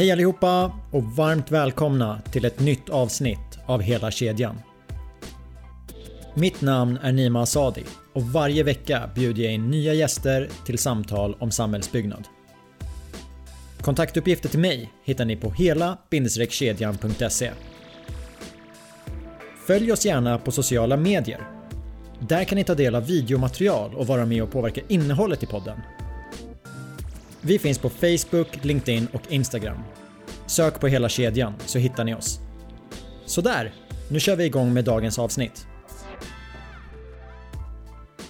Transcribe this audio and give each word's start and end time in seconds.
Hej 0.00 0.12
allihopa 0.12 0.72
och 0.90 1.04
varmt 1.04 1.50
välkomna 1.50 2.20
till 2.32 2.44
ett 2.44 2.60
nytt 2.60 2.88
avsnitt 2.88 3.58
av 3.66 3.80
Hela 3.80 4.10
kedjan. 4.10 4.60
Mitt 6.34 6.60
namn 6.60 6.98
är 7.02 7.12
Nima 7.12 7.42
Asadi 7.42 7.84
och 8.12 8.22
varje 8.22 8.62
vecka 8.62 9.10
bjuder 9.14 9.42
jag 9.42 9.52
in 9.52 9.70
nya 9.70 9.94
gäster 9.94 10.48
till 10.66 10.78
samtal 10.78 11.36
om 11.38 11.50
samhällsbyggnad. 11.50 12.28
Kontaktuppgifter 13.80 14.48
till 14.48 14.58
mig 14.58 14.92
hittar 15.04 15.24
ni 15.24 15.36
på 15.36 15.50
hela-kedjan.se. 15.50 17.50
Följ 19.66 19.92
oss 19.92 20.06
gärna 20.06 20.38
på 20.38 20.52
sociala 20.52 20.96
medier. 20.96 21.40
Där 22.20 22.44
kan 22.44 22.56
ni 22.56 22.64
ta 22.64 22.74
del 22.74 22.94
av 22.94 23.06
videomaterial 23.06 23.94
och 23.94 24.06
vara 24.06 24.26
med 24.26 24.42
och 24.42 24.52
påverka 24.52 24.80
innehållet 24.88 25.42
i 25.42 25.46
podden. 25.46 25.80
Vi 27.42 27.58
finns 27.58 27.78
på 27.78 27.90
Facebook, 27.90 28.64
LinkedIn 28.64 29.08
och 29.12 29.22
Instagram. 29.32 29.78
Sök 30.46 30.80
på 30.80 30.86
hela 30.86 31.08
kedjan 31.08 31.54
så 31.66 31.78
hittar 31.78 32.04
ni 32.04 32.14
oss. 32.14 32.40
Sådär, 33.26 33.72
nu 34.08 34.20
kör 34.20 34.36
vi 34.36 34.44
igång 34.44 34.72
med 34.72 34.84
dagens 34.84 35.18
avsnitt. 35.18 35.66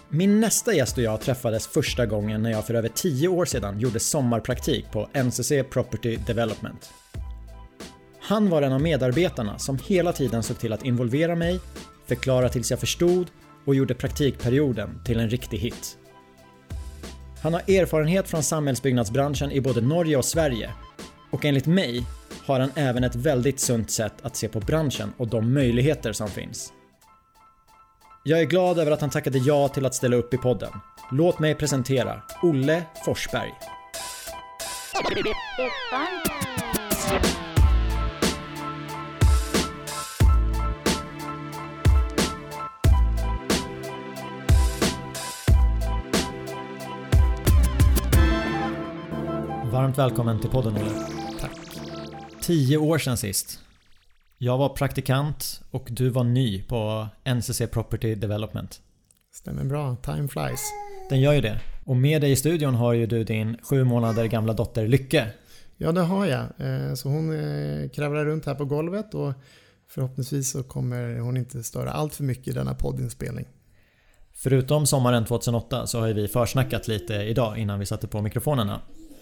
Min 0.08 0.40
nästa 0.40 0.74
gäst 0.74 0.98
och 0.98 1.04
jag 1.04 1.20
träffades 1.20 1.66
första 1.66 2.06
gången 2.06 2.42
när 2.42 2.50
jag 2.50 2.66
för 2.66 2.74
över 2.74 2.88
10 2.88 3.28
år 3.28 3.44
sedan 3.44 3.80
gjorde 3.80 4.00
sommarpraktik 4.00 4.84
på 4.92 5.08
NCC 5.24 5.52
Property 5.70 6.16
Development. 6.16 6.90
Han 8.20 8.50
var 8.50 8.62
en 8.62 8.72
av 8.72 8.80
medarbetarna 8.80 9.58
som 9.58 9.78
hela 9.86 10.12
tiden 10.12 10.42
såg 10.42 10.58
till 10.58 10.72
att 10.72 10.84
involvera 10.84 11.34
mig, 11.34 11.60
förklara 12.06 12.48
tills 12.48 12.70
jag 12.70 12.80
förstod 12.80 13.26
och 13.64 13.74
gjorde 13.74 13.94
praktikperioden 13.94 15.04
till 15.04 15.20
en 15.20 15.30
riktig 15.30 15.58
hit. 15.58 15.96
Han 17.42 17.54
har 17.54 17.60
erfarenhet 17.60 18.28
från 18.28 18.42
samhällsbyggnadsbranschen 18.42 19.52
i 19.52 19.60
både 19.60 19.80
Norge 19.80 20.16
och 20.16 20.24
Sverige 20.24 20.70
och 21.30 21.44
enligt 21.44 21.66
mig 21.66 22.06
har 22.46 22.60
han 22.60 22.70
även 22.74 23.04
ett 23.04 23.14
väldigt 23.14 23.60
sunt 23.60 23.90
sätt 23.90 24.14
att 24.22 24.36
se 24.36 24.48
på 24.48 24.60
branschen 24.60 25.12
och 25.16 25.28
de 25.28 25.54
möjligheter 25.54 26.12
som 26.12 26.28
finns. 26.28 26.72
Jag 28.24 28.40
är 28.40 28.44
glad 28.44 28.78
över 28.78 28.92
att 28.92 29.00
han 29.00 29.10
tackade 29.10 29.38
ja 29.38 29.68
till 29.68 29.86
att 29.86 29.94
ställa 29.94 30.16
upp 30.16 30.34
i 30.34 30.36
podden. 30.36 30.70
Låt 31.12 31.38
mig 31.38 31.54
presentera 31.54 32.22
Olle 32.42 32.82
Forsberg. 33.04 33.52
Varmt 49.80 49.98
välkommen 49.98 50.40
till 50.40 50.50
podden 50.50 50.76
Olle. 50.76 50.90
Tack. 51.40 51.56
Tio 52.42 52.76
år 52.76 52.98
sedan 52.98 53.16
sist. 53.16 53.60
Jag 54.38 54.58
var 54.58 54.68
praktikant 54.68 55.62
och 55.70 55.88
du 55.90 56.08
var 56.08 56.24
ny 56.24 56.62
på 56.62 57.08
NCC 57.24 57.62
Property 57.70 58.14
Development. 58.14 58.80
Stämmer 59.32 59.64
bra. 59.64 59.96
Time 59.96 60.28
flies. 60.28 60.60
Den 61.10 61.20
gör 61.20 61.32
ju 61.32 61.40
det. 61.40 61.60
Och 61.84 61.96
med 61.96 62.20
dig 62.20 62.32
i 62.32 62.36
studion 62.36 62.74
har 62.74 62.92
ju 62.92 63.06
du 63.06 63.24
din 63.24 63.56
sju 63.62 63.84
månader 63.84 64.26
gamla 64.26 64.52
dotter 64.52 64.88
Lycke. 64.88 65.26
Ja, 65.76 65.92
det 65.92 66.00
har 66.00 66.26
jag. 66.26 66.40
Eh, 66.40 66.94
Så 66.94 67.08
hon 67.08 67.32
eh, 67.32 67.90
kravlar 67.90 68.24
runt 68.24 68.46
här 68.46 68.54
på 68.54 68.64
golvet 68.64 69.14
och 69.14 69.32
förhoppningsvis 69.88 70.50
så 70.50 70.62
kommer 70.62 71.18
hon 71.18 71.36
inte 71.36 71.62
störa 71.62 71.92
allt 71.92 72.14
för 72.14 72.24
mycket 72.24 72.48
i 72.48 72.52
denna 72.52 72.74
poddinspelning. 72.74 73.46
Förutom 74.34 74.86
sommaren 74.86 75.24
2008 75.24 75.86
så 75.86 76.00
har 76.00 76.08
vi 76.08 76.28
försnackat 76.28 76.88
lite 76.88 77.14
idag 77.14 77.58
innan 77.58 77.78
vi 77.78 77.86
satte 77.86 78.08
på 78.08 78.22
mikrofonerna. 78.22 78.80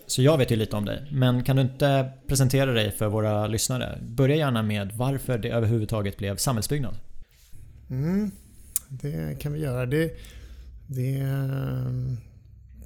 Så 0.09 0.23
jag 0.23 0.39
vet 0.39 0.51
ju 0.51 0.57
lite 0.57 0.77
om 0.77 0.85
dig. 0.85 1.07
Men 1.11 1.45
kan 1.45 1.57
du 1.57 1.63
inte 1.63 2.13
presentera 2.27 2.73
dig 2.73 2.91
för 2.91 3.09
våra 3.09 3.47
lyssnare? 3.47 3.99
Börja 4.03 4.37
gärna 4.37 4.63
med 4.63 4.93
varför 4.93 5.39
det 5.39 5.49
överhuvudtaget 5.49 6.17
blev 6.17 6.37
samhällsbyggnad. 6.37 6.97
Mm, 7.91 8.31
det 8.89 9.41
kan 9.41 9.53
vi 9.53 9.61
göra. 9.61 9.87
Det, 9.87 10.17
det 10.87 11.15
ehm, 11.15 12.17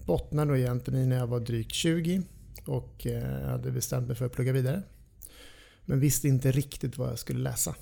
bottnar 0.07 0.45
nog 0.45 0.59
egentligen 0.59 1.01
i 1.01 1.07
när 1.07 1.17
jag 1.17 1.27
var 1.27 1.41
drygt 1.41 1.75
20 1.75 2.23
och 2.67 3.07
eh, 3.07 3.49
hade 3.49 3.71
bestämt 3.71 4.07
mig 4.07 4.17
för 4.17 4.27
att 4.27 4.33
plugga 4.33 4.53
vidare. 4.53 4.83
Men 5.85 6.01
visste 6.01 6.29
inte 6.29 6.53
riktigt 6.53 6.99
vad 6.99 7.11
jag 7.11 7.19
skulle 7.19 7.41
läsa. 7.41 7.75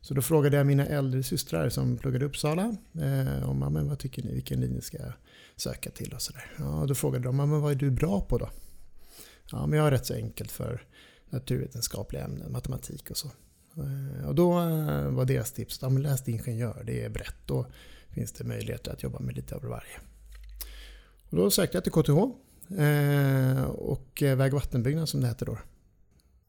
Så 0.00 0.14
då 0.14 0.22
frågade 0.22 0.56
jag 0.56 0.66
mina 0.66 0.86
äldre 0.86 1.22
systrar 1.22 1.68
som 1.68 1.96
pluggade 1.96 2.24
i 2.24 2.28
Uppsala 2.28 2.76
eh, 3.00 3.50
om 3.50 3.58
men 3.58 3.88
vad 3.88 3.98
tycker 3.98 4.22
ni, 4.22 4.34
vilken 4.34 4.60
linje 4.60 4.80
ska 4.80 4.98
jag 4.98 5.12
söka 5.56 5.90
till 5.90 6.14
och 6.14 6.22
sådär. 6.22 6.52
Ja, 6.58 6.84
då 6.88 6.94
frågade 6.94 7.24
de 7.24 7.36
men 7.36 7.60
vad 7.60 7.72
är 7.72 7.76
du 7.76 7.90
bra 7.90 8.20
på 8.20 8.38
då? 8.38 8.50
Ja, 9.50 9.66
men 9.66 9.78
jag 9.78 9.86
är 9.86 9.90
rätt 9.90 10.06
så 10.06 10.14
enkelt 10.14 10.50
för 10.50 10.86
naturvetenskapliga 11.30 12.24
ämnen, 12.24 12.52
matematik 12.52 13.10
och 13.10 13.16
så. 13.16 13.30
Eh, 13.76 14.28
och 14.28 14.34
då 14.34 14.60
eh, 14.60 15.08
var 15.08 15.24
deras 15.24 15.52
tips, 15.52 15.78
ja, 15.82 15.88
men 15.88 16.02
läs 16.02 16.24
till 16.24 16.34
ingenjör, 16.34 16.82
det 16.86 17.04
är 17.04 17.08
brett. 17.08 17.36
Då 17.46 17.66
finns 18.10 18.32
det 18.32 18.44
möjligheter 18.44 18.92
att 18.92 19.02
jobba 19.02 19.18
med 19.20 19.36
lite 19.36 19.54
av 19.54 19.62
varje. 19.62 20.00
Och 21.30 21.36
då 21.36 21.50
sökte 21.50 21.76
jag 21.76 21.84
till 21.84 21.92
KTH 21.92 22.18
eh, 22.80 23.64
och 23.64 24.22
väg 24.22 24.54
och 24.54 24.60
vattenbyggnad 24.60 25.08
som 25.08 25.20
det 25.20 25.26
hette 25.26 25.44
då. 25.44 25.58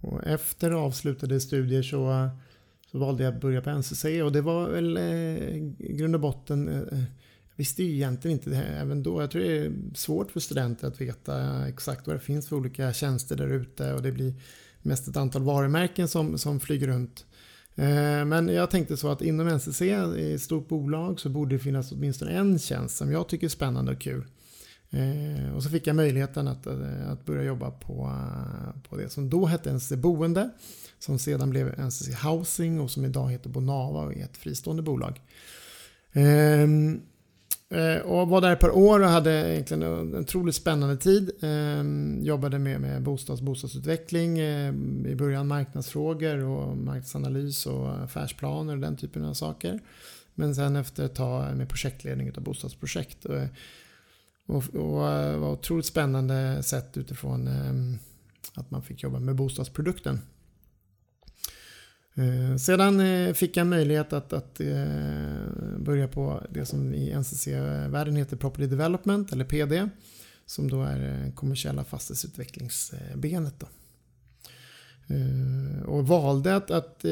Och 0.02 0.28
efter 0.28 0.72
avslutade 0.72 1.40
studier 1.40 1.84
så, 1.84 2.30
så 2.92 3.00
valde 3.00 3.24
jag 3.24 3.34
att 3.34 3.42
börja 3.42 3.62
på 3.62 3.70
NCC 3.70 4.06
och 4.06 4.32
det 4.32 4.42
var 4.42 4.70
väl 4.70 4.98
eh, 4.98 5.04
i 5.78 5.96
grund 5.98 6.16
och 6.16 6.22
botten 6.22 6.68
eh, 6.68 7.04
visste 7.58 7.84
ju 7.84 7.94
egentligen 7.94 8.38
inte 8.38 8.50
det 8.50 8.56
här 8.56 8.82
även 8.82 9.04
då. 9.04 9.22
Jag 9.22 9.32
tror 9.32 9.42
det 9.42 9.58
är 9.58 9.74
svårt 9.94 10.32
för 10.32 10.40
studenter 10.40 10.88
att 10.88 11.02
veta 11.02 11.68
exakt 11.68 12.08
vad 12.08 12.16
det 12.16 12.20
finns 12.20 12.48
för 12.48 12.56
olika 12.56 12.94
tjänster 12.94 13.36
där 13.36 13.48
ute 13.48 13.94
och 13.94 14.02
det 14.02 14.12
blir 14.12 14.34
mest 14.82 15.08
ett 15.08 15.18
antal 15.18 15.44
varumärken 15.44 16.08
som, 16.08 16.38
som 16.38 16.60
flyger 16.60 16.88
runt. 16.88 17.26
Eh, 17.76 18.26
men 18.26 18.48
jag 18.48 18.72
tänkte 18.72 18.98
så 18.98 19.12
att 19.12 19.22
inom 19.22 19.48
NCC, 19.48 19.82
i 19.82 20.34
ett 20.34 20.42
stort 20.42 20.68
bolag, 20.68 21.20
så 21.20 21.30
borde 21.30 21.56
det 21.56 21.60
finnas 21.60 21.92
åtminstone 21.92 22.32
en 22.32 22.60
tjänst 22.60 22.98
som 22.98 23.12
jag 23.12 23.30
tycker 23.30 23.48
är 23.48 23.50
spännande 23.50 23.92
och 23.92 24.02
kul. 24.02 24.26
Eh, 24.90 25.56
och 25.56 25.64
så 25.64 25.70
fick 25.70 25.88
jag 25.88 25.96
möjligheten 25.96 26.48
att, 26.48 26.68
eh, 26.68 27.10
att 27.10 27.26
börja 27.26 27.44
jobba 27.44 27.72
på, 27.72 28.12
på 28.90 28.98
det 28.98 29.10
som 29.10 29.30
då 29.30 29.46
hette 29.46 29.72
NCC 29.74 29.92
Boende, 29.96 30.50
som 31.00 31.20
sedan 31.20 31.50
blev 31.50 31.80
NCC 31.80 32.14
Housing 32.24 32.80
och 32.80 32.92
som 32.92 33.06
idag 33.06 33.32
heter 33.32 33.50
Bonava 33.50 34.02
och 34.02 34.14
är 34.14 34.24
ett 34.24 34.38
fristående 34.38 34.84
bolag. 34.84 35.22
Ehm, 36.14 37.02
Eh, 37.70 37.98
och 37.98 38.28
var 38.28 38.42
där 38.42 38.54
ett 38.54 38.60
par 38.60 38.78
år 38.78 39.00
och 39.00 39.10
hade 39.10 39.54
egentligen 39.54 39.84
en 39.84 40.16
otroligt 40.16 40.56
spännande 40.56 40.98
tid. 40.98 41.32
Ehm, 41.42 42.20
jobbade 42.24 42.60
med, 42.60 42.82
med 42.82 43.02
bostads 43.02 43.42
bostadsutveckling, 43.42 44.40
eh, 44.40 44.74
i 45.08 45.16
början 45.18 45.48
marknadsfrågor 45.48 46.44
och 46.44 46.78
marknadsanalys 46.78 47.66
och 47.66 48.04
affärsplaner 48.04 48.74
och 48.74 48.80
den 48.80 48.98
typen 48.98 49.26
av 49.26 49.34
saker. 49.34 49.80
Men 50.36 50.56
sen 50.56 50.76
efter 50.76 51.06
ett 51.06 51.16
tag 51.16 51.58
med 51.58 51.70
projektledning 51.70 52.32
av 52.38 52.44
bostadsprojekt. 52.44 53.26
Och, 53.26 53.38
och, 54.46 54.76
och 54.76 55.12
eh, 55.12 55.38
var 55.38 55.52
otroligt 55.52 55.86
spännande 55.86 56.64
sett 56.64 56.98
utifrån 56.98 57.48
ehm, 57.48 57.98
att 58.54 58.72
man 58.72 58.82
fick 58.82 59.04
jobba 59.04 59.20
med 59.20 59.36
bostadsprodukten. 59.36 60.20
Sedan 62.60 63.02
fick 63.36 63.58
jag 63.58 63.68
möjlighet 63.68 64.14
att, 64.14 64.34
att 64.34 64.62
eh, 65.88 65.94
börja 65.94 66.08
på 66.08 66.44
det 66.50 66.66
som 66.66 66.94
i 66.94 67.12
NCC-världen 67.12 68.16
heter 68.16 68.38
Property 68.38 68.68
Development 68.68 69.32
eller 69.32 69.46
PD. 69.46 69.90
Som 70.46 70.70
då 70.70 70.84
är 70.84 71.26
eh, 71.26 71.34
kommersiella 71.34 71.84
fastighetsutvecklingsbenet. 71.84 73.60
Då. 73.60 73.68
Eh, 75.16 75.84
och 75.84 76.08
valde 76.08 76.56
att, 76.56 76.72
att, 76.72 77.06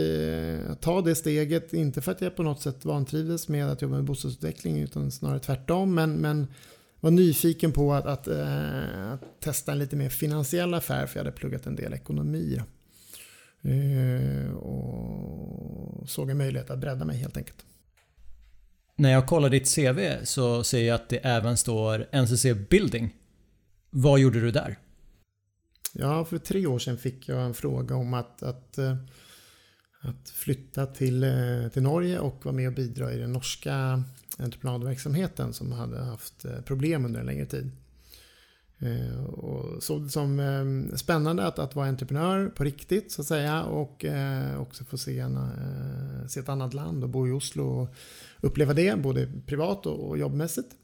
att 0.70 0.82
ta 0.82 1.02
det 1.02 1.16
steget, 1.16 1.74
inte 1.74 2.02
för 2.02 2.12
att 2.12 2.22
jag 2.22 2.36
på 2.36 2.44
något 2.44 2.62
sätt 2.62 2.86
vantrivdes 2.86 3.48
med 3.48 3.70
att 3.70 3.82
jobba 3.82 3.96
med 3.96 4.04
bostadsutveckling 4.04 4.80
utan 4.80 5.12
snarare 5.12 5.40
tvärtom. 5.40 5.96
Men, 5.96 6.16
men 6.16 6.48
var 7.00 7.12
nyfiken 7.12 7.72
på 7.72 7.94
att, 7.94 8.06
att, 8.06 8.28
att 8.28 9.40
testa 9.40 9.72
en 9.72 9.80
lite 9.80 9.96
mer 9.96 10.10
finansiell 10.10 10.74
affär 10.74 11.08
för 11.08 11.20
jag 11.20 11.26
hade 11.26 11.38
pluggat 11.38 11.66
en 11.66 11.76
del 11.76 11.94
ekonomi. 11.94 12.62
Och 14.56 16.10
såg 16.10 16.30
en 16.30 16.38
möjlighet 16.38 16.70
att 16.70 16.80
bredda 16.80 17.06
mig 17.06 17.18
helt 17.18 17.38
enkelt. 17.38 17.66
När 18.98 19.12
jag 19.12 19.28
kollar 19.28 19.50
ditt 19.50 19.76
CV 19.76 20.24
så 20.24 20.64
ser 20.64 20.84
jag 20.84 20.96
att 20.96 21.10
det 21.10 21.18
även 21.18 21.58
står 21.58 22.08
NCC 22.12 22.70
Building. 22.70 23.16
Vad 23.90 24.20
gjorde 24.20 24.42
du 24.42 24.52
där? 24.52 24.78
Ja, 25.94 26.26
för 26.26 26.38
tre 26.38 26.68
år 26.68 26.80
sedan 26.80 26.98
fick 26.98 27.30
jag 27.30 27.46
en 27.46 27.54
fråga 27.54 27.96
om 27.96 28.14
att, 28.14 28.44
att, 28.44 28.78
eh, 28.78 28.96
att 30.02 30.30
flytta 30.30 30.86
till, 30.86 31.24
eh, 31.24 31.68
till 31.74 31.84
Norge 31.84 32.20
och 32.20 32.46
vara 32.46 32.56
med 32.56 32.68
och 32.68 32.74
bidra 32.74 33.14
i 33.14 33.18
den 33.18 33.34
norska 33.34 34.04
entreprenadverksamheten 34.38 35.54
som 35.54 35.72
hade 35.72 36.00
haft 36.00 36.46
eh, 36.46 36.62
problem 36.62 37.06
under 37.06 37.20
en 37.20 37.26
längre 37.26 37.46
tid. 37.46 37.72
Eh, 38.80 39.26
och 39.26 39.84
såg 39.84 40.04
det 40.04 40.10
som 40.10 40.40
eh, 40.40 40.96
spännande 40.96 41.46
att, 41.46 41.60
att 41.60 41.76
vara 41.76 41.88
entreprenör 41.88 42.48
på 42.50 42.64
riktigt 42.64 43.12
så 43.12 43.22
att 43.22 43.28
säga 43.28 43.64
och 43.64 44.06
eh, 44.06 44.62
också 44.62 44.86
få 44.86 44.98
se, 44.98 45.20
en, 45.20 45.40
se 46.30 46.40
ett 46.40 46.50
annat 46.50 46.74
land 46.74 47.04
och 47.04 47.10
bo 47.10 47.28
i 47.28 47.32
Oslo 47.32 47.64
och 47.64 47.96
uppleva 48.42 48.74
det 48.74 49.00
både 49.00 49.32
privat 49.46 49.86
och, 49.86 50.18
jobbmässigt. 50.18 50.76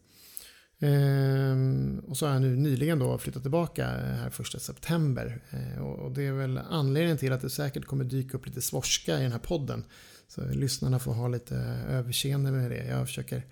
Och 2.07 2.17
så 2.17 2.25
har 2.25 2.33
jag 2.33 2.41
nu 2.41 2.55
nyligen 2.55 2.99
då 2.99 3.17
flyttat 3.17 3.41
tillbaka 3.41 3.88
här 3.88 4.29
första 4.29 4.59
september. 4.59 5.41
Och 5.79 6.11
det 6.11 6.23
är 6.23 6.31
väl 6.31 6.57
anledningen 6.57 7.17
till 7.17 7.33
att 7.33 7.41
det 7.41 7.49
säkert 7.49 7.85
kommer 7.85 8.03
dyka 8.03 8.37
upp 8.37 8.45
lite 8.45 8.61
svorska 8.61 9.19
i 9.19 9.23
den 9.23 9.31
här 9.31 9.39
podden. 9.39 9.83
Så 10.27 10.41
lyssnarna 10.44 10.99
får 10.99 11.13
ha 11.13 11.27
lite 11.27 11.55
överseende 11.89 12.51
med 12.51 12.71
det. 12.71 12.85
Jag 12.85 13.07
försöker 13.07 13.45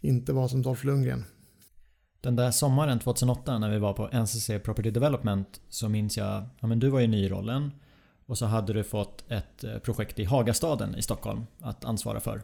inte 0.00 0.32
vara 0.32 0.48
som 0.48 0.62
Dolph 0.62 0.86
Lundgren. 0.86 1.24
Den 2.26 2.36
där 2.36 2.50
sommaren 2.50 2.98
2008 2.98 3.58
när 3.58 3.70
vi 3.70 3.78
var 3.78 3.92
på 3.92 4.08
NCC 4.08 4.46
Property 4.46 4.90
Development 4.90 5.60
så 5.68 5.88
minns 5.88 6.16
jag, 6.16 6.44
ja 6.60 6.66
men 6.66 6.78
du 6.78 6.88
var 6.88 7.00
ju 7.00 7.06
ny 7.06 7.24
i 7.24 7.28
rollen 7.28 7.70
och 8.26 8.38
så 8.38 8.46
hade 8.46 8.72
du 8.72 8.84
fått 8.84 9.24
ett 9.28 9.64
eh, 9.64 9.78
projekt 9.78 10.18
i 10.18 10.24
Hagastaden 10.24 10.94
i 10.94 11.02
Stockholm 11.02 11.46
att 11.60 11.84
ansvara 11.84 12.20
för. 12.20 12.42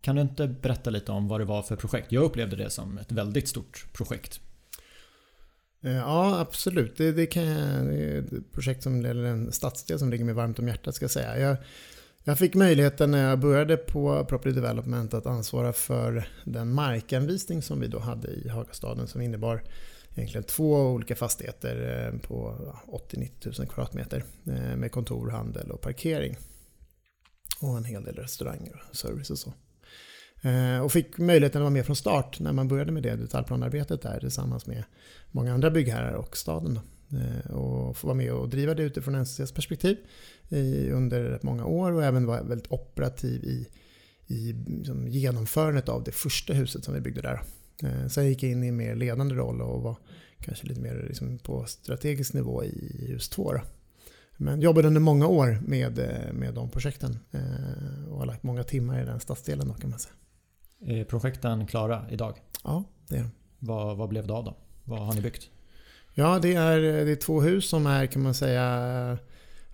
Kan 0.00 0.16
du 0.16 0.22
inte 0.22 0.48
berätta 0.48 0.90
lite 0.90 1.12
om 1.12 1.28
vad 1.28 1.40
det 1.40 1.44
var 1.44 1.62
för 1.62 1.76
projekt? 1.76 2.12
Jag 2.12 2.24
upplevde 2.24 2.56
det 2.56 2.70
som 2.70 2.98
ett 2.98 3.12
väldigt 3.12 3.48
stort 3.48 3.86
projekt. 3.92 4.40
Eh, 5.84 5.92
ja, 5.92 6.40
absolut. 6.40 6.96
Det, 6.96 7.12
det, 7.12 7.26
kan 7.26 7.44
det 7.86 8.04
är 8.04 8.18
ett 8.18 8.52
projekt 8.52 8.82
som, 8.82 9.04
eller 9.04 9.24
en 9.24 9.52
stadsdel 9.52 9.98
som 9.98 10.10
ligger 10.10 10.24
mig 10.24 10.34
varmt 10.34 10.58
om 10.58 10.68
hjärtat 10.68 10.94
ska 10.94 11.04
jag 11.04 11.10
säga. 11.10 11.38
Jag, 11.38 11.56
jag 12.24 12.38
fick 12.38 12.54
möjligheten 12.54 13.10
när 13.10 13.28
jag 13.28 13.38
började 13.38 13.76
på 13.76 14.24
Property 14.24 14.54
Development 14.54 15.14
att 15.14 15.26
ansvara 15.26 15.72
för 15.72 16.28
den 16.44 16.74
markanvisning 16.74 17.62
som 17.62 17.80
vi 17.80 17.86
då 17.86 17.98
hade 17.98 18.28
i 18.28 18.48
Hagastaden 18.48 19.06
som 19.06 19.20
innebar 19.20 19.62
egentligen 20.14 20.44
två 20.44 20.74
olika 20.74 21.16
fastigheter 21.16 22.08
eh, 22.12 22.20
på 22.20 22.56
80-90 23.12 23.58
000 23.60 23.68
kvadratmeter 23.68 24.24
eh, 24.46 24.76
med 24.76 24.92
kontor, 24.92 25.30
handel 25.30 25.70
och 25.70 25.80
parkering. 25.80 26.36
Och 27.60 27.76
en 27.76 27.84
hel 27.84 28.04
del 28.04 28.14
restauranger 28.14 28.82
och 28.90 28.96
service 28.96 29.30
och 29.30 29.38
så. 29.38 29.52
Eh, 30.48 30.80
och 30.80 30.92
fick 30.92 31.18
möjligheten 31.18 31.60
att 31.60 31.64
vara 31.64 31.70
med 31.70 31.86
från 31.86 31.96
start 31.96 32.40
när 32.40 32.52
man 32.52 32.68
började 32.68 32.92
med 32.92 33.02
det 33.02 33.16
detaljplanarbetet 33.16 34.02
där 34.02 34.20
tillsammans 34.20 34.66
med 34.66 34.84
många 35.30 35.54
andra 35.54 35.70
byggherrar 35.70 36.12
och 36.12 36.36
staden. 36.36 36.80
Och 37.50 37.96
få 37.96 38.06
vara 38.06 38.16
med 38.16 38.32
och 38.32 38.48
driva 38.48 38.74
det 38.74 38.82
utifrån 38.82 39.14
NCCs 39.14 39.52
perspektiv 39.52 39.96
under 40.92 41.38
många 41.42 41.64
år 41.64 41.92
och 41.92 42.04
även 42.04 42.26
vara 42.26 42.42
väldigt 42.42 42.72
operativ 42.72 43.44
i, 43.44 43.68
i 44.26 44.52
liksom 44.52 45.08
genomförandet 45.08 45.88
av 45.88 46.04
det 46.04 46.12
första 46.12 46.52
huset 46.52 46.84
som 46.84 46.94
vi 46.94 47.00
byggde 47.00 47.22
där. 47.22 47.42
Eh, 47.82 48.06
sen 48.06 48.26
gick 48.26 48.42
jag 48.42 48.52
in 48.52 48.64
i 48.64 48.68
en 48.68 48.76
mer 48.76 48.94
ledande 48.94 49.34
roll 49.34 49.62
och 49.62 49.82
var 49.82 49.96
kanske 50.38 50.66
lite 50.66 50.80
mer 50.80 51.04
liksom 51.08 51.38
på 51.38 51.64
strategisk 51.64 52.32
nivå 52.32 52.64
i 52.64 53.06
hus 53.08 53.28
2. 53.28 53.54
Men 54.36 54.60
jobbade 54.60 54.88
under 54.88 55.00
många 55.00 55.26
år 55.26 55.58
med, 55.66 55.98
eh, 55.98 56.32
med 56.32 56.54
de 56.54 56.70
projekten 56.70 57.18
eh, 57.30 58.08
och 58.10 58.18
har 58.18 58.26
lagt 58.26 58.42
många 58.42 58.64
timmar 58.64 59.02
i 59.02 59.04
den 59.04 59.20
stadsdelen 59.20 59.68
då 59.68 59.74
kan 59.74 59.90
man 59.90 59.98
säga. 59.98 60.14
Är 60.86 61.04
projekten 61.04 61.66
klara 61.66 62.06
idag? 62.10 62.36
Ja, 62.64 62.84
det 63.08 63.16
är 63.16 63.20
de. 63.20 63.30
Vad, 63.58 63.96
vad 63.96 64.08
blev 64.08 64.26
det 64.26 64.32
av 64.32 64.44
då? 64.44 64.56
Vad 64.84 65.06
har 65.06 65.14
ni 65.14 65.20
byggt? 65.20 65.50
Ja, 66.14 66.38
det 66.38 66.54
är, 66.54 66.80
det 66.80 67.10
är 67.10 67.16
två 67.16 67.40
hus 67.40 67.68
som 67.68 67.86
är 67.86 68.06
kan 68.06 68.22
man 68.22 68.34
säga 68.34 69.18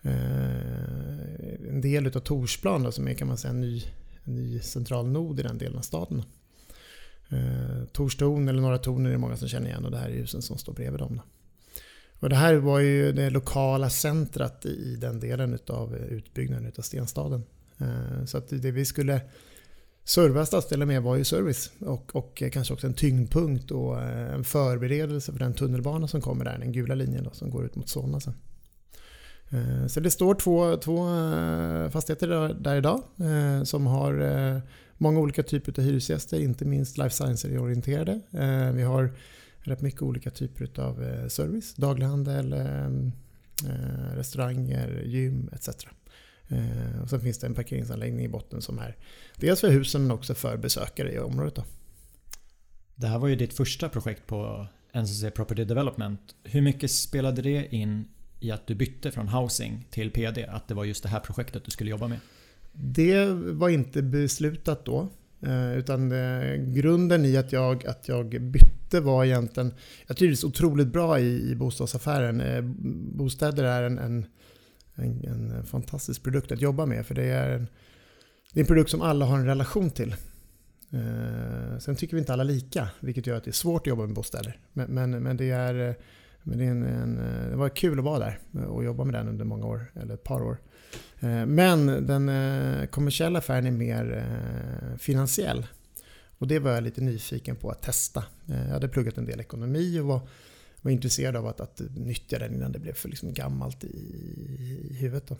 eh, 0.03 1.69
en 1.69 1.81
del 1.81 2.07
av 2.07 2.21
Torsplan 2.21 2.83
då, 2.83 2.93
som 2.93 3.09
är 3.09 3.15
kan 3.15 3.29
man 3.29 3.39
säga 3.39 3.51
en 3.51 3.61
ny, 3.61 3.85
en 4.25 4.35
ny 4.35 4.61
central 4.61 5.07
nod 5.07 5.41
i 5.41 5.43
den 5.43 5.59
delen 5.59 5.79
av 5.79 5.83
staden. 5.83 6.23
Eh, 7.29 7.85
Torstorn 7.93 8.49
eller 8.49 8.61
Norra 8.61 8.79
Torn 8.79 9.07
är 9.07 9.11
det 9.11 9.19
många 9.19 9.37
som 9.37 9.49
känner 9.49 9.69
igen 9.69 9.85
och 9.85 9.91
det 9.91 9.99
här 9.99 10.09
är 10.09 10.15
husen 10.15 10.43
som 10.43 10.59
står 10.59 10.73
bredvid 10.73 11.01
dem. 11.01 11.17
Då. 11.17 11.23
Och 12.21 12.29
det 12.29 12.37
här 12.37 12.55
var 12.55 12.79
ju 12.79 13.13
det 13.13 13.31
lokala 13.31 13.91
centrat 13.91 14.67
i 14.67 14.97
den 14.97 15.21
delen 15.21 15.59
av 15.67 15.97
utbyggnaden 15.97 16.73
av 16.79 16.83
Stenstaden. 16.83 17.45
Eh, 17.79 18.25
så 18.25 18.39
att 18.39 18.49
det 18.49 18.71
vi 18.71 18.85
skulle 18.85 19.21
serva 20.09 20.47
stadsdelen 20.47 20.89
med 20.89 21.03
var 21.03 21.17
ju 21.17 21.25
service 21.25 21.71
och, 21.81 22.17
och 22.17 22.43
kanske 22.53 22.75
också 22.75 22.87
en 22.87 22.95
tyngdpunkt 22.95 23.71
och 23.71 24.03
eh, 24.03 24.35
en 24.35 24.45
förberedelse 24.45 25.33
för 25.33 25.39
den 25.39 25.55
tunnelbana 25.55 26.09
som 26.09 26.21
kommer 26.21 26.45
där, 26.45 26.59
den 26.59 26.73
gula 26.73 26.95
linjen 26.95 27.25
då, 27.25 27.31
som 27.31 27.51
går 27.51 27.65
ut 27.65 27.77
mot 27.77 27.89
Solna 27.89 28.21
sen. 28.21 28.35
Eh, 29.51 29.87
så 29.87 30.01
det 30.01 30.11
står 30.11 30.35
två, 30.35 30.77
två 30.77 31.09
eh, 31.09 31.91
fastigheter 31.91 32.55
där 32.61 32.77
idag 32.77 33.03
som 33.65 33.87
har 33.87 34.63
många 34.97 35.21
olika 35.21 35.43
typer 35.43 35.81
av 35.81 35.85
hyresgäster, 35.85 36.41
inte 36.41 36.65
minst 36.65 36.99
life 36.99 37.11
science-orienterade. 37.11 38.21
Vi 38.75 38.83
har 38.83 39.13
rätt 39.59 39.81
mycket 39.81 40.03
olika 40.03 40.31
typer 40.31 40.81
av 40.81 41.29
service, 41.29 41.75
daglighandel, 41.75 42.55
restauranger, 44.15 45.03
gym 45.05 45.51
etc. 45.53 45.69
Och 47.03 47.11
sen 47.11 47.21
finns 47.21 47.39
det 47.39 47.47
en 47.47 47.55
parkeringsanläggning 47.55 48.25
i 48.25 48.29
botten 48.29 48.63
som 48.63 48.79
är 48.79 48.97
dels 49.37 49.61
för 49.61 49.71
husen 49.71 50.03
men 50.03 50.11
också 50.11 50.35
för 50.35 50.57
besökare 50.57 51.13
i 51.13 51.19
området. 51.19 51.55
Då. 51.55 51.65
Det 52.95 53.07
här 53.07 53.19
var 53.19 53.29
ju 53.29 53.37
ditt 53.37 53.53
första 53.53 53.89
projekt 53.89 54.27
på 54.27 54.67
NCC 54.93 55.25
Property 55.35 55.65
Development. 55.65 56.21
Hur 56.45 56.63
mycket 56.63 56.91
spelade 56.91 57.43
det 57.43 57.75
in 57.75 58.09
i 58.41 58.51
att 58.51 58.67
du 58.67 58.75
bytte 58.75 59.11
från 59.11 59.29
housing 59.29 59.87
till 59.91 60.11
PD? 60.11 60.45
Att 60.45 60.69
det 60.69 60.75
var 60.75 60.85
just 60.85 61.03
det 61.03 61.09
här 61.09 61.21
projektet 61.21 61.65
du 61.65 61.71
skulle 61.71 61.91
jobba 61.91 62.09
med? 62.09 62.19
Det 62.73 63.27
var 63.33 63.69
inte 63.69 64.03
beslutat 64.03 64.85
då. 64.85 65.09
Eh, 65.41 65.79
utan 65.79 66.13
eh, 66.13 66.55
grunden 66.57 67.25
i 67.25 67.37
att 67.37 67.53
jag, 67.53 67.87
att 67.87 68.09
jag 68.09 68.43
bytte 68.43 69.01
var 69.01 69.25
egentligen... 69.25 69.75
Jag 70.07 70.17
trivdes 70.17 70.45
otroligt 70.45 70.89
bra 70.89 71.21
i, 71.21 71.51
i 71.51 71.55
bostadsaffären. 71.55 72.41
Eh, 72.41 72.63
bostäder 73.17 73.65
är 73.65 73.83
en, 73.83 73.99
en, 73.99 74.27
en, 74.99 75.25
en, 75.25 75.65
fantastisk 75.65 76.23
produkt 76.23 76.53
att 76.53 76.61
jobba 76.61 76.87
med. 76.87 77.07
För 77.07 77.15
det 77.15 77.25
är, 77.25 77.51
en, 77.51 77.69
det 78.53 78.61
är 78.61 78.65
en 78.65 78.67
produkt 78.67 78.91
som 78.91 79.03
alla 79.03 79.25
har 79.25 79.39
en 79.39 79.47
relation 79.47 79.91
till. 79.91 80.15
Eh, 80.93 81.79
sen 81.79 81.97
tycker 81.97 82.17
vi 82.17 82.21
inte 82.21 82.33
alla 82.33 82.45
lika, 82.45 82.89
vilket 83.01 83.27
gör 83.27 83.37
att 83.37 83.45
det 83.45 83.51
är 83.51 83.53
svårt 83.53 83.83
att 83.83 83.87
jobba 83.87 84.07
med 84.07 84.15
bostäder. 84.15 84.61
Men, 84.73 84.95
men, 84.95 85.11
men 85.11 85.37
det, 85.37 85.51
är, 85.51 85.89
eh, 85.89 85.95
men 86.43 86.59
det, 86.59 86.65
är 86.65 86.71
en, 86.71 86.83
en, 86.83 87.19
eh, 87.19 87.51
det 87.51 87.57
var 87.57 87.69
kul 87.69 87.99
att 87.99 88.05
vara 88.05 88.19
där 88.19 88.39
och 88.67 88.85
jobba 88.85 89.05
med 89.05 89.15
den 89.15 89.29
under 89.29 89.45
många 89.45 89.67
år, 89.67 89.93
eller 89.95 90.15
ett 90.15 90.25
par 90.25 90.43
år. 90.43 90.59
Eh, 91.21 91.47
men 91.47 92.07
den 92.07 92.29
eh, 92.29 92.87
kommersiella 92.87 93.39
affären 93.39 93.67
är 93.67 93.71
mer 93.71 94.25
eh, 94.25 94.97
finansiell. 94.99 95.67
Och 96.39 96.49
det 96.49 96.59
var 96.59 96.71
jag 96.71 96.83
lite 96.83 97.01
nyfiken 97.01 97.57
på 97.57 97.71
att 97.71 97.83
testa. 97.83 98.25
Jag 98.47 98.73
hade 98.73 98.89
pluggat 98.89 99.19
en 99.19 99.27
del 99.27 99.41
ekonomi 99.41 100.01
och 100.01 100.07
var, 100.07 100.21
var 100.89 100.93
intresserad 100.93 101.37
av 101.37 101.47
att, 101.47 101.61
att 101.61 101.83
nyttja 101.97 102.39
den 102.39 102.55
innan 102.55 102.73
det 102.73 102.79
blev 102.79 102.93
för 102.93 103.09
liksom 103.09 103.33
gammalt 103.33 103.85
i, 103.85 103.89
i 104.91 104.97
huvudet. 105.01 105.29
Då. 105.29 105.37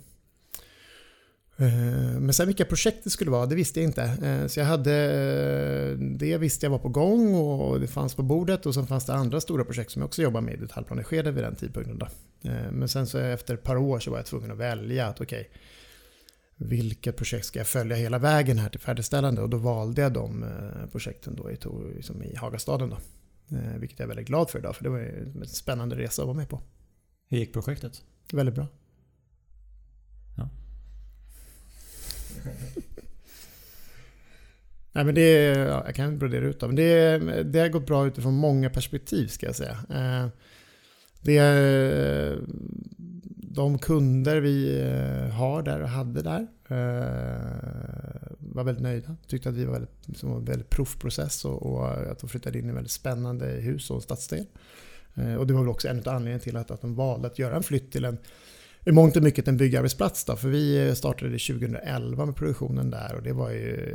Eh, 1.61 2.21
men 2.21 2.33
sen 2.33 2.47
vilka 2.47 2.65
projekt 2.65 3.05
det 3.05 3.11
skulle 3.11 3.31
vara, 3.31 3.47
det 3.47 3.55
visste 3.55 3.81
jag 3.81 3.89
inte. 3.89 4.03
Eh, 4.03 4.47
så 4.47 4.61
jag 4.61 4.67
hade, 4.67 4.93
eh, 4.93 5.99
det 5.99 6.39
visste 6.39 6.67
jag 6.67 6.71
var 6.71 6.79
på 6.79 6.89
gång 6.89 7.35
och 7.35 7.81
det 7.81 7.87
fanns 7.87 8.15
på 8.15 8.23
bordet 8.23 8.67
och 8.67 8.75
sen 8.75 8.87
fanns 8.87 9.07
det 9.07 9.15
andra 9.15 9.41
stora 9.41 9.65
projekt 9.65 9.91
som 9.91 10.03
jag 10.03 10.07
också 10.07 10.23
jobbade 10.23 10.47
med 10.47 10.55
i 10.55 10.57
detaljplaneskedet 10.57 11.35
vid 11.35 11.45
den 11.45 11.55
tidpunkten. 11.55 11.99
Då. 11.99 12.09
Men 12.71 12.89
sen 12.89 13.07
så 13.07 13.19
efter 13.19 13.55
ett 13.55 13.63
par 13.63 13.77
år 13.77 14.01
så 14.01 14.11
var 14.11 14.19
jag 14.19 14.27
tvungen 14.27 14.51
att 14.51 14.59
välja 14.59 15.07
att 15.07 15.21
okej, 15.21 15.41
okay, 15.41 15.61
vilket 16.57 17.17
projekt 17.17 17.47
ska 17.47 17.59
jag 17.59 17.67
följa 17.67 17.97
hela 17.97 18.19
vägen 18.19 18.59
här 18.59 18.69
till 18.69 18.81
färdigställande? 18.81 19.43
Och 19.43 19.49
då 19.49 19.57
valde 19.57 20.03
jag 20.03 20.13
de 20.13 20.45
projekten 20.93 21.37
då 21.37 21.51
i, 21.51 21.59
liksom 21.97 22.23
i 22.23 22.37
Hagastaden. 22.37 22.91
Då. 22.91 22.97
Eh, 23.53 23.79
vilket 23.79 23.99
jag 23.99 24.05
är 24.05 24.09
väldigt 24.09 24.27
glad 24.27 24.51
för 24.51 24.59
idag, 24.59 24.77
för 24.77 24.85
det 24.85 24.91
var 24.91 24.99
en 24.99 25.47
spännande 25.47 25.97
resa 25.97 26.23
att 26.23 26.27
vara 26.27 26.37
med 26.37 26.49
på. 26.49 26.63
Hur 27.29 27.39
gick 27.39 27.53
projektet? 27.53 28.03
Väldigt 28.33 28.55
bra. 28.55 28.67
Ja. 30.37 30.49
Nej, 34.93 35.05
men 35.05 35.15
det, 35.15 35.31
ja, 35.45 35.83
jag 35.87 35.95
kan 35.95 36.19
brodera 36.19 36.45
ut 36.45 36.61
det, 36.61 36.67
men 36.67 36.77
det, 36.77 37.19
det 37.43 37.61
har 37.61 37.69
gått 37.69 37.87
bra 37.87 38.07
utifrån 38.07 38.35
många 38.35 38.71
perspektiv 38.71 39.27
ska 39.27 39.47
jag 39.47 39.57
säga. 39.57 39.79
Det 41.21 41.39
är 41.39 42.39
de 43.59 43.79
kunder 43.79 44.41
vi 44.41 44.81
eh, 44.81 45.35
har 45.35 45.63
där 45.63 45.83
och 45.83 45.89
hade 45.89 46.23
där 46.23 46.47
eh, 46.69 48.29
var 48.39 48.65
väldigt 48.65 48.83
nöjda. 48.83 49.17
Tyckte 49.27 49.49
att 49.49 49.55
vi 49.55 49.65
var 49.65 49.73
väldigt, 49.73 50.19
som 50.19 50.33
en 50.33 50.45
väldigt 50.45 50.71
proffprocess 50.71 51.45
och, 51.45 51.63
och 51.63 51.89
att 51.89 52.19
de 52.19 52.29
flyttade 52.29 52.59
in 52.59 52.71
i 52.71 52.73
väldigt 52.73 52.93
spännande 52.93 53.47
hus 53.47 53.91
och 53.91 54.03
stadsdel. 54.03 54.47
Eh, 55.15 55.35
och 55.35 55.47
det 55.47 55.55
var 55.55 55.61
väl 55.61 55.69
också 55.69 55.89
en 55.89 55.99
av 55.99 56.09
anledningarna 56.09 56.41
till 56.41 56.57
att, 56.57 56.71
att 56.71 56.81
de 56.81 56.95
valde 56.95 57.27
att 57.27 57.39
göra 57.39 57.57
en 57.57 57.63
flytt 57.63 57.93
till 57.93 58.05
en 58.05 58.19
i 58.85 58.93
mångt 58.93 59.17
och 59.17 59.23
mycket 59.23 59.49
en 59.49 59.57
byggarbetsplats. 59.57 60.25
Då, 60.25 60.37
för 60.37 60.49
vi 60.49 60.95
startade 60.97 61.31
2011 61.31 62.27
med 62.27 62.37
produktionen 62.37 62.91
där 62.91 63.15
och 63.15 63.23
det 63.23 63.33
var 63.33 63.51
ju 63.51 63.95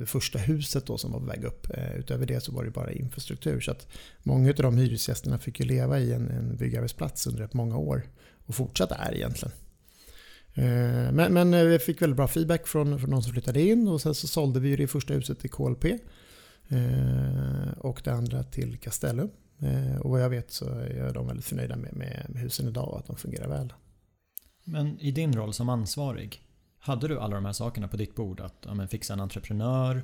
det 0.00 0.06
första 0.06 0.38
huset 0.38 0.86
då 0.86 0.98
som 0.98 1.12
var 1.12 1.20
på 1.20 1.26
väg 1.26 1.44
upp. 1.44 1.66
Eh, 1.74 1.94
utöver 1.96 2.26
det 2.26 2.40
så 2.40 2.52
var 2.52 2.64
det 2.64 2.70
bara 2.70 2.92
infrastruktur. 2.92 3.60
Så 3.60 3.70
att 3.70 3.88
många 4.22 4.48
av 4.50 4.54
de 4.54 4.78
hyresgästerna 4.78 5.38
fick 5.38 5.60
ju 5.60 5.66
leva 5.66 6.00
i 6.00 6.12
en, 6.12 6.28
en 6.28 6.56
byggarbetsplats 6.56 7.26
under 7.26 7.40
rätt 7.42 7.54
många 7.54 7.76
år. 7.76 8.02
Och 8.46 8.54
fortsatt 8.54 8.92
är 8.92 9.14
egentligen. 9.14 9.54
Eh, 10.54 11.12
men, 11.12 11.34
men 11.34 11.54
eh, 11.54 11.64
vi 11.64 11.78
fick 11.78 12.02
väldigt 12.02 12.16
bra 12.16 12.28
feedback 12.28 12.66
från, 12.66 12.98
från 12.98 13.10
de 13.10 13.22
som 13.22 13.32
flyttade 13.32 13.62
in 13.62 13.88
och 13.88 14.00
sen 14.00 14.14
så 14.14 14.26
sålde 14.26 14.60
vi 14.60 14.76
det 14.76 14.86
första 14.86 15.14
huset 15.14 15.38
till 15.38 15.50
KLP. 15.50 15.84
Och 17.76 18.00
det 18.04 18.12
andra 18.12 18.42
till 18.42 18.78
Castellum. 18.78 19.30
Och 20.00 20.10
vad 20.10 20.22
jag 20.22 20.30
vet 20.30 20.50
så 20.50 20.64
är 20.68 21.12
de 21.12 21.26
väldigt 21.26 21.44
förnöjda 21.44 21.76
med, 21.76 21.96
med 21.96 22.30
husen 22.34 22.68
idag 22.68 22.88
och 22.88 22.98
att 22.98 23.06
de 23.06 23.16
fungerar 23.16 23.48
väl. 23.48 23.72
Men 24.64 25.00
i 25.00 25.10
din 25.10 25.32
roll 25.32 25.52
som 25.52 25.68
ansvarig, 25.68 26.42
hade 26.80 27.08
du 27.08 27.18
alla 27.18 27.34
de 27.34 27.44
här 27.44 27.52
sakerna 27.52 27.88
på 27.88 27.96
ditt 27.96 28.14
bord? 28.14 28.40
Att 28.40 28.66
ja, 28.66 28.86
fixa 28.86 29.12
en 29.12 29.20
entreprenör, 29.20 30.02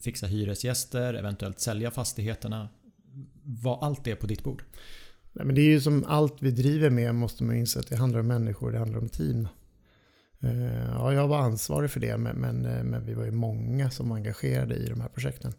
fixa 0.00 0.26
hyresgäster, 0.26 1.14
eventuellt 1.14 1.60
sälja 1.60 1.90
fastigheterna. 1.90 2.68
var 3.42 3.84
allt 3.84 4.04
det 4.04 4.16
på 4.16 4.26
ditt 4.26 4.44
bord? 4.44 4.64
Nej, 5.32 5.46
men 5.46 5.54
det 5.54 5.60
är 5.60 5.70
ju 5.70 5.80
som 5.80 6.04
allt 6.08 6.42
vi 6.42 6.50
driver 6.50 6.90
med 6.90 7.14
måste 7.14 7.44
man 7.44 7.56
inse 7.56 7.80
att 7.80 7.88
det 7.88 7.96
handlar 7.96 8.20
om 8.20 8.26
människor, 8.26 8.72
det 8.72 8.78
handlar 8.78 8.98
om 8.98 9.08
team. 9.08 9.48
Eh, 10.40 10.86
ja, 10.86 11.12
jag 11.12 11.28
var 11.28 11.38
ansvarig 11.38 11.90
för 11.90 12.00
det 12.00 12.16
men, 12.16 12.36
men, 12.36 12.64
eh, 12.64 12.84
men, 12.84 13.06
vi 13.06 13.14
var 13.14 13.24
ju 13.24 13.30
många 13.30 13.90
som 13.90 14.08
var 14.08 14.16
engagerade 14.16 14.74
i 14.74 14.88
de 14.88 15.00
här 15.00 15.08
projekten. 15.08 15.52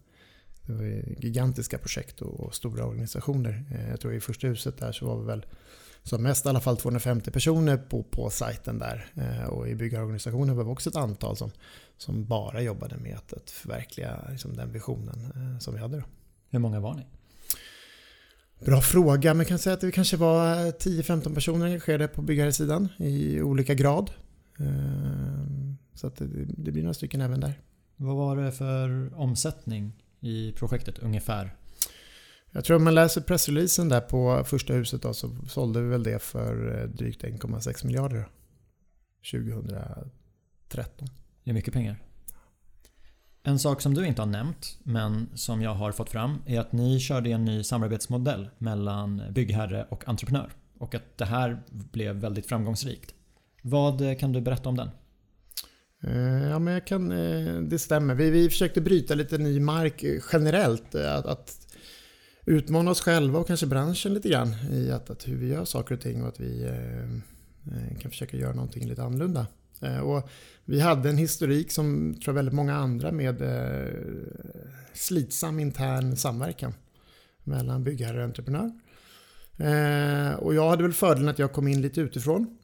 Det 0.66 0.74
var 0.74 0.84
ju 0.84 1.16
gigantiska 1.20 1.78
projekt 1.78 2.22
och, 2.22 2.39
och 2.39 2.56
stora 2.56 2.86
organisationer. 2.86 3.66
Eh, 3.72 3.89
jag 3.89 4.00
tror 4.00 4.13
i 4.13 4.20
första 4.20 4.48
huset 4.48 4.78
där 4.78 4.92
så 4.92 5.06
var 5.06 5.20
vi 5.20 5.25
väl 5.25 5.46
som 6.03 6.24
mest 6.24 6.46
i 6.46 6.50
alla 6.50 6.60
fall 6.60 6.77
250 6.77 7.32
personer 7.32 7.77
på, 7.77 8.03
på 8.03 8.29
sajten 8.29 8.79
där. 8.79 9.06
Och 9.50 9.70
i 9.70 9.75
byggarorganisationen 9.75 10.56
var 10.56 10.63
vi 10.63 10.70
också 10.70 10.89
ett 10.89 10.96
antal 10.96 11.38
som, 11.38 11.51
som 11.98 12.25
bara 12.25 12.62
jobbade 12.62 12.98
med 12.98 13.15
att, 13.15 13.34
att 13.34 13.51
förverkliga 13.51 14.27
liksom, 14.32 14.56
den 14.56 14.72
visionen 14.72 15.34
som 15.60 15.74
vi 15.74 15.79
hade. 15.79 15.98
Då. 15.98 16.03
Hur 16.50 16.60
många 16.60 16.79
var 16.79 16.94
ni? 16.94 17.06
Bra 18.65 18.82
fråga, 18.82 19.34
men 19.34 19.39
jag 19.39 19.48
kan 19.48 19.60
säga 19.60 19.74
att 19.74 19.82
det 19.82 19.91
kanske 19.91 20.18
var 20.18 20.56
10-15 20.56 21.34
personer 21.34 21.65
engagerade 21.65 22.08
på 22.08 22.22
byggarsidan 22.22 22.88
i 22.98 23.41
olika 23.41 23.74
grad. 23.74 24.12
Ehm, 24.60 25.77
så 25.94 26.08
att 26.08 26.15
det, 26.15 26.25
det 26.46 26.72
blir 26.72 26.84
några 26.84 26.94
stycken 26.94 27.22
även 27.22 27.39
där. 27.39 27.62
Vad 27.96 28.15
var 28.15 28.36
det 28.36 28.51
för 28.51 29.12
omsättning 29.20 30.03
i 30.20 30.51
projektet 30.51 31.00
ungefär? 31.00 31.56
Jag 32.51 32.65
tror 32.65 32.77
om 32.77 32.84
man 32.84 32.96
läser 32.96 33.22
pressreleasen 33.22 33.89
där 33.89 34.01
på 34.01 34.44
första 34.46 34.74
huset 34.74 35.01
då, 35.01 35.13
så 35.13 35.36
sålde 35.48 35.82
vi 35.82 35.88
väl 35.89 36.03
det 36.03 36.20
för 36.20 36.82
eh, 36.82 36.89
drygt 36.89 37.24
1,6 37.24 37.86
miljarder 37.86 38.29
2013. 39.32 41.08
Det 41.44 41.51
är 41.51 41.53
mycket 41.53 41.74
pengar. 41.74 42.03
En 43.44 43.60
sak 43.60 43.82
som 43.82 43.94
du 43.94 44.06
inte 44.06 44.22
har 44.22 44.27
nämnt, 44.27 44.79
men 44.84 45.29
som 45.36 45.62
jag 45.62 45.74
har 45.74 45.91
fått 45.91 46.10
fram, 46.10 46.41
är 46.46 46.60
att 46.60 46.72
ni 46.72 47.00
körde 47.00 47.29
en 47.29 47.46
ny 47.46 47.63
samarbetsmodell 47.63 48.50
mellan 48.58 49.24
byggherre 49.32 49.86
och 49.89 50.08
entreprenör. 50.08 50.51
Och 50.77 50.96
att 50.96 51.18
det 51.18 51.25
här 51.25 51.63
blev 51.70 52.15
väldigt 52.15 52.46
framgångsrikt. 52.46 53.13
Vad 53.62 54.20
kan 54.20 54.34
du 54.34 54.41
berätta 54.41 54.70
om 54.70 54.77
den? 54.77 54.89
Eh, 56.03 56.50
ja, 56.50 56.60
men 56.60 56.74
jag 56.74 56.88
kan, 56.88 57.12
eh, 57.12 57.62
det 57.62 57.79
stämmer. 57.79 58.15
Vi, 58.15 58.29
vi 58.29 58.50
försökte 58.50 58.82
bryta 58.82 59.15
lite 59.15 59.38
ny 59.38 59.60
mark 59.60 60.03
eh, 60.03 60.22
generellt. 60.34 60.96
Att, 60.96 61.25
att 61.25 61.69
utmana 62.50 62.91
oss 62.91 63.01
själva 63.01 63.39
och 63.39 63.48
kanske 63.48 63.65
branschen 63.65 64.13
lite 64.13 64.29
grann 64.29 64.56
i 64.72 64.91
att, 64.91 65.10
att 65.10 65.27
hur 65.27 65.36
vi 65.36 65.48
gör 65.48 65.65
saker 65.65 65.96
och 65.96 66.01
ting 66.01 66.22
och 66.22 66.27
att 66.27 66.39
vi 66.39 66.63
eh, 66.63 67.03
eh, 67.75 68.00
kan 68.00 68.12
försöka 68.12 68.38
göra 68.38 68.53
någonting 68.53 68.88
lite 68.88 69.03
annorlunda. 69.03 69.48
Eh, 69.82 70.00
och 70.00 70.29
vi 70.65 70.79
hade 70.79 71.10
en 71.10 71.18
historik 71.18 71.72
som 71.72 72.13
tror 72.13 72.27
jag 72.27 72.34
väldigt 72.34 72.53
många 72.53 72.75
andra 72.75 73.12
med 73.12 73.41
eh, 73.41 73.94
slitsam 74.94 75.60
intern 75.60 76.18
samverkan 76.18 76.74
mellan 77.44 77.84
byggherre 77.84 78.18
och 78.18 78.24
entreprenör. 78.24 78.72
Eh, 79.58 80.34
och 80.34 80.53
jag 80.53 80.70
hade 80.70 80.84
väl 80.84 80.94
fördelen 80.94 81.29
att 81.29 81.39
jag 81.39 81.53
kom 81.53 81.68
in 81.68 81.82
lite 81.82 82.01
utifrån 82.01 82.58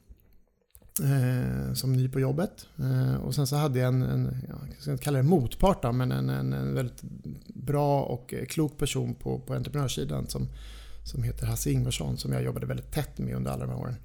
eh, 1.03 1.73
som 1.73 1.93
ny 1.93 2.09
på 2.09 2.19
jobbet. 2.19 2.67
Eh, 2.79 3.15
och 3.15 3.35
sen 3.35 3.47
så 3.47 3.55
hade 3.55 3.79
jag 3.79 3.87
en, 3.87 4.01
en 4.01 4.37
jag 4.47 4.81
ska 4.81 4.91
inte 4.91 5.03
kalla 5.03 5.17
det 5.17 5.23
motpart 5.23 5.81
då, 5.81 5.91
men 5.91 6.11
en, 6.11 6.29
en, 6.29 6.53
en, 6.53 6.75
väldigt 6.75 7.01
bra 7.47 8.03
och 8.03 8.33
eh, 8.33 8.45
klok 8.45 8.77
person 8.77 9.15
på, 9.15 9.39
på 9.39 9.53
entreprenörssidan 9.53 10.27
som, 10.27 10.47
som 11.03 11.23
heter 11.23 11.45
Hasse 11.45 11.71
Ingvarsson 11.71 12.17
som 12.17 12.33
jag 12.33 12.43
jobbade 12.43 12.65
väldigt 12.65 12.91
tätt 12.91 13.17
med 13.17 13.35
under 13.35 13.51
alla 13.51 13.65
de 13.65 13.71
här 13.71 13.79
åren. 13.79 13.95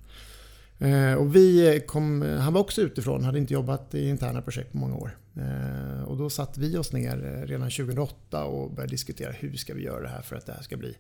Eh, 0.79 1.15
och 1.15 1.37
vi 1.37 1.77
eh, 1.77 1.81
kom, 1.81 2.23
han 2.23 2.53
var 2.53 2.61
också 2.61 2.81
utifrån, 2.83 3.25
hade 3.25 3.39
inte 3.39 3.55
jobbat 3.55 3.95
i 3.95 4.09
interna 4.09 4.43
projekt 4.43 4.73
på 4.73 4.79
många 4.79 4.97
år. 4.97 5.17
Eh, 5.37 6.03
och 6.03 6.17
då 6.17 6.31
satt 6.31 6.59
vi 6.59 6.77
oss 6.77 6.93
ner 6.93 7.25
eh, 7.25 7.47
redan 7.47 7.71
2008 7.71 8.45
och 8.45 8.71
började 8.71 8.91
diskutera 8.91 9.33
hur 9.33 9.57
ska 9.57 9.75
vi 9.75 9.83
göra 9.83 10.03
det 10.03 10.09
här 10.09 10.23
för 10.23 10.37
att 10.37 10.47
det 10.47 10.53
här 10.53 10.63
ska 10.63 10.77
bli 10.77 10.97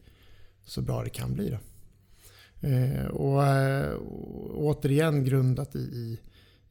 så 0.64 0.82
bra 0.82 1.02
det 1.02 1.10
kan 1.10 1.34
bli. 1.34 1.50
Då. 1.50 1.58
Eh, 2.60 3.06
och, 3.06 3.46
eh, 3.46 3.92
och, 3.92 4.64
återigen 4.64 5.24
grundat 5.24 5.76
i, 5.76 5.78
i, 5.78 6.18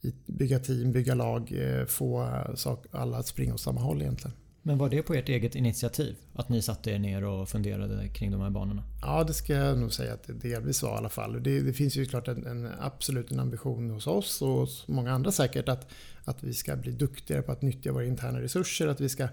i, 0.01 0.13
bygga 0.25 0.60
team, 0.60 0.91
bygga 0.91 1.15
lag, 1.15 1.51
eh, 1.51 1.86
få 1.86 2.29
sak, 2.55 2.86
alla 2.91 3.17
att 3.17 3.27
springa 3.27 3.53
åt 3.53 3.62
samma 3.62 3.81
håll 3.81 4.01
egentligen. 4.01 4.38
Men 4.62 4.77
var 4.77 4.89
det 4.89 5.01
på 5.01 5.13
ert 5.13 5.29
eget 5.29 5.55
initiativ? 5.55 6.15
Att 6.34 6.50
ni 6.50 6.62
satte 6.62 6.91
er 6.91 7.00
ner 7.00 7.24
och 7.24 7.50
funderade 7.50 8.08
kring 8.08 8.31
de 8.31 8.41
här 8.41 8.50
banorna? 8.50 8.84
Ja, 9.01 9.24
det 9.24 9.34
ska 9.34 9.53
jag 9.53 9.77
nog 9.77 9.93
säga 9.93 10.13
att 10.13 10.24
det 10.24 10.34
delvis 10.34 10.84
var 10.84 10.96
i 10.96 10.98
alla 10.98 11.10
fall. 11.10 11.43
Det, 11.43 11.62
det 11.62 11.74
finns 11.74 11.96
ju 11.96 12.05
klart 12.05 12.27
en, 12.27 12.46
en, 12.46 12.69
absolut 12.79 13.31
en 13.31 13.39
ambition 13.39 13.89
hos 13.89 14.08
oss 14.08 14.41
och 14.41 14.48
hos 14.50 14.88
många 14.88 15.12
andra 15.12 15.31
säkert 15.31 15.69
att, 15.69 15.88
att 16.24 16.43
vi 16.43 16.53
ska 16.53 16.75
bli 16.75 16.91
duktigare 16.91 17.41
på 17.41 17.51
att 17.51 17.62
nyttja 17.62 17.91
våra 17.91 18.05
interna 18.05 18.41
resurser. 18.41 18.88
Att 18.88 19.01
vi 19.01 19.10
ska 19.10 19.27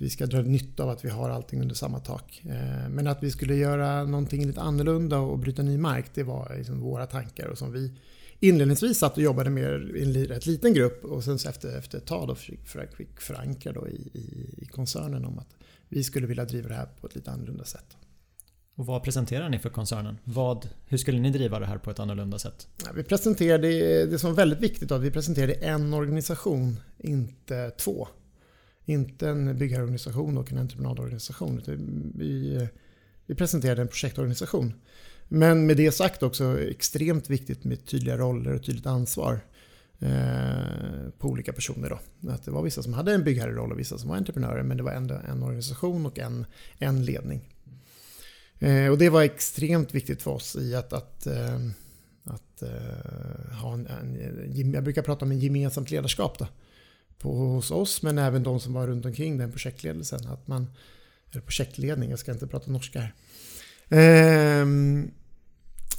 att 0.00 0.04
vi 0.04 0.10
ska 0.10 0.26
dra 0.26 0.42
nytta 0.42 0.82
av 0.82 0.88
att 0.88 1.04
vi 1.04 1.08
har 1.08 1.30
allting 1.30 1.60
under 1.60 1.74
samma 1.74 1.98
tak. 1.98 2.42
Eh, 2.44 2.88
men 2.88 3.06
att 3.06 3.22
vi 3.22 3.30
skulle 3.30 3.54
göra 3.54 4.04
någonting 4.04 4.46
lite 4.46 4.60
annorlunda 4.60 5.18
och 5.18 5.38
bryta 5.38 5.62
ny 5.62 5.78
mark, 5.78 6.04
det 6.14 6.22
var 6.22 6.54
liksom 6.58 6.80
våra 6.80 7.06
tankar 7.06 7.46
och 7.46 7.58
som 7.58 7.72
vi 7.72 7.92
inledningsvis 8.40 8.98
satt 8.98 9.16
och 9.16 9.22
jobbade 9.22 9.50
med 9.50 9.96
i 9.96 10.02
en 10.02 10.14
rätt 10.14 10.46
liten 10.46 10.74
grupp 10.74 11.04
och 11.04 11.24
sen 11.24 11.34
efter, 11.34 11.78
efter 11.78 11.98
ett 11.98 12.06
tag 12.06 12.28
då 12.28 12.34
fick 12.34 13.20
förankra 13.20 13.72
då 13.72 13.88
i, 13.88 14.10
i, 14.14 14.54
i 14.58 14.66
koncernen 14.66 15.24
om 15.24 15.38
att 15.38 15.54
vi 15.88 16.04
skulle 16.04 16.26
vilja 16.26 16.44
driva 16.44 16.68
det 16.68 16.74
här 16.74 16.88
på 17.00 17.06
ett 17.06 17.14
lite 17.14 17.30
annorlunda 17.30 17.64
sätt. 17.64 17.96
Och 18.74 18.86
vad 18.86 19.02
presenterar 19.02 19.48
ni 19.48 19.58
för 19.58 19.70
koncernen? 19.70 20.18
Vad, 20.24 20.68
hur 20.86 20.98
skulle 20.98 21.20
ni 21.20 21.30
driva 21.30 21.58
det 21.58 21.66
här 21.66 21.78
på 21.78 21.90
ett 21.90 21.98
annorlunda 21.98 22.38
sätt? 22.38 22.68
Ja, 22.84 22.90
vi 22.94 23.02
presenterade, 23.02 23.68
det 24.06 24.18
som 24.18 24.30
var 24.30 24.36
väldigt 24.36 24.60
viktigt, 24.60 24.92
att 24.92 25.00
vi 25.02 25.10
presenterade 25.10 25.52
en 25.52 25.94
organisation, 25.94 26.80
inte 26.98 27.70
två 27.70 28.08
inte 28.84 29.28
en 29.28 29.58
byggherreorganisation 29.58 30.38
och 30.38 30.52
en 30.52 30.58
entreprenadorganisation. 30.58 31.62
Vi, 32.14 32.68
vi 33.26 33.34
presenterade 33.34 33.82
en 33.82 33.88
projektorganisation. 33.88 34.74
Men 35.28 35.66
med 35.66 35.76
det 35.76 35.92
sagt 35.92 36.22
också 36.22 36.60
extremt 36.60 37.30
viktigt 37.30 37.64
med 37.64 37.84
tydliga 37.86 38.16
roller 38.16 38.54
och 38.54 38.64
tydligt 38.64 38.86
ansvar 38.86 39.40
eh, 39.98 41.10
på 41.18 41.28
olika 41.28 41.52
personer. 41.52 41.88
Då. 41.88 42.30
Att 42.30 42.44
det 42.44 42.50
var 42.50 42.62
vissa 42.62 42.82
som 42.82 42.92
hade 42.92 43.14
en 43.14 43.24
byggherreroll 43.24 43.72
och 43.72 43.78
vissa 43.78 43.98
som 43.98 44.08
var 44.08 44.16
entreprenörer 44.16 44.62
men 44.62 44.76
det 44.76 44.82
var 44.82 44.92
ändå 44.92 45.14
en 45.28 45.42
organisation 45.42 46.06
och 46.06 46.18
en, 46.18 46.46
en 46.78 47.04
ledning. 47.04 47.40
Eh, 48.58 48.90
och 48.90 48.98
det 48.98 49.08
var 49.08 49.22
extremt 49.22 49.94
viktigt 49.94 50.22
för 50.22 50.30
oss 50.30 50.56
i 50.56 50.74
att, 50.74 50.92
att, 50.92 51.26
eh, 51.26 51.58
att 52.24 52.62
eh, 52.62 53.56
ha 53.60 53.74
en, 53.74 53.86
en, 53.86 54.72
jag 54.72 54.84
brukar 54.84 55.02
prata 55.02 55.24
om 55.24 55.30
en 55.30 55.40
gemensamt 55.40 55.90
ledarskap. 55.90 56.38
Då 56.38 56.46
på, 57.20 57.36
hos 57.36 57.70
oss 57.70 58.02
men 58.02 58.18
även 58.18 58.42
de 58.42 58.60
som 58.60 58.72
var 58.72 58.86
runt 58.86 59.06
omkring 59.06 59.38
den 59.38 59.52
projektledelsen. 59.52 60.26
Att 60.26 60.48
man, 60.48 60.66
eller 61.30 61.42
projektledning, 61.42 62.10
jag 62.10 62.18
ska 62.18 62.32
inte 62.32 62.46
prata 62.46 62.70
norska 62.70 63.00
här. 63.00 63.14
Ehm, 63.88 65.10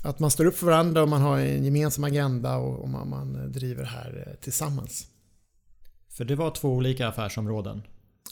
att 0.04 0.20
man 0.20 0.32
står 0.32 0.46
upp 0.46 0.58
för 0.58 0.66
varandra 0.66 1.01
och 1.01 1.10
man 1.10 1.22
har 1.22 1.40
en 1.40 1.66
gemensam 1.66 2.04
agenda 2.04 2.58
och, 2.58 2.80
och 2.80 2.90
man, 2.90 3.10
man, 3.10 3.51
driver 3.51 3.84
det 3.84 3.90
här 3.90 4.28
eh, 4.28 4.36
tillsammans. 4.36 5.08
För 6.10 6.25
det 6.25 6.36
var 6.36 6.51
två 6.51 6.70
olika 6.74 7.08
affärsområden. 7.08 7.82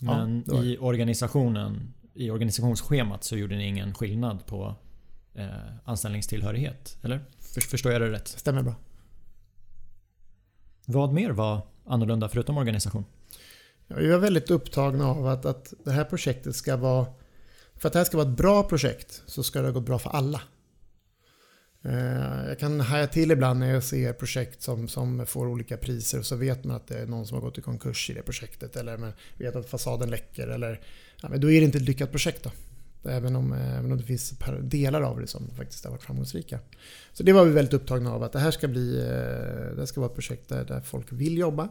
Men 0.01 0.43
ja, 0.47 0.63
i 0.63 0.77
organisationen, 0.77 1.93
i 2.13 2.29
organisationsschemat 2.31 3.23
så 3.23 3.37
gjorde 3.37 3.57
ni 3.57 3.67
ingen 3.67 3.93
skillnad 3.93 4.45
på 4.45 4.75
eh, 5.33 5.47
anställningstillhörighet, 5.83 6.97
eller? 7.01 7.25
Förstår 7.69 7.91
jag 7.91 8.01
det 8.01 8.11
rätt? 8.11 8.27
Stämmer 8.27 8.61
bra. 8.61 8.75
Vad 10.85 11.13
mer 11.13 11.29
var 11.29 11.61
annorlunda 11.89 12.29
förutom 12.29 12.57
organisation? 12.57 13.05
Ja, 13.87 13.95
vi 13.95 14.07
var 14.07 14.17
väldigt 14.17 14.51
upptagna 14.51 15.07
av 15.07 15.27
att, 15.27 15.45
att 15.45 15.73
det 15.85 15.91
här 15.91 16.03
projektet 16.03 16.55
ska 16.55 16.77
vara... 16.77 17.05
För 17.75 17.87
att 17.87 17.93
det 17.93 17.99
här 17.99 18.05
ska 18.05 18.17
vara 18.17 18.29
ett 18.29 18.37
bra 18.37 18.63
projekt 18.63 19.23
så 19.25 19.43
ska 19.43 19.61
det 19.61 19.71
gå 19.71 19.79
bra 19.79 19.99
för 19.99 20.09
alla. 20.09 20.41
Eh, 21.81 22.47
jag 22.47 22.59
kan 22.59 22.79
haja 22.79 23.07
till 23.07 23.31
ibland 23.31 23.59
när 23.59 23.73
jag 23.73 23.83
ser 23.83 24.13
projekt 24.13 24.61
som, 24.61 24.87
som 24.87 25.25
får 25.25 25.47
olika 25.47 25.77
priser 25.77 26.19
och 26.19 26.25
så 26.25 26.35
vet 26.35 26.63
man 26.63 26.75
att 26.75 26.87
det 26.87 26.99
är 26.99 27.05
någon 27.05 27.27
som 27.27 27.35
har 27.35 27.41
gått 27.41 27.57
i 27.57 27.61
konkurs 27.61 28.09
i 28.09 28.13
det 28.13 28.21
projektet 28.21 28.75
eller 28.75 28.97
man 28.97 29.13
vet 29.37 29.55
att 29.55 29.69
fasaden 29.69 30.09
läcker 30.09 30.47
eller 30.47 30.81
ja, 31.21 31.29
men 31.29 31.41
då 31.41 31.51
är 31.51 31.59
det 31.59 31.65
inte 31.65 31.77
ett 31.77 31.83
lyckat 31.83 32.11
projekt. 32.11 32.43
Då. 32.43 32.51
Även 33.03 33.35
om, 33.35 33.53
eh, 33.53 33.77
även 33.77 33.91
om 33.91 33.97
det 33.97 34.03
finns 34.03 34.33
delar 34.61 35.01
av 35.01 35.19
det 35.19 35.27
som 35.27 35.49
faktiskt 35.55 35.83
har 35.83 35.91
varit 35.91 36.03
framgångsrika. 36.03 36.59
Så 37.13 37.23
det 37.23 37.33
var 37.33 37.45
vi 37.45 37.51
väldigt 37.51 37.73
upptagna 37.73 38.13
av 38.13 38.23
att 38.23 38.31
det 38.31 38.39
här 38.39 38.51
ska 38.51 38.67
bli 38.67 38.99
eh, 38.99 39.75
det 39.75 39.87
ska 39.87 40.01
vara 40.01 40.09
ett 40.09 40.15
projekt 40.15 40.49
där, 40.49 40.65
där 40.65 40.81
folk 40.81 41.11
vill 41.11 41.37
jobba. 41.37 41.69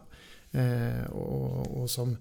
Eh, 0.51 1.11
och, 1.11 1.81
och 1.81 1.91
som 1.91 2.17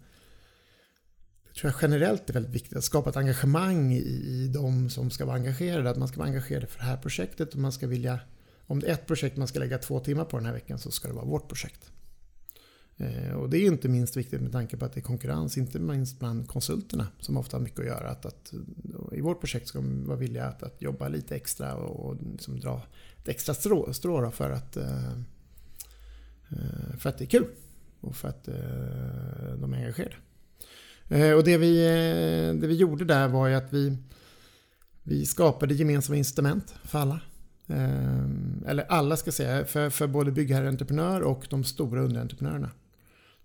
tror 1.59 1.71
jag 1.71 1.81
generellt 1.81 2.29
är 2.29 2.33
väldigt 2.33 2.55
viktigt 2.55 2.77
att 2.77 2.83
skapa 2.83 3.09
ett 3.09 3.17
engagemang 3.17 3.93
i, 3.93 3.99
i 3.99 4.51
de 4.53 4.89
som 4.89 5.11
ska 5.11 5.25
vara 5.25 5.35
engagerade. 5.35 5.89
Att 5.89 5.97
man 5.97 6.07
ska 6.07 6.17
vara 6.17 6.29
engagerad 6.29 6.69
för 6.69 6.79
det 6.79 6.85
här 6.85 6.97
projektet 6.97 7.53
och 7.53 7.59
man 7.59 7.71
ska 7.71 7.87
vilja 7.87 8.19
om 8.67 8.79
det 8.79 8.87
är 8.87 8.93
ett 8.93 9.07
projekt 9.07 9.37
man 9.37 9.47
ska 9.47 9.59
lägga 9.59 9.77
två 9.77 9.99
timmar 9.99 10.25
på 10.25 10.37
den 10.37 10.45
här 10.45 10.53
veckan 10.53 10.79
så 10.79 10.91
ska 10.91 11.07
det 11.07 11.13
vara 11.13 11.25
vårt 11.25 11.47
projekt. 11.47 11.91
Eh, 12.99 13.31
och 13.31 13.49
det 13.49 13.57
är 13.57 13.65
inte 13.65 13.89
minst 13.89 14.17
viktigt 14.17 14.41
med 14.41 14.51
tanke 14.51 14.77
på 14.77 14.85
att 14.85 14.93
det 14.93 14.99
är 14.99 15.03
konkurrens, 15.03 15.57
inte 15.57 15.79
minst 15.79 16.19
bland 16.19 16.47
konsulterna 16.47 17.07
som 17.19 17.37
ofta 17.37 17.57
har 17.57 17.61
mycket 17.61 17.79
att 17.79 17.85
göra. 17.85 18.09
Att, 18.09 18.25
att 18.25 18.53
I 19.11 19.21
vårt 19.21 19.39
projekt 19.39 19.67
ska 19.67 19.79
de 19.79 20.07
vara 20.07 20.17
villiga 20.17 20.45
att, 20.45 20.63
att 20.63 20.81
jobba 20.81 21.07
lite 21.07 21.35
extra 21.35 21.75
och, 21.75 22.05
och 22.05 22.17
liksom 22.31 22.59
dra 22.59 22.81
ett 23.17 23.27
extra 23.27 23.53
strå, 23.53 23.93
strå 23.93 24.31
för, 24.31 24.49
att, 24.49 24.77
eh, 24.77 25.11
eh, 26.49 26.97
för 26.97 27.09
att 27.09 27.17
det 27.17 27.23
är 27.23 27.29
kul 27.29 27.47
och 28.01 28.15
för 28.15 28.27
att 28.27 28.45
de 29.59 29.73
är 29.73 29.77
engagerade. 29.77 30.15
Och 31.35 31.43
det 31.43 31.57
vi, 31.57 31.77
det 32.61 32.67
vi 32.67 32.75
gjorde 32.75 33.05
där 33.05 33.27
var 33.27 33.47
ju 33.47 33.55
att 33.55 33.73
vi 33.73 33.97
Vi 35.03 35.25
skapade 35.25 35.73
gemensamma 35.73 36.17
incitament 36.17 36.75
för 36.83 36.99
alla. 36.99 37.21
Eller 38.65 38.83
alla 38.89 39.17
ska 39.17 39.31
säga, 39.31 39.65
för, 39.65 39.89
för 39.89 40.07
både 40.07 40.31
byggherre 40.31 40.67
entreprenör 40.67 41.21
och 41.21 41.47
de 41.49 41.63
stora 41.63 42.01
underentreprenörerna. 42.01 42.71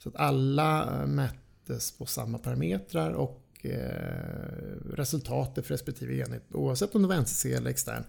Så 0.02 0.08
att 0.08 0.16
alla 0.16 1.00
eh, 1.00 1.06
mättes 1.06 1.92
på 1.98 2.06
samma 2.06 2.38
parametrar 2.38 3.10
och 3.10 3.66
eh, 3.66 4.92
resultatet 4.94 5.66
för 5.66 5.74
respektive 5.74 6.16
enhet, 6.16 6.42
oavsett 6.52 6.94
om 6.94 7.02
det 7.02 7.08
var 7.08 7.16
NCC 7.16 7.44
eller 7.44 7.70
extern, 7.70 8.04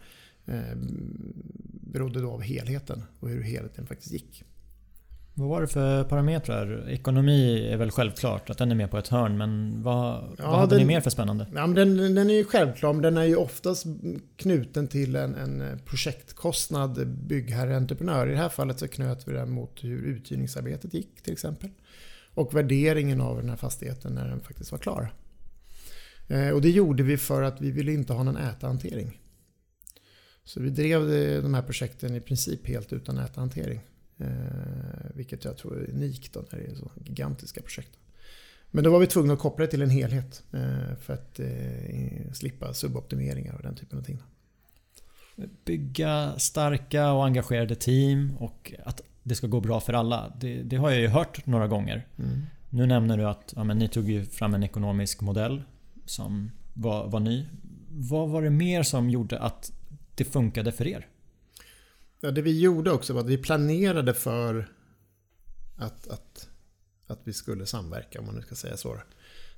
eh, 0.46 0.76
berodde 1.92 2.22
då 2.22 2.32
av 2.32 2.42
helheten 2.42 3.04
och 3.20 3.30
hur 3.30 3.42
helheten 3.42 3.88
faktiskt 3.88 4.12
gick. 4.12 4.44
Vad 5.36 5.50
var 5.50 5.62
det 5.62 5.68
för 5.68 6.04
parametrar? 6.04 6.90
Ekonomi 6.90 7.68
är 7.68 7.78
väl 7.78 7.92
självklart 7.92 8.50
att 8.50 8.58
den 8.58 8.72
är 8.72 8.76
med 8.76 8.92
på 8.92 8.98
ett 8.98 9.08
hörn 9.08 9.38
men 9.38 9.84
vad, 9.84 10.36
ja, 10.38 10.52
vad 10.52 10.60
hade 10.60 10.76
den, 10.76 10.80
ni 10.80 10.94
mer 10.94 11.02
för 11.02 11.10
spännande? 11.10 11.48
Ja, 11.56 11.68
men 11.68 11.76
den, 11.76 12.16
den 12.16 12.30
är 12.30 12.34
ju 12.34 12.46
självklar 12.46 12.94
men 12.94 13.02
den 13.02 13.18
är 13.18 13.24
ju 13.24 13.36
oftast 13.36 13.86
knuten 14.38 14.88
till 14.88 15.16
en, 15.16 15.36
en 15.36 15.80
projektkostnad 15.86 17.08
byggherre-entreprenör. 17.08 18.28
I 18.28 18.32
det 18.32 18.38
här 18.38 18.50
fallet 18.50 18.80
så 18.80 18.88
knöt 18.88 19.28
vi 19.28 19.34
den 19.34 19.52
mot 19.52 19.84
hur 19.84 20.04
uthyrningsarbetet 20.06 20.94
gick 20.94 21.22
till 21.22 21.34
exempel. 21.34 21.70
Och 22.34 22.56
värderingen 22.56 23.22
av 23.22 23.38
den 23.38 23.50
här 23.50 23.58
fastigheten 23.58 24.14
när 24.14 24.28
den 24.28 24.40
faktiskt 24.40 24.72
var 24.72 24.80
klar. 24.80 25.14
Eh, 26.28 26.50
och 26.50 26.62
det 26.62 26.70
gjorde 26.70 27.04
vi 27.04 27.18
för 27.18 27.42
att 27.42 27.62
vi 27.62 27.72
ville 27.72 27.94
inte 27.94 28.14
ha 28.14 28.24
någon 28.24 28.38
ätahantering. 28.38 29.20
Så 30.44 30.62
vi 30.62 30.70
drev 30.70 31.08
de 31.44 31.54
här 31.54 31.62
projekten 31.62 32.16
i 32.16 32.22
princip 32.22 32.68
helt 32.68 32.94
utan 32.94 33.18
ätahantering. 33.18 33.82
Eh, 34.24 35.16
vilket 35.16 35.46
jag 35.46 35.58
tror 35.58 35.78
är 35.78 35.90
unikt 35.90 36.34
då 36.34 36.44
när 36.52 36.60
det 36.60 36.66
är 36.66 36.76
så 36.76 36.92
gigantiska 37.06 37.62
projekt. 37.62 37.98
Men 38.72 38.84
då 38.84 38.92
var 38.92 39.00
vi 39.00 39.08
tvungna 39.08 39.34
att 39.34 39.40
koppla 39.40 39.66
det 39.66 39.72
till 39.72 39.82
en 39.82 39.90
helhet 39.90 40.44
eh, 40.52 40.96
för 41.02 41.14
att 41.14 41.40
eh, 41.40 42.32
slippa 42.34 42.74
suboptimeringar 42.74 43.56
och 43.56 43.62
den 43.62 43.76
typen 43.76 44.00
av 44.00 44.04
ting. 44.04 44.20
Bygga 45.66 46.34
starka 46.38 47.12
och 47.12 47.26
engagerade 47.26 47.76
team 47.76 48.38
och 48.40 48.74
att 48.86 49.02
det 49.24 49.36
ska 49.36 49.48
gå 49.48 49.60
bra 49.60 49.80
för 49.80 49.94
alla. 49.94 50.34
Det, 50.40 50.64
det 50.64 50.76
har 50.76 50.90
jag 50.90 51.00
ju 51.00 51.08
hört 51.08 51.46
några 51.46 51.68
gånger. 51.68 52.08
Mm. 52.20 52.42
Nu 52.70 52.86
nämner 52.86 53.18
du 53.18 53.26
att 53.26 53.54
ja, 53.56 53.64
men 53.64 53.78
ni 53.78 53.88
tog 53.88 54.10
ju 54.10 54.26
fram 54.26 54.54
en 54.54 54.64
ekonomisk 54.64 55.22
modell 55.22 55.64
som 56.06 56.52
var, 56.74 57.08
var 57.08 57.20
ny. 57.20 57.46
Vad 57.90 58.30
var 58.30 58.42
det 58.42 58.50
mer 58.50 58.84
som 58.84 59.10
gjorde 59.10 59.40
att 59.40 59.72
det 60.16 60.24
funkade 60.24 60.72
för 60.72 60.88
er? 60.88 61.08
Ja, 62.24 62.32
det 62.32 62.42
vi 62.42 62.60
gjorde 62.60 62.92
också 62.92 63.14
var 63.14 63.22
att 63.22 63.28
vi 63.28 63.38
planerade 63.38 64.14
för 64.14 64.70
att, 65.78 66.08
att, 66.08 66.50
att 67.08 67.20
vi 67.24 67.34
skulle 67.34 67.66
samverka, 67.66 68.20
om 68.20 68.26
man 68.26 68.36
nu 68.36 68.42
ska 68.42 68.56
säga 68.56 68.78
så. 68.78 69.02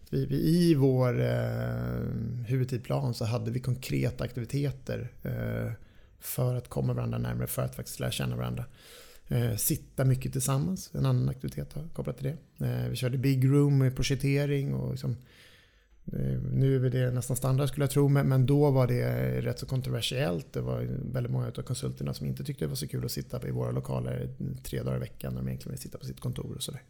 Vi, 0.10 0.26
vi, 0.26 0.36
I 0.36 0.74
vår 0.74 1.22
eh, 1.22 2.46
huvudtidplan 2.48 3.14
så 3.14 3.26
hade 3.26 3.52
vi 3.52 3.60
konkreta 3.60 4.24
aktiviteter 4.24 5.12
eh, 5.24 5.72
för 6.20 6.56
att 6.56 6.70
komma 6.70 6.94
varandra 6.94 7.18
närmare, 7.18 7.48
för 7.48 7.62
att 7.62 7.76
faktiskt 7.76 8.00
lära 8.00 8.12
känna 8.12 8.36
varandra. 8.36 8.66
Eh, 9.28 9.56
sitta 9.56 10.06
mycket 10.06 10.32
tillsammans, 10.32 10.90
en 10.94 11.06
annan 11.06 11.30
aktivitet 11.30 11.76
kopplat 11.94 12.18
till 12.18 12.36
det. 12.58 12.66
Eh, 12.66 12.90
vi 12.90 12.96
körde 12.96 13.18
big 13.18 13.46
room 13.46 13.78
med 13.78 13.96
projektering 13.96 14.74
och 14.74 14.92
liksom, 14.92 15.16
Eh, 15.16 15.20
Eh, 16.14 16.42
nu 16.54 16.86
är 16.86 16.90
det 16.90 17.12
nästan 17.12 17.38
standard 17.38 17.70
skulle 17.70 17.84
jag 17.84 17.92
tro, 17.92 18.10
men 18.10 18.46
då 18.46 18.72
var 18.72 18.88
det 18.88 19.42
rätt 19.42 19.60
så 19.60 19.66
kontroversiellt. 19.66 20.54
Det 20.54 20.62
var 20.62 20.88
väldigt 21.14 21.32
många 21.32 21.48
av 21.48 21.52
konsulterna 21.52 22.14
som 22.14 22.28
inte 22.28 22.44
tyckte 22.44 22.66
det 22.66 22.70
var 22.70 22.76
så 22.76 22.88
kul 22.88 23.06
att 23.06 23.12
sitta 23.12 23.48
i 23.48 23.52
våra 23.52 23.72
lokaler 23.72 24.30
tre 24.64 24.84
dagar 24.84 24.98
i 24.98 25.00
veckan 25.00 25.34
när 25.34 25.42
de 25.42 25.48
egentligen 25.48 25.72
ville 25.72 25.82
sitta 25.82 25.98
på 25.98 26.06
sitt 26.06 26.20
kontor 26.20 26.56
och 26.56 26.64
sådär. 26.64 26.82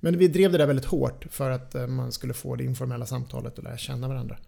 Men 0.00 0.18
vi 0.18 0.28
drev 0.28 0.52
det 0.52 0.58
där 0.58 0.66
väldigt 0.66 0.84
hårt 0.84 1.26
för 1.30 1.50
att 1.50 1.74
eh, 1.74 1.86
man 1.86 2.12
skulle 2.12 2.34
få 2.34 2.56
det 2.56 2.64
informella 2.64 3.06
samtalet 3.06 3.58
och 3.58 3.64
lära 3.64 3.76
känna 3.76 4.08
varandra. 4.08 4.38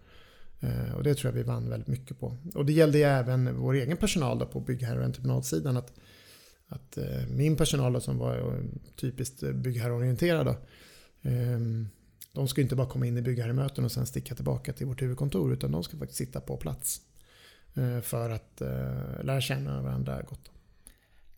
Eh, 0.59 0.95
och 0.95 1.03
det 1.03 1.15
tror 1.15 1.31
jag 1.31 1.37
vi 1.37 1.43
vann 1.43 1.69
väldigt 1.69 1.87
mycket 1.87 2.19
på. 2.19 2.37
Och 2.55 2.65
det 2.65 2.73
gällde 2.73 2.97
ju 2.97 3.03
även 3.03 3.57
vår 3.57 3.73
egen 3.73 3.97
personal 3.97 4.39
då 4.39 4.45
på 4.45 4.59
byggherre 4.59 4.91
och 4.91 4.99
typ 4.99 5.05
entreprenadsidan. 5.05 5.77
Att, 5.77 5.93
att 6.67 6.97
min 7.29 7.55
personal 7.55 7.93
då, 7.93 7.99
som 7.99 8.17
var 8.17 8.63
typiskt 8.95 9.53
byggherreorienterad 9.53 10.45
då, 10.45 10.55
ehm, 11.29 11.87
de 12.33 12.47
ska 12.47 12.61
inte 12.61 12.75
bara 12.75 12.87
komma 12.87 13.05
in 13.05 13.17
i 13.17 13.21
byggherremöten 13.21 13.85
och 13.85 13.91
sen 13.91 14.05
sticka 14.05 14.35
tillbaka 14.35 14.73
till 14.73 14.87
vårt 14.87 15.01
huvudkontor 15.01 15.53
utan 15.53 15.71
de 15.71 15.83
ska 15.83 15.97
faktiskt 15.97 16.17
sitta 16.17 16.41
på 16.41 16.57
plats. 16.57 17.01
Eh, 17.75 18.01
för 18.01 18.29
att 18.29 18.61
eh, 18.61 19.23
lära 19.23 19.41
känna 19.41 19.81
varandra 19.81 20.21
gott. 20.21 20.51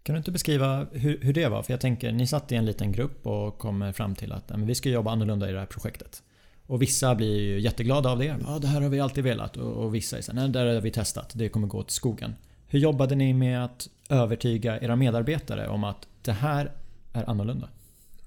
Kan 0.04 0.14
du 0.14 0.18
inte 0.18 0.32
beskriva 0.32 0.88
hur, 0.92 1.20
hur, 1.22 1.34
det 1.34 1.48
var? 1.48 1.64
För 1.64 1.74
jag 1.74 1.82
tänker, 1.82 2.12
ni 2.12 2.28
satt 2.28 2.52
i 2.52 2.56
en 2.56 2.66
liten 2.66 2.92
grupp 2.92 3.28
och 3.28 3.58
kommer 3.58 3.92
fram 3.92 4.16
till 4.16 4.32
att 4.32 4.50
men 4.50 4.68
vi 4.68 4.76
ska 4.76 4.90
jobba 4.90 5.12
annorlunda 5.12 5.50
i 5.50 5.52
det 5.52 5.60
här 5.60 5.66
projektet. 5.66 6.24
Och 6.68 6.82
vissa 6.82 7.16
blir 7.16 7.42
ju 7.42 7.60
jätteglada 7.60 8.10
av 8.10 8.20
det. 8.20 8.38
Ja, 8.46 8.60
det 8.60 8.68
här 8.68 8.82
har 8.82 8.90
vi 8.90 9.00
alltid 9.00 9.24
velat. 9.24 9.58
Och, 9.58 9.84
och 9.84 9.96
vissa 9.96 10.22
säger 10.22 10.34
nej, 10.34 10.50
det 10.50 10.60
där 10.60 10.74
har 10.74 10.82
vi 10.82 10.92
testat. 10.92 11.32
Det 11.36 11.50
kommer 11.50 11.68
gå 11.68 11.84
till 11.84 11.96
skogen. 11.96 12.36
Hur 12.68 12.80
jobbade 12.80 13.16
ni 13.16 13.34
med 13.34 13.66
att 13.66 13.90
övertyga 14.10 14.80
era 14.80 14.96
medarbetare 14.96 15.68
om 15.68 15.84
att 15.84 16.08
det 16.22 16.32
här 16.32 16.72
är 17.14 17.30
annorlunda? 17.30 17.70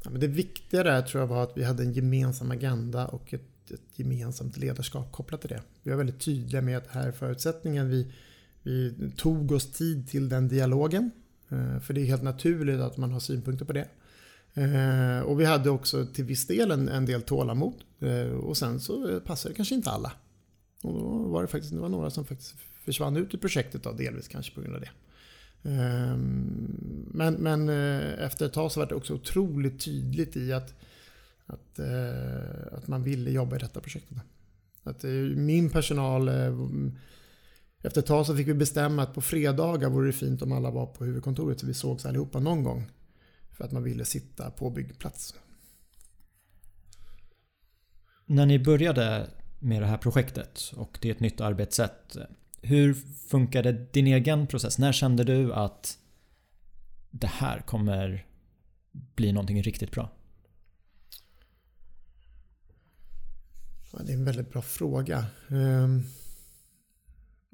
Ja, 0.09 0.13
men 0.13 0.21
det 0.21 0.27
viktiga 0.27 0.83
där 0.83 1.03
tror 1.03 1.21
jag 1.21 1.27
var 1.27 1.43
att 1.43 1.53
vi 1.57 1.65
hade 1.65 1.83
en 1.83 1.93
gemensam 1.93 2.51
agenda 2.51 3.07
och 3.07 3.35
ett, 3.35 3.71
ett 3.71 3.99
gemensamt 3.99 4.57
ledarskap 4.57 5.13
kopplat 5.13 5.41
till 5.41 5.51
det. 5.51 5.63
Vi 5.83 5.91
var 5.91 5.99
väldigt 5.99 6.21
tydliga 6.21 6.63
med 6.63 6.79
att 6.79 6.85
det 6.85 6.91
här 6.91 7.09
är 7.09 7.13
förutsättningen. 7.13 7.89
Vi, 7.89 8.13
vi 8.63 8.95
tog 9.17 9.53
oss 9.53 9.73
tid 9.73 10.09
till 10.09 10.29
den 10.29 10.49
dialogen. 10.49 11.11
Eh, 11.49 11.81
för 11.81 11.95
det 11.95 12.01
är 12.01 12.05
helt 12.05 12.23
naturligt 12.23 12.81
att 12.81 12.97
man 12.97 13.13
har 13.13 13.21
synpunkter 13.21 13.65
på 13.65 13.73
det. 13.73 13.89
Eh, 14.55 15.21
och 15.21 15.41
vi 15.41 15.45
hade 15.45 15.71
också 15.71 16.07
till 16.07 16.25
viss 16.25 16.47
del 16.47 16.71
en, 16.71 16.89
en 16.89 17.07
del 17.07 17.23
tålamod. 17.23 17.75
Eh, 18.01 18.31
och 18.31 18.57
sen 18.57 18.81
så 18.81 19.21
passade 19.21 19.53
det 19.53 19.57
kanske 19.57 19.75
inte 19.75 19.91
alla. 19.91 20.13
Och 20.83 20.93
då 20.93 21.29
var 21.29 21.43
det 21.43 21.49
faktiskt 21.49 21.75
det 21.75 21.81
var 21.81 21.89
några 21.89 22.11
som 22.11 22.25
faktiskt 22.25 22.55
försvann 22.85 23.17
ut 23.17 23.35
ur 23.35 23.39
projektet 23.39 23.83
då, 23.83 23.93
delvis 23.93 24.29
kanske 24.29 24.55
på 24.55 24.61
grund 24.61 24.75
av 24.75 24.81
det. 24.81 24.91
Ehm, 25.69 27.11
men, 27.15 27.35
men 27.35 27.69
eh, 27.69 28.25
efter 28.25 28.47
ett 28.47 28.53
tag 28.53 28.73
så 28.73 28.81
var 28.81 28.87
det 28.87 28.95
också 28.95 29.15
otroligt 29.15 29.85
tydligt 29.85 30.37
i 30.37 30.53
att, 30.53 30.75
att, 31.47 31.79
eh, 31.79 32.73
att 32.73 32.89
man 32.89 33.03
ville 33.03 33.31
jobba 33.31 33.57
i 33.57 33.59
detta 33.59 33.81
projektet. 33.81 34.17
Att 34.83 35.05
eh, 35.05 35.11
min 35.37 35.71
personal, 35.71 36.29
efter 37.83 38.01
ett 38.01 38.07
tag 38.07 38.27
så 38.27 38.37
fick 38.37 38.49
vi 38.49 38.55
bestämma 38.55 39.03
att 39.03 39.15
på 39.15 39.21
fredagar 39.21 39.91
vore 39.91 40.07
det 40.07 40.13
fint 40.13 40.43
om 40.43 40.53
alla 40.53 40.71
var 40.71 40.87
på 40.87 41.05
huvudkontoret 41.05 41.61
så 41.61 41.67
vi 41.67 41.75
sågs 41.75 42.07
allihopa 42.07 42.41
någon 42.41 42.65
gång. 42.65 42.91
För 43.53 43.65
att 43.65 43.73
man 43.73 43.83
ville 43.83 44.05
sitta 44.05 44.51
på 44.51 44.71
byggplats. 44.71 45.35
När 48.27 48.47
ni 48.47 48.59
började 48.59 49.31
med 49.59 49.83
det 49.83 49.87
här 49.87 49.97
projektet 49.97 50.73
och 50.77 50.99
det 51.03 51.09
är 51.09 51.13
ett 51.13 51.21
nytt 51.21 51.41
arbetssätt. 51.41 52.17
Hur 52.63 52.95
funkade 53.29 53.73
din 53.73 54.07
egen 54.07 54.47
process? 54.47 54.79
När 54.79 54.93
kände 54.93 55.25
du 55.25 55.55
att 55.55 55.99
det 57.11 57.27
här 57.27 57.61
kommer 57.61 58.27
bli 58.93 59.33
någonting 59.33 59.63
riktigt 59.63 59.91
bra? 59.91 60.11
Det 63.93 64.13
är 64.13 64.17
en 64.17 64.25
väldigt 64.25 64.53
bra 64.53 64.63
fråga. 64.63 65.27
Ehm, 65.49 66.03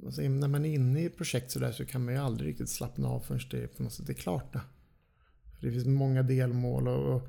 alltså, 0.04 0.22
när 0.22 0.48
man 0.48 0.64
är 0.64 0.74
inne 0.74 1.00
i 1.00 1.06
ett 1.06 1.16
projekt 1.16 1.50
så, 1.50 1.58
där 1.58 1.72
så 1.72 1.86
kan 1.86 2.04
man 2.04 2.14
ju 2.14 2.20
aldrig 2.20 2.50
riktigt 2.50 2.68
slappna 2.68 3.08
av 3.08 3.20
förrän 3.20 3.40
det 3.50 3.76
på 3.76 3.82
något 3.82 3.92
sätt 3.92 4.08
är 4.08 4.14
klart. 4.14 4.56
Det 5.60 5.70
finns 5.70 5.86
många 5.86 6.22
delmål 6.22 6.88
och, 6.88 7.28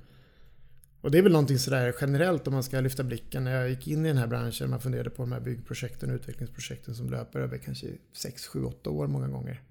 och 1.05 1.11
det 1.11 1.17
är 1.17 1.21
väl 1.21 1.31
någonting 1.31 1.59
sådär 1.59 1.95
generellt 2.01 2.47
om 2.47 2.53
man 2.53 2.63
ska 2.63 2.79
lyfta 2.79 3.03
blicken. 3.03 3.43
När 3.43 3.55
jag 3.55 3.69
gick 3.69 3.87
in 3.87 4.05
i 4.05 4.07
den 4.07 4.17
här 4.17 4.27
branschen, 4.27 4.69
man 4.69 4.81
funderade 4.81 5.09
på 5.09 5.23
de 5.23 5.31
här 5.31 5.39
byggprojekten 5.39 6.09
och 6.09 6.15
utvecklingsprojekten 6.15 6.95
som 6.95 7.09
löper 7.09 7.39
över 7.39 7.57
kanske 7.57 7.87
6, 8.13 8.47
7, 8.47 8.63
8 8.63 8.89
år 8.89 9.07
många 9.07 9.27
gånger. 9.27 9.61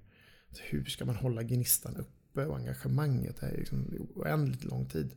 Så 0.53 0.63
hur 0.63 0.85
ska 0.85 1.05
man 1.05 1.17
hålla 1.17 1.43
gnistan 1.43 1.97
uppe 1.97 2.47
och 2.47 2.57
engagemanget? 2.57 3.37
Det 3.41 3.47
är 3.47 3.57
liksom 3.57 4.09
oändligt 4.15 4.65
lång 4.65 4.87
tid. 4.87 5.11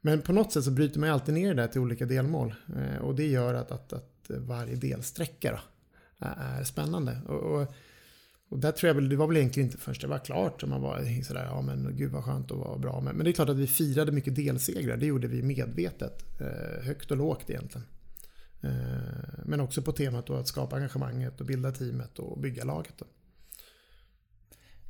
Men 0.00 0.22
på 0.22 0.32
något 0.32 0.52
sätt 0.52 0.64
så 0.64 0.70
bryter 0.70 1.00
man 1.00 1.10
alltid 1.10 1.34
ner 1.34 1.54
det 1.54 1.62
där 1.62 1.68
till 1.68 1.80
olika 1.80 2.06
delmål. 2.06 2.54
Eh, 2.76 3.02
och 3.02 3.14
det 3.14 3.26
gör 3.26 3.54
att, 3.54 3.70
att, 3.70 3.92
att 3.92 4.26
varje 4.28 4.76
delsträcka 4.76 5.60
är 6.18 6.64
spännande. 6.64 7.20
Och, 7.26 7.62
och 7.62 7.74
och 8.48 8.58
där 8.58 8.72
tror 8.72 8.88
jag 8.88 8.94
väl, 8.94 9.08
det 9.08 9.16
var 9.16 9.26
väl 9.26 9.36
egentligen 9.36 9.66
inte 9.66 9.78
förrän 9.78 9.96
det 10.00 10.06
var 10.06 10.18
klart 10.18 10.60
som 10.60 10.70
man 10.70 10.80
var 10.80 11.22
sådär, 11.22 11.44
ja 11.44 11.62
men 11.62 11.96
gud 11.96 12.12
vad 12.12 12.24
skönt 12.24 12.50
att 12.50 12.58
vara 12.58 12.78
bra. 12.78 13.00
Men, 13.00 13.16
men 13.16 13.24
det 13.24 13.30
är 13.30 13.32
klart 13.32 13.48
att 13.48 13.56
vi 13.56 13.66
firade 13.66 14.12
mycket 14.12 14.36
delsegrar, 14.36 14.96
det 14.96 15.06
gjorde 15.06 15.28
vi 15.28 15.42
medvetet. 15.42 16.40
Eh, 16.40 16.84
högt 16.84 17.10
och 17.10 17.16
lågt 17.16 17.50
egentligen. 17.50 17.86
Eh, 18.60 18.70
men 19.44 19.60
också 19.60 19.82
på 19.82 19.92
temat 19.92 20.26
då 20.26 20.34
att 20.34 20.48
skapa 20.48 20.76
engagemanget 20.76 21.40
och 21.40 21.46
bilda 21.46 21.72
teamet 21.72 22.18
och 22.18 22.40
bygga 22.40 22.64
laget. 22.64 22.94
Då. 22.98 23.06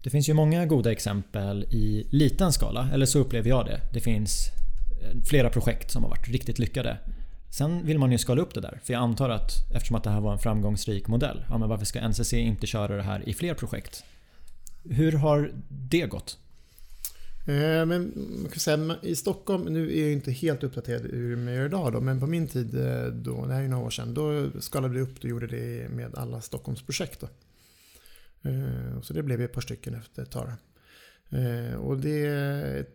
Det 0.03 0.11
finns 0.11 0.29
ju 0.29 0.35
många 0.35 0.67
goda 0.67 0.93
exempel 0.93 1.65
i 1.65 2.09
liten 2.11 2.53
skala, 2.53 2.91
eller 2.93 3.07
så 3.07 3.19
upplever 3.19 3.49
jag 3.49 3.67
det. 3.67 3.81
Det 3.93 4.01
finns 4.01 4.49
eh, 5.03 5.23
flera 5.25 5.51
projekt 5.51 5.91
som 5.91 6.03
har 6.03 6.11
varit 6.11 6.29
riktigt 6.29 6.59
lyckade. 6.59 6.99
Sen 7.57 7.87
vill 7.87 7.99
man 7.99 8.13
ju 8.13 8.19
skala 8.19 8.43
upp 8.43 8.55
det 8.55 8.61
där. 8.61 8.81
För 8.85 8.93
jag 8.93 9.03
antar 9.03 9.31
att 9.31 9.51
eftersom 9.75 9.97
att 9.97 10.05
det 10.05 10.11
här 10.11 10.21
var 10.21 10.33
en 10.33 10.39
framgångsrik 10.39 11.09
modell. 11.09 11.45
Ja, 11.49 11.59
men 11.59 11.69
varför 11.69 11.85
ska 11.85 12.09
NCC 12.09 12.33
inte 12.33 12.67
köra 12.67 12.97
det 12.97 13.03
här 13.03 13.29
i 13.29 13.35
fler 13.35 13.55
projekt? 13.55 14.05
Hur 14.85 15.13
har 15.13 15.53
det 15.69 16.07
gått? 16.07 16.39
Eh, 17.47 17.87
men 17.87 18.13
man 18.43 18.51
kan 18.51 18.61
säga, 18.61 18.97
i 19.03 19.17
Stockholm, 19.17 19.63
nu 19.63 19.99
är 19.99 20.03
jag 20.03 20.13
inte 20.13 20.33
helt 20.33 20.63
uppdaterad 20.63 21.03
hur 21.03 21.37
man 21.37 21.55
gör 21.55 21.67
idag 21.67 21.93
då, 21.93 22.01
men 22.01 22.21
på 22.21 22.27
min 22.27 22.49
tid, 22.49 22.75
eh, 22.75 23.07
då, 23.07 23.47
det 23.47 23.55
här 23.55 23.63
är 23.63 23.69
några 23.69 23.87
år 23.87 23.91
sedan, 23.91 24.15
då 24.15 24.51
skalade 24.61 24.95
vi 24.95 25.01
upp 25.01 25.19
och 25.19 25.25
gjorde 25.25 25.47
det 25.47 25.89
med 25.89 26.15
alla 26.15 26.41
Stockholmsprojekt. 26.41 27.21
Då. 27.21 27.29
Eh, 28.51 29.01
så 29.03 29.15
det 29.15 29.23
blev 29.23 29.41
ett 29.41 29.53
par 29.53 29.61
stycken 29.61 29.95
efter 29.95 30.23
ett 30.23 30.31
tag. 30.31 30.53
Eh, 31.31 31.75
och 31.75 31.99
det, 31.99 32.87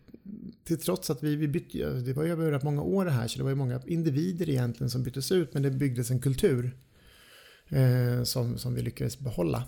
till 0.64 0.78
trots 0.78 1.10
att 1.10 1.24
vi, 1.24 1.36
vi 1.36 1.48
bytte, 1.48 1.90
det 1.90 2.14
var 2.14 2.24
ju 2.24 2.32
över 2.32 2.52
rätt 2.52 2.64
många 2.64 2.82
år 2.82 3.06
det 3.06 3.12
här, 3.12 3.28
så 3.28 3.38
det 3.38 3.44
var 3.44 3.52
ju 3.52 3.56
många 3.56 3.82
individer 3.86 4.50
egentligen 4.50 4.90
som 4.90 5.04
byttes 5.04 5.32
ut, 5.32 5.54
men 5.54 5.64
det 5.64 5.72
byggdes 5.72 6.12
en 6.12 6.22
kultur 6.22 6.78
eh, 7.70 8.24
som, 8.24 8.58
som 8.58 8.74
vi 8.74 8.82
lyckades 8.82 9.20
behålla. 9.20 9.64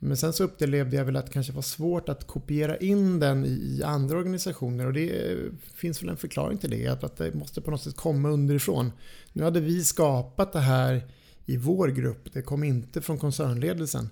Men 0.00 0.16
sen 0.16 0.32
så 0.32 0.44
upplevde 0.44 0.96
jag 0.96 1.04
väl 1.04 1.16
att 1.16 1.26
det 1.26 1.32
kanske 1.32 1.52
var 1.52 1.62
svårt 1.62 2.08
att 2.08 2.26
kopiera 2.26 2.76
in 2.76 3.20
den 3.20 3.44
i 3.46 3.82
andra 3.84 4.18
organisationer 4.18 4.86
och 4.86 4.92
det 4.92 5.36
finns 5.74 6.02
väl 6.02 6.08
en 6.08 6.16
förklaring 6.16 6.58
till 6.58 6.70
det. 6.70 7.04
Att 7.04 7.16
det 7.16 7.34
måste 7.34 7.60
på 7.60 7.70
något 7.70 7.82
sätt 7.82 7.96
komma 7.96 8.28
underifrån. 8.30 8.92
Nu 9.32 9.42
hade 9.42 9.60
vi 9.60 9.84
skapat 9.84 10.52
det 10.52 10.60
här 10.60 11.10
i 11.46 11.56
vår 11.56 11.88
grupp. 11.88 12.32
Det 12.32 12.42
kom 12.42 12.64
inte 12.64 13.02
från 13.02 13.18
koncernledelsen. 13.18 14.10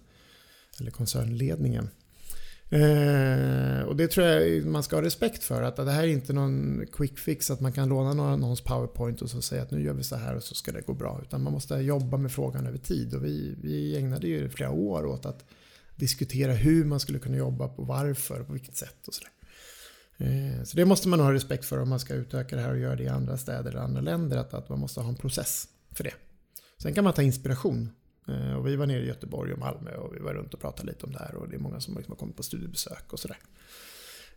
Eller 0.81 0.91
koncernledningen. 0.91 1.89
Eh, 2.71 3.83
och 3.83 3.97
det 3.97 4.09
tror 4.09 4.27
jag 4.27 4.67
man 4.67 4.83
ska 4.83 4.97
ha 4.97 5.03
respekt 5.03 5.45
för. 5.45 5.63
Att 5.63 5.77
det 5.77 5.91
här 5.91 6.03
är 6.03 6.09
inte 6.09 6.33
någon 6.33 6.85
quick 6.93 7.19
fix 7.19 7.51
att 7.51 7.61
man 7.61 7.73
kan 7.73 7.89
låna 7.89 8.37
någons 8.37 8.61
powerpoint 8.61 9.23
och 9.23 9.31
så 9.31 9.43
säga 9.43 9.63
att 9.63 9.71
nu 9.71 9.83
gör 9.83 9.95
vi 9.95 10.03
så 10.03 10.17
här 10.17 10.37
och 10.37 10.43
så 10.43 10.55
ska 10.55 10.73
det 10.73 10.87
gå 10.87 10.95
bra. 10.95 11.21
Utan 11.23 11.43
man 11.43 11.53
måste 11.53 11.75
jobba 11.75 12.17
med 12.17 12.33
frågan 12.33 12.67
över 12.67 12.79
tid. 12.79 13.15
Och 13.15 13.25
vi, 13.25 13.55
vi 13.63 13.97
ägnade 13.97 14.27
ju 14.27 14.49
flera 14.49 14.71
år 14.71 15.07
åt 15.07 15.27
att 15.27 15.45
diskutera 15.97 16.53
hur 16.53 16.85
man 16.85 17.01
skulle 17.01 17.19
kunna 17.19 17.37
jobba 17.37 17.69
på 17.69 17.83
varför 17.83 18.41
och 18.41 18.47
på 18.47 18.53
vilket 18.53 18.77
sätt 18.77 19.09
och 19.09 19.15
sådär. 19.15 19.31
Eh, 20.19 20.65
så 20.65 20.77
det 20.77 20.85
måste 20.85 21.09
man 21.09 21.21
ha 21.21 21.33
respekt 21.33 21.65
för 21.65 21.79
om 21.79 21.89
man 21.89 22.01
ska 22.01 22.15
utöka 22.15 22.57
det 22.57 22.63
här 22.63 22.71
och 22.71 22.79
göra 22.79 22.97
det 22.97 23.03
i 23.03 23.09
andra 23.09 23.37
städer 23.37 23.71
eller 23.71 23.81
andra 23.81 24.01
länder. 24.01 24.37
Att, 24.37 24.55
att 24.55 24.69
man 24.69 24.79
måste 24.79 25.01
ha 25.01 25.09
en 25.09 25.17
process 25.17 25.69
för 25.91 26.05
det. 26.05 26.15
Sen 26.79 26.95
kan 26.95 27.05
man 27.05 27.13
ta 27.13 27.23
inspiration. 27.23 27.91
Eh, 28.29 28.55
och 28.55 28.67
vi 28.67 28.77
var 28.77 28.87
nere 28.87 29.03
i 29.03 29.07
Göteborg 29.07 29.53
och 29.53 29.59
Malmö 29.59 29.95
och 29.95 30.15
vi 30.15 30.21
var 30.21 30.35
runt 30.35 30.55
och 30.55 30.61
pratade 30.61 30.89
lite 30.89 31.07
om 31.07 31.13
det 31.13 31.19
här. 31.19 31.35
Och 31.35 31.49
det 31.49 31.57
är 31.57 31.61
många 31.61 31.81
som 31.81 31.95
liksom 31.95 32.13
har 32.13 32.17
kommit 32.17 32.37
på 32.37 32.43
studiebesök 32.43 33.13
och 33.13 33.19
sådär. 33.19 33.39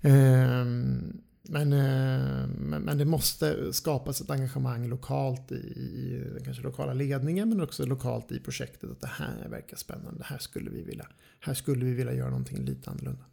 Ehm, 0.01 1.21
men, 1.41 1.73
eh, 1.73 2.47
men, 2.47 2.81
men, 2.81 2.97
det 2.97 3.05
måste 3.05 3.73
skapas 3.73 4.21
ett 4.21 4.29
engagemang 4.29 4.87
lokalt 4.87 5.51
i, 5.51 5.55
i 5.55 6.23
den 6.33 6.43
kanske 6.43 6.63
lokala 6.63 6.93
ledningen 6.93 7.49
men 7.49 7.61
också 7.61 7.85
lokalt 7.85 8.31
i 8.31 8.39
projektet. 8.39 8.91
Att 8.91 9.01
det 9.01 9.07
här 9.07 9.49
verkar 9.49 9.77
spännande, 9.77 10.23
här 10.25 10.37
skulle 10.37 10.69
vi 10.69 10.83
vilja, 10.83 11.07
här 11.39 11.53
skulle 11.53 11.85
vi 11.85 11.93
vilja 11.93 12.13
göra 12.13 12.29
någonting 12.29 12.65
lite 12.65 12.89
annorlunda. 12.89 13.25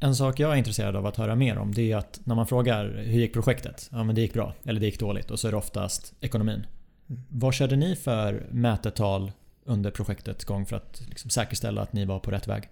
En 0.00 0.14
sak 0.14 0.40
jag 0.40 0.52
är 0.52 0.56
intresserad 0.56 0.96
av 0.96 1.06
att 1.06 1.16
höra 1.16 1.34
mer 1.34 1.58
om 1.58 1.74
det 1.74 1.92
är 1.92 1.96
att 1.96 2.20
när 2.24 2.34
man 2.34 2.46
frågar 2.46 2.88
hur 2.88 3.20
gick 3.20 3.32
projektet? 3.32 3.88
Ja 3.92 4.04
men 4.04 4.14
det 4.14 4.20
gick 4.20 4.32
bra 4.32 4.54
eller 4.64 4.80
det 4.80 4.86
gick 4.86 5.00
dåligt 5.00 5.30
och 5.30 5.40
så 5.40 5.48
är 5.48 5.52
det 5.52 5.58
oftast 5.58 6.14
ekonomin. 6.20 6.66
Mm. 7.08 7.22
Vad 7.28 7.54
körde 7.54 7.76
ni 7.76 7.96
för 7.96 8.46
mätetal 8.50 9.32
under 9.68 9.90
projektets 9.90 10.44
gång 10.44 10.66
för 10.66 10.76
att 10.76 11.02
liksom 11.08 11.30
säkerställa 11.30 11.82
att 11.82 11.92
ni 11.92 12.04
var 12.04 12.20
på 12.20 12.30
rätt 12.30 12.48
väg? 12.48 12.68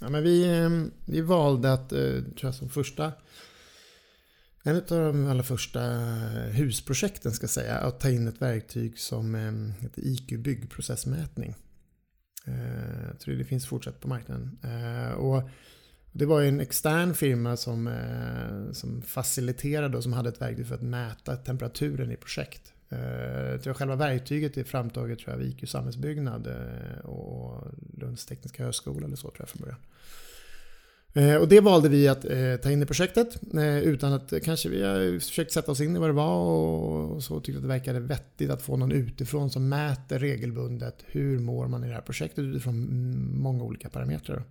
Ja, 0.00 0.08
men 0.08 0.22
vi, 0.22 0.44
ehm, 0.44 0.90
vi 1.04 1.20
valde 1.20 1.72
att, 1.72 1.92
eh, 1.92 1.98
tror 1.98 2.38
jag 2.42 2.54
som 2.54 2.68
första 2.68 3.12
en 4.66 4.76
av 4.76 4.82
de 4.86 5.26
allra 5.26 5.42
första 5.42 5.84
eh, 5.84 6.50
husprojekten 6.52 7.32
ska 7.32 7.48
säga, 7.48 7.78
att 7.78 8.00
ta 8.00 8.10
in 8.10 8.28
ett 8.28 8.42
verktyg 8.42 8.98
som 8.98 9.34
ehm, 9.34 9.72
heter 9.80 10.02
IQ 10.02 10.38
byggprocessmätning. 10.38 11.54
Eh, 12.46 13.06
jag 13.08 13.20
tror 13.20 13.34
det 13.34 13.44
finns 13.44 13.66
fortsatt 13.66 14.00
på 14.00 14.08
marknaden. 14.08 14.58
Och 15.16 15.50
det 16.12 16.26
var 16.26 16.42
en 16.42 16.60
extern 16.60 17.14
firma 17.14 17.56
som, 17.56 17.96
som 18.72 19.02
faciliterade 19.02 19.96
och 19.96 20.02
som 20.02 20.12
hade 20.12 20.28
ett 20.28 20.40
verktyg 20.40 20.66
för 20.66 20.74
att 20.74 20.82
mäta 20.82 21.36
temperaturen 21.36 22.12
i 22.12 22.16
projekt. 22.16 22.73
Eh, 22.94 23.60
jag 23.64 23.76
själva 23.76 23.96
verktyget 23.96 24.56
är 24.56 24.64
framtaget 24.64 25.18
tror 25.18 25.30
jag, 25.32 25.40
av 25.40 25.46
IQ 25.46 25.68
samhällsbyggnad 25.68 26.46
eh, 26.46 27.04
och 27.04 27.64
Lunds 27.98 28.26
tekniska 28.26 28.64
högskola 28.64 29.06
eller 29.06 29.16
så 29.16 29.28
tror 29.28 29.36
jag 29.38 29.48
från 29.48 29.62
början. 29.62 29.80
Eh, 31.16 31.36
och 31.36 31.48
det 31.48 31.60
valde 31.60 31.88
vi 31.88 32.08
att 32.08 32.24
eh, 32.24 32.56
ta 32.62 32.70
in 32.70 32.82
i 32.82 32.86
projektet 32.86 33.54
eh, 33.54 33.78
utan 33.78 34.12
att 34.12 34.32
kanske 34.44 34.68
vi 34.68 34.82
har 34.82 35.18
försökt 35.18 35.52
sätta 35.52 35.72
oss 35.72 35.80
in 35.80 35.96
i 35.96 35.98
vad 35.98 36.08
det 36.08 36.12
var 36.12 36.36
och 36.36 37.24
så 37.24 37.40
tyckte 37.40 37.58
att 37.58 37.62
det 37.62 37.68
verkade 37.68 38.00
vettigt 38.00 38.50
att 38.50 38.62
få 38.62 38.76
någon 38.76 38.92
utifrån 38.92 39.50
som 39.50 39.68
mäter 39.68 40.18
regelbundet 40.18 41.04
hur 41.06 41.38
mår 41.38 41.68
man 41.68 41.84
i 41.84 41.88
det 41.88 41.94
här 41.94 42.00
projektet 42.00 42.38
utifrån 42.38 42.88
många 43.38 43.64
olika 43.64 43.88
parametrar. 43.88 44.44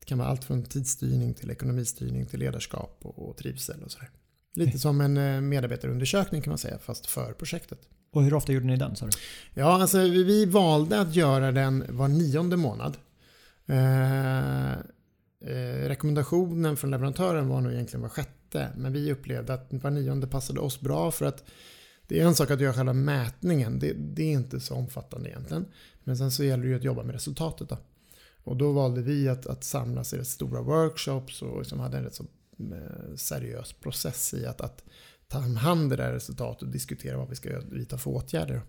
Det 0.00 0.06
kan 0.06 0.18
vara 0.18 0.28
allt 0.28 0.44
från 0.44 0.62
tidsstyrning 0.62 1.34
till 1.34 1.50
ekonomistyrning 1.50 2.26
till 2.26 2.40
ledarskap 2.40 2.98
och 3.02 3.36
trivsel 3.36 3.82
och 3.84 3.90
sådär. 3.90 4.10
Lite 4.54 4.78
som 4.78 5.00
en 5.00 5.48
medarbetarundersökning 5.48 6.42
kan 6.42 6.50
man 6.50 6.58
säga 6.58 6.78
fast 6.78 7.06
för 7.06 7.32
projektet. 7.32 7.78
Och 8.12 8.22
hur 8.22 8.34
ofta 8.34 8.52
gjorde 8.52 8.66
ni 8.66 8.76
den? 8.76 8.96
Sorry? 8.96 9.12
Ja, 9.54 9.82
alltså 9.82 9.98
vi 9.98 10.46
valde 10.46 11.00
att 11.00 11.14
göra 11.14 11.52
den 11.52 11.84
var 11.88 12.08
nionde 12.08 12.56
månad. 12.56 12.96
Eh, 13.66 14.76
rekommendationen 15.88 16.76
från 16.76 16.90
leverantören 16.90 17.48
var 17.48 17.60
nog 17.60 17.72
egentligen 17.72 18.02
var 18.02 18.08
sjätte. 18.08 18.68
Men 18.76 18.92
vi 18.92 19.12
upplevde 19.12 19.54
att 19.54 19.66
var 19.70 19.90
nionde 19.90 20.26
passade 20.26 20.60
oss 20.60 20.80
bra 20.80 21.10
för 21.10 21.24
att 21.24 21.44
det 22.06 22.20
är 22.20 22.26
en 22.26 22.34
sak 22.34 22.50
att 22.50 22.60
göra 22.60 22.72
själva 22.72 22.92
mätningen. 22.92 23.78
Det, 23.78 23.92
det 23.92 24.22
är 24.22 24.32
inte 24.32 24.60
så 24.60 24.74
omfattande 24.74 25.28
egentligen. 25.28 25.66
Men 26.04 26.16
sen 26.16 26.30
så 26.30 26.44
gäller 26.44 26.62
det 26.62 26.68
ju 26.68 26.76
att 26.76 26.84
jobba 26.84 27.02
med 27.02 27.14
resultatet. 27.14 27.68
Då. 27.68 27.78
Och 28.44 28.56
då 28.56 28.72
valde 28.72 29.02
vi 29.02 29.28
att, 29.28 29.46
att 29.46 29.64
samlas 29.64 30.12
i 30.12 30.18
rätt 30.18 30.28
stora 30.28 30.62
workshops 30.62 31.42
och 31.42 31.58
liksom 31.58 31.80
hade 31.80 31.98
en 31.98 32.04
rätt 32.04 32.14
så 32.14 32.22
eh, 32.22 32.28
Eh, 32.60 33.14
seriös 33.16 33.72
process 33.72 34.34
i 34.34 34.46
att, 34.46 34.60
att 34.60 34.84
ta 35.28 35.38
hand 35.38 35.90
det 35.90 35.96
där 35.96 36.12
resultatet 36.12 36.62
och 36.62 36.68
diskutera 36.68 37.16
vad 37.16 37.28
vi 37.28 37.36
ska 37.36 37.60
vidta 37.60 37.98
för 37.98 38.10
åtgärder. 38.10 38.62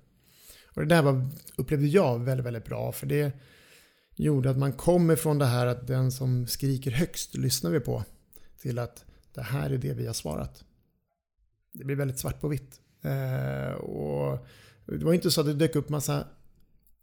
Och 0.75 0.81
det 0.81 0.95
där 0.95 1.01
var, 1.01 1.29
upplevde 1.55 1.87
jag 1.87 2.19
väldigt, 2.19 2.45
väldigt 2.45 2.65
bra. 2.65 2.91
För 2.91 3.07
det 3.07 3.31
gjorde 4.15 4.49
att 4.49 4.57
man 4.57 4.73
kom 4.73 5.11
ifrån 5.11 5.37
det 5.37 5.45
här 5.45 5.65
att 5.65 5.87
den 5.87 6.11
som 6.11 6.47
skriker 6.47 6.91
högst 6.91 7.35
lyssnar 7.35 7.71
vi 7.71 7.79
på 7.79 8.03
till 8.61 8.79
att 8.79 9.05
det 9.33 9.41
här 9.41 9.69
är 9.69 9.77
det 9.77 9.93
vi 9.93 10.07
har 10.07 10.13
svarat. 10.13 10.63
Det 11.73 11.85
blir 11.85 11.95
väldigt 11.95 12.19
svart 12.19 12.41
på 12.41 12.47
vitt. 12.47 12.79
Eh, 13.01 13.73
och 13.73 14.47
det 14.85 15.05
var 15.05 15.13
inte 15.13 15.31
så 15.31 15.41
att 15.41 15.47
det 15.47 15.53
dök 15.53 15.75
upp 15.75 15.89
massa 15.89 16.27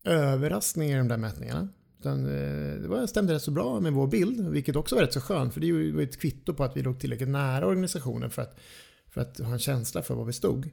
överraskningar 0.05 0.96
i 0.96 0.98
de 0.98 1.09
där 1.09 1.16
mätningarna. 1.16 1.68
Utan 2.01 2.27
eh, 2.27 2.81
det 2.81 2.89
var, 2.89 3.07
stämde 3.07 3.35
rätt 3.35 3.43
så 3.43 3.51
bra 3.51 3.81
med 3.81 3.93
vår 3.93 4.07
bild, 4.07 4.49
vilket 4.49 4.77
också 4.77 4.95
var 4.95 5.03
rätt 5.03 5.13
så 5.13 5.21
skönt. 5.21 5.55
För 5.55 5.61
det 5.61 5.93
var 5.93 6.03
ett 6.03 6.21
kvitto 6.21 6.55
på 6.55 6.65
att 6.65 6.77
vi 6.77 6.83
låg 6.83 7.01
tillräckligt 7.01 7.29
nära 7.29 7.67
organisationen 7.67 8.31
för 8.31 8.43
att, 8.43 8.59
för 9.11 9.21
att 9.21 9.39
ha 9.39 9.53
en 9.53 9.59
känsla 9.59 10.03
för 10.03 10.15
var 10.15 10.25
vi 10.25 10.33
stod. 10.33 10.71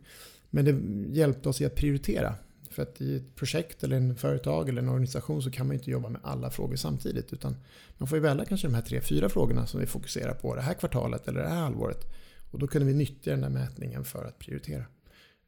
Men 0.50 0.66
det 0.66 1.16
hjälpte 1.18 1.50
oss 1.50 1.62
i 1.62 1.66
att 1.66 1.76
prioritera. 1.76 2.36
För 2.70 2.84
att 2.84 3.02
i 3.02 3.16
ett 3.16 3.36
projekt 3.36 3.84
eller 3.84 3.98
en 3.98 4.16
företag 4.16 4.70
eller 4.70 4.82
en 4.82 4.90
organisation 4.90 5.44
så 5.44 5.52
kan 5.52 5.68
man 5.68 5.76
inte 5.76 5.92
jobba 5.92 6.10
med 6.10 6.22
alla 6.24 6.50
frågor 6.50 6.76
samtidigt. 6.76 7.34
Utan 7.34 7.56
man 7.98 8.08
får 8.08 8.18
ju 8.18 8.22
välja 8.22 8.46
kanske 8.46 8.68
de 8.68 8.74
här 8.74 8.82
tre, 8.82 9.02
fyra 9.02 9.30
frågorna 9.30 9.68
som 9.68 9.80
vi 9.80 9.86
fokuserar 9.86 10.34
på 10.34 10.56
det 10.56 10.62
här 10.62 10.74
kvartalet 10.74 11.28
eller 11.28 11.42
det 11.42 11.50
här 11.50 11.62
halvåret. 11.62 12.06
Och 12.52 12.60
då 12.60 12.68
kunde 12.68 12.88
vi 12.88 12.94
nyttja 12.94 13.32
den 13.32 13.42
där 13.42 13.50
mätningen 13.50 14.06
för 14.06 14.26
att 14.26 14.40
prioritera. 14.40 14.86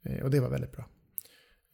Eh, 0.03 0.23
och 0.23 0.31
det 0.31 0.39
var 0.39 0.49
väldigt 0.49 0.71
bra. 0.71 0.85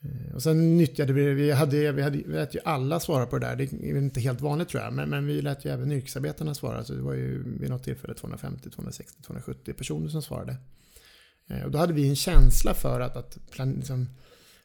Eh, 0.04 0.36
och 0.36 0.44
sen 0.44 0.78
nyttjade 0.78 1.13
vi, 1.13 1.34
vi 1.34 1.52
hade, 1.52 1.92
vi 1.92 2.02
hade, 2.02 2.18
vi 2.18 2.34
lät 2.34 2.56
ju 2.56 2.60
alla 2.66 3.00
svara 3.00 3.26
på 3.26 3.39
det 3.39 3.46
där. 3.46 3.56
Det 3.56 3.63
är 3.63 3.98
inte 3.98 4.20
helt 4.20 4.42
vanligt 4.42 4.70
tror 4.70 4.84
jag. 4.84 4.94
Men, 4.94 5.10
men 5.10 5.28
vi 5.28 5.42
lät 5.42 5.66
ju 5.66 5.72
även 5.72 5.92
yrkesarbetarna 5.92 6.54
svara. 6.54 6.84
Så 6.84 6.94
det 6.94 7.02
var 7.02 7.13
ju 7.13 7.44
vid 7.60 7.70
något 7.70 7.84
tillfälle 7.84 8.13
250, 8.13 8.70
260, 8.70 9.22
270 9.22 9.74
personer 9.74 10.10
som 10.10 10.22
svarade. 10.22 10.58
Eh, 11.48 11.63
och 11.63 11.72
då 11.72 11.78
hade 11.78 11.94
vi 11.94 12.10
en 12.10 12.16
känsla 12.16 12.74
för 12.74 13.00
att, 13.00 13.18
att 13.18 13.52
plan, 13.52 13.74
liksom, 13.74 14.10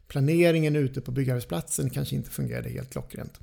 planeringen 0.08 0.76
ute 0.76 1.00
på 1.00 1.10
byggarbetsplatsen 1.10 1.90
kanske 1.90 2.16
inte 2.16 2.30
fungerade 2.30 2.68
helt 2.68 2.90
klockrent. 2.90 3.40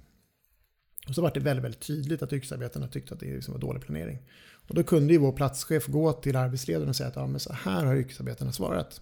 Och 1.07 1.15
så 1.15 1.21
var 1.21 1.31
det 1.33 1.39
väldigt, 1.39 1.63
väldigt 1.63 1.81
tydligt 1.81 2.23
att 2.23 2.33
yrkesarbetarna 2.33 2.87
tyckte 2.87 3.13
att 3.13 3.19
det 3.19 3.25
liksom 3.25 3.53
var 3.53 3.61
dålig 3.61 3.81
planering. 3.81 4.19
Och 4.67 4.75
då 4.75 4.83
kunde 4.83 5.13
ju 5.13 5.19
vår 5.19 5.31
platschef 5.31 5.85
gå 5.85 6.13
till 6.13 6.35
arbetsledaren 6.35 6.89
och 6.89 6.95
säga 6.95 7.09
att 7.09 7.15
ja, 7.15 7.27
men 7.27 7.39
så 7.39 7.53
här 7.53 7.85
har 7.85 7.95
yrkesarbetarna 7.95 8.51
svarat. 8.51 9.01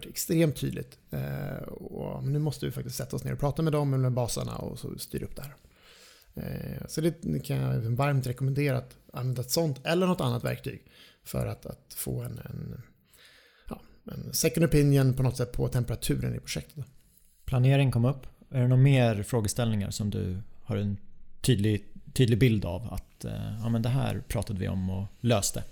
Det 0.00 0.08
extremt 0.08 0.56
tydligt. 0.56 0.98
Eh, 1.10 1.62
och 1.68 2.24
nu 2.24 2.38
måste 2.38 2.66
vi 2.66 2.72
faktiskt 2.72 2.96
sätta 2.96 3.16
oss 3.16 3.24
ner 3.24 3.32
och 3.32 3.40
prata 3.40 3.62
med 3.62 3.72
dem, 3.72 3.90
med 3.90 4.12
basarna 4.12 4.56
och 4.56 4.78
så 4.78 4.98
styra 4.98 5.24
upp 5.24 5.36
det 5.36 5.42
här. 5.42 5.54
Eh, 6.34 6.86
så 6.88 7.00
det 7.00 7.40
kan 7.44 7.56
jag 7.56 7.80
varmt 7.80 8.26
rekommendera 8.26 8.78
att 8.78 8.96
använda 9.12 9.42
ett 9.42 9.50
sånt 9.50 9.80
eller 9.84 10.06
något 10.06 10.20
annat 10.20 10.44
verktyg 10.44 10.82
för 11.24 11.46
att, 11.46 11.66
att 11.66 11.94
få 11.94 12.22
en, 12.22 12.38
en 12.38 12.82
men 14.04 14.32
second 14.32 14.64
opinion 14.64 15.14
på 15.14 15.22
något 15.22 15.36
sätt 15.36 15.52
på 15.52 15.68
temperaturen 15.68 16.34
i 16.34 16.38
projektet. 16.38 16.84
Planering 17.44 17.90
kom 17.90 18.04
upp. 18.04 18.26
Är 18.50 18.60
det 18.60 18.68
några 18.68 18.82
mer 18.82 19.22
frågeställningar 19.22 19.90
som 19.90 20.10
du 20.10 20.42
har 20.62 20.76
en 20.76 20.96
tydlig, 21.40 21.84
tydlig 22.12 22.38
bild 22.38 22.64
av? 22.64 22.94
Att 22.94 23.24
eh, 23.24 23.58
ja, 23.62 23.68
men 23.68 23.82
det 23.82 23.88
här 23.88 24.22
pratade 24.28 24.60
vi 24.60 24.68
om 24.68 24.90
och 24.90 25.06
löste. 25.20 25.62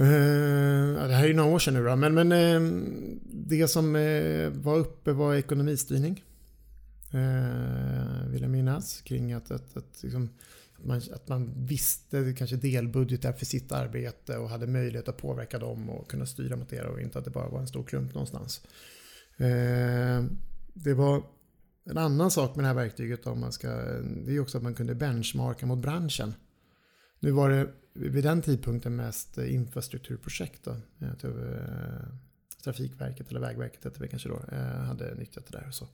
Uh, 0.00 1.08
det 1.08 1.14
här 1.14 1.24
är 1.24 1.28
ju 1.28 1.34
några 1.34 1.54
år 1.54 1.58
sedan 1.58 1.74
nu 1.74 1.84
då, 1.84 1.96
men, 1.96 2.14
men 2.14 2.32
uh, 2.32 2.82
det 3.24 3.68
som 3.68 3.96
uh, 3.96 4.50
var 4.50 4.76
uppe 4.76 5.12
var 5.12 5.34
ekonomistyrning. 5.34 6.24
Eh, 7.12 8.28
vill 8.28 8.42
jag 8.42 8.50
minnas. 8.50 9.00
kring 9.00 9.32
att, 9.32 9.50
att, 9.50 9.76
att, 9.76 10.02
liksom, 10.02 10.28
att, 10.78 10.84
man, 10.84 10.96
att 10.96 11.28
man 11.28 11.66
visste 11.66 12.34
kanske 12.38 12.56
delbudgetar 12.56 13.32
för 13.32 13.46
sitt 13.46 13.72
arbete 13.72 14.38
och 14.38 14.48
hade 14.48 14.66
möjlighet 14.66 15.08
att 15.08 15.16
påverka 15.16 15.58
dem 15.58 15.90
och 15.90 16.10
kunna 16.10 16.26
styra 16.26 16.56
mot 16.56 16.68
det 16.68 16.82
och 16.82 17.00
inte 17.00 17.18
att 17.18 17.24
det 17.24 17.30
bara 17.30 17.48
var 17.48 17.60
en 17.60 17.68
stor 17.68 17.84
klump 17.84 18.14
någonstans. 18.14 18.60
Det 20.74 20.94
var 20.94 21.22
en 21.84 21.98
annan 21.98 22.30
sak 22.30 22.56
med 22.56 22.64
det 22.64 22.68
här 22.68 22.74
verktyget 22.74 23.26
om 23.26 23.40
man 23.40 23.52
ska, 23.52 23.68
det 24.26 24.36
är 24.36 24.40
också 24.40 24.58
att 24.58 24.64
man 24.64 24.74
kunde 24.74 24.94
benchmarka 24.94 25.66
mot 25.66 25.78
branschen. 25.78 26.34
Nu 27.20 27.30
var 27.30 27.50
det 27.50 27.68
vid 27.98 28.24
den 28.24 28.42
tidpunkten 28.42 28.96
mest 28.96 29.38
infrastrukturprojekt. 29.38 30.64
Då. 30.64 30.70
Eh, 30.70 31.08
eh, 31.08 32.08
Trafikverket 32.64 33.30
eller 33.30 33.40
Vägverket 33.40 33.84
hette 33.84 34.00
det 34.00 34.08
kanske 34.08 34.28
då, 34.28 34.42
eh, 34.52 34.58
hade 34.58 35.14
nyttjat 35.14 35.46
det 35.46 35.58
där. 35.58 35.68
Och 35.68 35.74
så. 35.74 35.86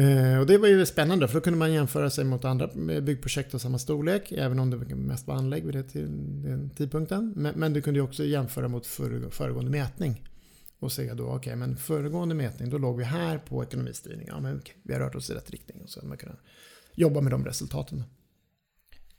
Eh, 0.00 0.38
och 0.38 0.46
det 0.46 0.58
var 0.58 0.68
ju 0.68 0.86
spännande 0.86 1.28
för 1.28 1.34
då 1.34 1.40
kunde 1.40 1.58
man 1.58 1.72
jämföra 1.72 2.10
sig 2.10 2.24
mot 2.24 2.44
andra 2.44 2.64
eh, 2.64 3.00
byggprojekt 3.00 3.54
av 3.54 3.58
samma 3.58 3.78
storlek. 3.78 4.32
Även 4.32 4.58
om 4.58 4.70
det 4.70 4.76
mest 4.94 5.26
var 5.26 5.34
anlägg 5.34 5.64
vid 5.64 5.74
den 5.74 6.70
tidpunkten. 6.70 7.32
Men, 7.36 7.54
men 7.58 7.72
du 7.72 7.82
kunde 7.82 8.00
också 8.00 8.24
jämföra 8.24 8.68
mot 8.68 8.86
föregående 8.86 9.70
mätning. 9.70 10.28
Och 10.78 10.92
se 10.92 11.14
då, 11.14 11.24
okej 11.24 11.36
okay, 11.36 11.56
men 11.56 11.76
föregående 11.76 12.34
mätning 12.34 12.70
då 12.70 12.78
låg 12.78 12.98
vi 12.98 13.04
här 13.04 13.38
på 13.38 13.64
ekonomistyrning. 13.64 14.26
Ja 14.28 14.40
men 14.40 14.56
okay, 14.56 14.74
vi 14.82 14.92
har 14.92 15.00
rört 15.00 15.14
oss 15.14 15.30
i 15.30 15.34
rätt 15.34 15.50
riktning. 15.50 15.82
Och 15.82 15.90
så 15.90 16.00
hade 16.00 16.08
man 16.08 16.18
kunnat 16.18 16.40
jobba 16.94 17.20
med 17.20 17.32
de 17.32 17.44
resultaten. 17.44 18.04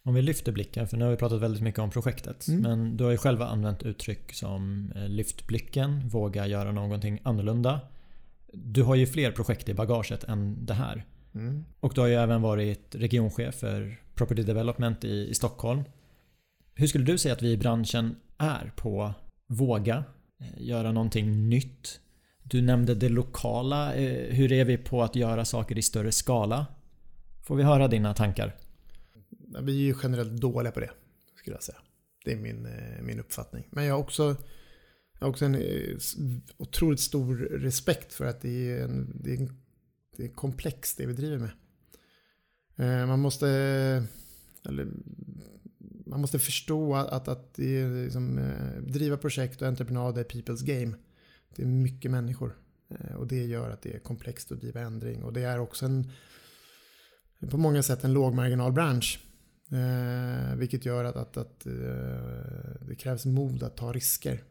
Om 0.05 0.13
vi 0.13 0.21
lyfter 0.21 0.51
blicken, 0.51 0.87
för 0.87 0.97
nu 0.97 1.03
har 1.03 1.11
vi 1.11 1.17
pratat 1.17 1.41
väldigt 1.41 1.61
mycket 1.61 1.79
om 1.79 1.89
projektet. 1.89 2.47
Mm. 2.47 2.61
Men 2.61 2.97
du 2.97 3.03
har 3.03 3.11
ju 3.11 3.17
själva 3.17 3.47
använt 3.47 3.83
uttryck 3.83 4.33
som 4.33 4.91
eh, 4.95 5.07
lyft 5.07 5.47
blicken, 5.47 6.07
våga 6.07 6.47
göra 6.47 6.71
någonting 6.71 7.19
annorlunda. 7.23 7.79
Du 8.53 8.83
har 8.83 8.95
ju 8.95 9.07
fler 9.07 9.31
projekt 9.31 9.69
i 9.69 9.73
bagaget 9.73 10.23
än 10.23 10.65
det 10.65 10.73
här. 10.73 11.05
Mm. 11.35 11.65
Och 11.79 11.93
du 11.93 12.01
har 12.01 12.07
ju 12.07 12.13
även 12.13 12.41
varit 12.41 12.95
regionchef 12.95 13.55
för 13.55 14.01
Property 14.15 14.43
Development 14.43 15.03
i, 15.03 15.27
i 15.29 15.33
Stockholm. 15.33 15.83
Hur 16.73 16.87
skulle 16.87 17.05
du 17.05 17.17
säga 17.17 17.33
att 17.33 17.41
vi 17.41 17.51
i 17.51 17.57
branschen 17.57 18.15
är 18.37 18.71
på 18.75 19.13
våga 19.47 20.03
eh, 20.41 20.65
göra 20.65 20.91
någonting 20.91 21.49
nytt? 21.49 21.99
Du 22.43 22.61
nämnde 22.61 22.95
det 22.95 23.09
lokala. 23.09 23.95
Eh, 23.95 24.35
hur 24.35 24.51
är 24.51 24.65
vi 24.65 24.77
på 24.77 25.03
att 25.03 25.15
göra 25.15 25.45
saker 25.45 25.77
i 25.77 25.81
större 25.81 26.11
skala? 26.11 26.65
Får 27.43 27.55
vi 27.55 27.63
höra 27.63 27.87
dina 27.87 28.13
tankar? 28.13 28.55
Vi 29.61 29.81
är 29.81 29.85
ju 29.85 29.95
generellt 30.03 30.41
dåliga 30.41 30.71
på 30.71 30.79
det, 30.79 30.91
skulle 31.35 31.55
jag 31.55 31.63
säga. 31.63 31.77
Det 32.25 32.31
är 32.31 32.37
min, 32.37 32.65
eh, 32.65 33.01
min 33.01 33.19
uppfattning. 33.19 33.67
Men 33.69 33.85
jag 33.85 33.93
har 33.93 34.01
också, 34.01 34.23
jag 35.19 35.25
har 35.25 35.29
också 35.29 35.45
en 35.45 35.55
eh, 35.55 35.97
otroligt 36.57 36.99
stor 36.99 37.35
respekt 37.37 38.13
för 38.13 38.25
att 38.25 38.41
det 38.41 38.71
är, 38.71 38.83
en, 38.83 39.21
det 39.23 39.33
är, 39.33 39.49
det 40.17 40.23
är 40.25 40.29
komplext 40.29 40.97
det 40.97 41.05
vi 41.05 41.13
driver 41.13 41.37
med. 41.37 41.51
Eh, 42.75 43.07
man 43.07 43.19
måste, 43.19 43.47
eller, 44.65 44.87
man 46.05 46.21
måste 46.21 46.39
förstå 46.39 46.95
att, 46.95 47.27
att 47.27 47.53
det 47.53 47.77
är 47.77 48.03
liksom, 48.03 48.53
driva 48.81 49.17
projekt 49.17 49.61
och 49.61 49.67
entreprenad 49.67 50.17
är 50.17 50.23
people's 50.23 50.65
game. 50.65 50.97
Det 51.55 51.61
är 51.61 51.67
mycket 51.67 52.11
människor. 52.11 52.57
Och 53.17 53.27
det 53.27 53.45
gör 53.45 53.69
att 53.69 53.81
det 53.81 53.95
är 53.95 53.99
komplext 53.99 54.51
att 54.51 54.61
driva 54.61 54.81
ändring. 54.81 55.23
Och 55.23 55.33
det 55.33 55.41
är 55.41 55.59
också 55.59 55.85
en, 55.85 56.11
på 57.49 57.57
många 57.57 57.83
sätt 57.83 58.03
en 58.03 58.13
lågmarginalbransch. 58.13 59.24
Eh, 59.71 60.55
vilket 60.55 60.85
gör 60.85 61.03
att, 61.03 61.15
att, 61.15 61.37
att 61.37 61.65
eh, 61.65 61.73
det 62.87 62.95
krävs 62.97 63.25
mod 63.25 63.63
att 63.63 63.77
ta 63.77 63.91
risker. 63.91 64.43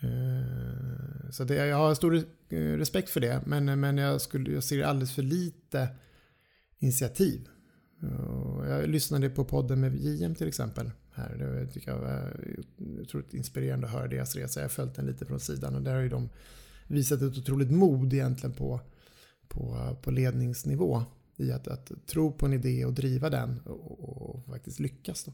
Eh, 0.00 1.30
så 1.30 1.44
det, 1.44 1.54
jag 1.54 1.76
har 1.76 1.94
stor 1.94 2.14
eh, 2.48 2.58
respekt 2.58 3.10
för 3.10 3.20
det. 3.20 3.42
Men, 3.46 3.80
men 3.80 3.98
jag, 3.98 4.20
skulle, 4.20 4.50
jag 4.50 4.64
ser 4.64 4.82
alldeles 4.82 5.14
för 5.14 5.22
lite 5.22 5.88
initiativ. 6.78 7.48
Jag 8.68 8.88
lyssnade 8.88 9.30
på 9.30 9.44
podden 9.44 9.80
med 9.80 9.96
JM 9.96 10.34
till 10.34 10.48
exempel. 10.48 10.90
Här. 11.12 11.36
Det 11.36 11.66
tycker 11.66 11.90
jag 11.90 11.98
var 11.98 12.36
otroligt 13.02 13.34
inspirerande 13.34 13.86
att 13.86 13.92
höra 13.92 14.08
deras 14.08 14.36
resa. 14.36 14.60
Jag 14.60 14.64
har 14.64 14.68
följt 14.68 14.94
den 14.94 15.06
lite 15.06 15.26
från 15.26 15.40
sidan 15.40 15.74
och 15.74 15.82
där 15.82 15.94
har 15.94 16.00
ju 16.00 16.08
de 16.08 16.28
visat 16.86 17.22
ett 17.22 17.38
otroligt 17.38 17.70
mod 17.70 18.12
egentligen 18.12 18.54
på, 18.54 18.80
på, 19.48 19.96
på 20.02 20.10
ledningsnivå 20.10 21.04
i 21.36 21.52
att, 21.52 21.68
att 21.68 22.06
tro 22.06 22.32
på 22.32 22.46
en 22.46 22.52
idé 22.52 22.84
och 22.84 22.92
driva 22.92 23.30
den 23.30 23.60
och, 23.60 24.30
och 24.30 24.46
faktiskt 24.46 24.80
lyckas. 24.80 25.24
Då. 25.24 25.32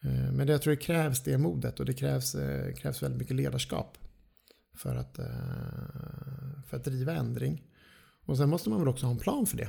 Men 0.00 0.36
men 0.36 0.48
jag 0.48 0.62
tror 0.62 0.70
det 0.70 0.82
krävs 0.82 1.22
det 1.22 1.38
modet 1.38 1.80
och 1.80 1.86
det 1.86 1.92
krävs, 1.92 2.34
eh, 2.34 2.74
krävs 2.74 3.02
väldigt 3.02 3.18
mycket 3.18 3.36
ledarskap 3.36 3.98
för 4.74 4.96
att, 4.96 5.18
eh, 5.18 6.62
för 6.66 6.76
att 6.76 6.84
driva 6.84 7.12
ändring. 7.14 7.62
Och 8.24 8.36
sen 8.36 8.48
måste 8.48 8.70
man 8.70 8.78
väl 8.78 8.88
också 8.88 9.06
ha 9.06 9.12
en 9.12 9.18
plan 9.18 9.46
för 9.46 9.56
det. 9.56 9.68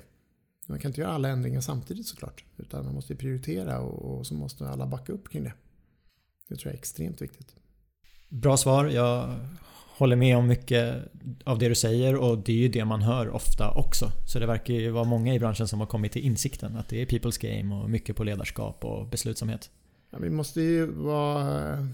Man 0.67 0.79
kan 0.79 0.89
inte 0.89 1.01
göra 1.01 1.11
alla 1.11 1.29
ändringar 1.29 1.61
samtidigt 1.61 2.07
såklart. 2.07 2.43
Utan 2.57 2.85
man 2.85 2.93
måste 2.93 3.15
prioritera 3.15 3.79
och 3.79 4.27
så 4.27 4.33
måste 4.33 4.69
alla 4.69 4.87
backa 4.87 5.13
upp 5.13 5.29
kring 5.29 5.43
det. 5.43 5.53
Det 6.49 6.55
tror 6.55 6.67
jag 6.69 6.73
är 6.73 6.77
extremt 6.77 7.21
viktigt. 7.21 7.55
Bra 8.29 8.57
svar. 8.57 8.85
Jag 8.85 9.39
håller 9.97 10.15
med 10.15 10.37
om 10.37 10.47
mycket 10.47 10.95
av 11.43 11.59
det 11.59 11.69
du 11.69 11.75
säger 11.75 12.15
och 12.15 12.37
det 12.37 12.51
är 12.51 12.57
ju 12.57 12.67
det 12.67 12.85
man 12.85 13.01
hör 13.01 13.29
ofta 13.29 13.71
också. 13.71 14.11
Så 14.25 14.39
det 14.39 14.45
verkar 14.45 14.73
ju 14.73 14.89
vara 14.89 15.03
många 15.03 15.35
i 15.35 15.39
branschen 15.39 15.67
som 15.67 15.79
har 15.79 15.87
kommit 15.87 16.11
till 16.11 16.25
insikten 16.25 16.75
att 16.75 16.89
det 16.89 17.01
är 17.01 17.05
people's 17.05 17.41
game 17.41 17.75
och 17.75 17.89
mycket 17.89 18.15
på 18.15 18.23
ledarskap 18.23 18.85
och 18.85 19.07
beslutsamhet. 19.07 19.69
Ja, 20.09 20.17
vi 20.21 20.29
måste 20.29 20.61
ju 20.61 20.85
vara 20.85 21.73
eh, 21.73 21.85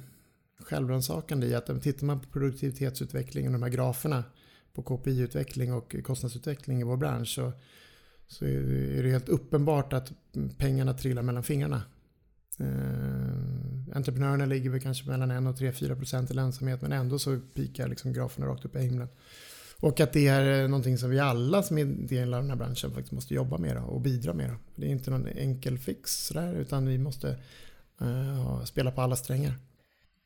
självrannsakande 0.60 1.48
i 1.48 1.56
att 1.56 1.70
eh, 1.70 1.78
tittar 1.78 2.06
man 2.06 2.20
på 2.20 2.30
produktivitetsutvecklingen 2.30 3.54
och 3.54 3.60
de 3.60 3.64
här 3.64 3.72
graferna 3.72 4.24
på 4.74 4.84
KPI-utveckling 4.84 5.74
och 5.74 5.96
kostnadsutveckling 6.04 6.82
i 6.82 6.84
vår 6.84 6.98
bransch 6.98 7.28
så, 7.28 7.52
så 8.28 8.46
är 8.46 9.04
det 9.04 9.10
helt 9.10 9.30
uppenbart 9.30 9.94
att 9.94 10.12
pengarna 10.58 10.94
trillar 10.94 11.22
mellan 11.22 11.44
fingrarna. 11.44 11.82
Eh, 12.60 13.63
Entreprenörerna 13.96 14.46
ligger 14.46 14.70
väl 14.70 14.82
kanske 14.82 15.10
mellan 15.10 15.32
1 15.32 15.62
och 15.62 15.62
3-4 15.62 15.96
procent 15.96 16.32
i 16.32 16.34
lönsamhet 16.34 16.82
men 16.82 16.92
ändå 16.92 17.20
så 17.20 17.40
pikar 17.54 17.88
liksom 17.88 18.14
graferna 18.14 18.48
rakt 18.48 18.66
upp 18.66 18.76
i 18.76 18.80
himlen. 18.80 19.08
Och 19.80 20.00
att 20.00 20.14
det 20.14 20.28
är 20.28 20.64
eh, 20.64 20.70
någonting 20.70 20.98
som 20.98 21.10
vi 21.10 21.20
alla 21.20 21.64
som 21.64 21.78
är 21.78 21.86
del 21.86 22.34
av 22.34 22.42
den 22.42 22.50
här 22.50 22.58
branschen 22.58 22.92
faktiskt 22.92 23.12
måste 23.12 23.34
jobba 23.34 23.58
med 23.58 23.78
och 23.78 24.02
bidra 24.02 24.34
med. 24.34 24.56
Det 24.76 24.86
är 24.86 24.90
inte 24.90 25.12
någon 25.12 25.28
enkel 25.28 25.78
fix 25.78 26.26
sådär, 26.26 26.54
utan 26.54 26.86
vi 26.86 26.98
måste 26.98 27.38
uh, 28.02 28.64
spela 28.64 28.92
på 28.92 29.02
alla 29.02 29.16
strängar. 29.16 29.54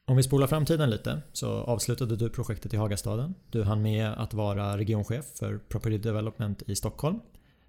Om 0.05 0.17
vi 0.17 0.23
spolar 0.23 0.47
framtiden 0.47 0.89
lite 0.89 1.21
så 1.33 1.49
avslutade 1.49 2.15
du 2.15 2.29
projektet 2.29 2.73
i 2.73 2.77
Hagastaden. 2.77 3.35
Du 3.51 3.63
hann 3.63 3.81
med 3.81 4.13
att 4.13 4.33
vara 4.33 4.77
regionchef 4.77 5.25
för 5.35 5.57
Property 5.57 5.97
Development 5.97 6.61
i 6.67 6.75
Stockholm. 6.75 7.19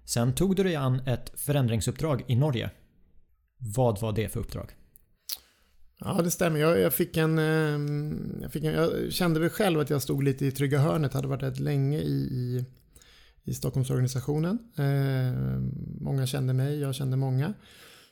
Sen 0.05 0.33
tog 0.33 0.55
du 0.55 0.63
dig 0.63 0.75
an 0.75 1.07
ett 1.07 1.31
förändringsuppdrag 1.35 2.23
i 2.27 2.35
Norge 2.35 2.69
vad 3.59 4.01
var 4.01 4.11
det 4.11 4.29
för 4.29 4.39
uppdrag? 4.39 4.75
Ja, 5.99 6.21
det 6.23 6.31
stämmer. 6.31 6.59
Jag, 6.59 6.79
jag, 6.79 6.93
fick 6.93 7.17
en, 7.17 7.39
ehm, 7.39 8.39
jag, 8.41 8.51
fick 8.51 8.63
en, 8.63 8.73
jag 8.73 9.13
kände 9.13 9.39
väl 9.39 9.49
själv 9.49 9.79
att 9.79 9.89
jag 9.89 10.01
stod 10.01 10.23
lite 10.23 10.45
i 10.45 10.51
trygga 10.51 10.79
hörnet. 10.79 11.13
Hade 11.13 11.27
varit 11.27 11.43
rätt 11.43 11.59
länge 11.59 11.97
i, 11.97 12.11
i, 12.11 12.65
i 13.43 13.53
Stockholmsorganisationen. 13.53 14.59
Eh, 14.75 15.59
många 16.01 16.27
kände 16.27 16.53
mig, 16.53 16.79
jag 16.79 16.95
kände 16.95 17.17
många. 17.17 17.53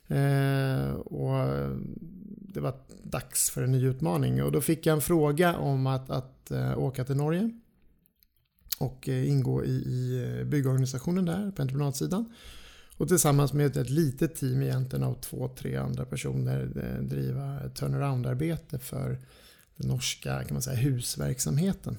Eh, 0.08 0.92
och 0.92 1.48
det 2.58 2.60
var 2.60 2.74
dags 3.04 3.50
för 3.50 3.62
en 3.62 3.72
ny 3.72 3.86
utmaning. 3.86 4.44
Och 4.44 4.52
då 4.52 4.62
fick 4.62 4.86
jag 4.86 4.94
en 4.94 5.02
fråga 5.02 5.58
om 5.58 5.88
att, 5.88 6.10
att 6.10 6.52
uh, 6.52 6.78
åka 6.78 7.04
till 7.04 7.16
Norge. 7.16 7.52
Och 8.80 9.08
uh, 9.08 9.30
ingå 9.30 9.66
i, 9.66 9.70
i 9.70 10.24
eh, 10.24 10.46
byggorganisationen 10.46 11.26
där 11.26 11.52
på 11.52 11.62
entreprenadsidan. 11.62 12.34
Och 12.98 13.08
tillsammans 13.08 13.54
med 13.54 13.78
ett 13.78 13.90
litet 13.90 14.36
team 14.36 14.62
egentligen 14.62 15.04
av 15.04 15.14
två, 15.22 15.48
tre 15.48 15.76
andra 15.76 16.06
personer 16.06 16.72
eh, 16.76 17.04
driva 17.04 17.70
turnaround-arbete 17.70 18.80
för 18.80 19.20
den 19.76 19.88
norska 19.88 20.44
kan 20.44 20.56
man 20.56 20.62
säga, 20.62 20.78
husverksamheten. 20.78 21.98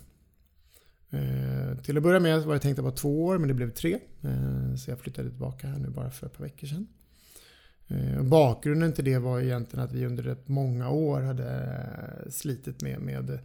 Eh, 1.11 1.79
till 1.83 1.97
att 1.97 2.03
börja 2.03 2.21
med 2.21 2.43
var 2.43 2.55
det 2.55 2.61
tänkt 2.61 2.79
att 2.79 2.85
vara 2.85 2.95
två 2.95 3.25
år 3.25 3.39
men 3.39 3.49
det 3.49 3.55
blev 3.55 3.71
tre. 3.71 3.99
Eh, 4.23 4.75
så 4.77 4.91
jag 4.91 4.99
flyttade 4.99 5.29
tillbaka 5.29 5.67
här 5.67 5.79
nu 5.79 5.89
bara 5.89 6.11
för 6.11 6.27
ett 6.27 6.37
par 6.37 6.45
veckor 6.45 6.67
sedan. 6.67 6.87
Bakgrunden 8.23 8.93
till 8.93 9.05
det 9.05 9.19
var 9.19 9.41
egentligen 9.41 9.85
att 9.85 9.93
vi 9.93 10.07
under 10.07 10.23
rätt 10.23 10.49
många 10.49 10.91
år 10.91 11.21
hade 11.21 12.31
slitit 12.31 12.83
med, 12.83 13.01
med 13.01 13.39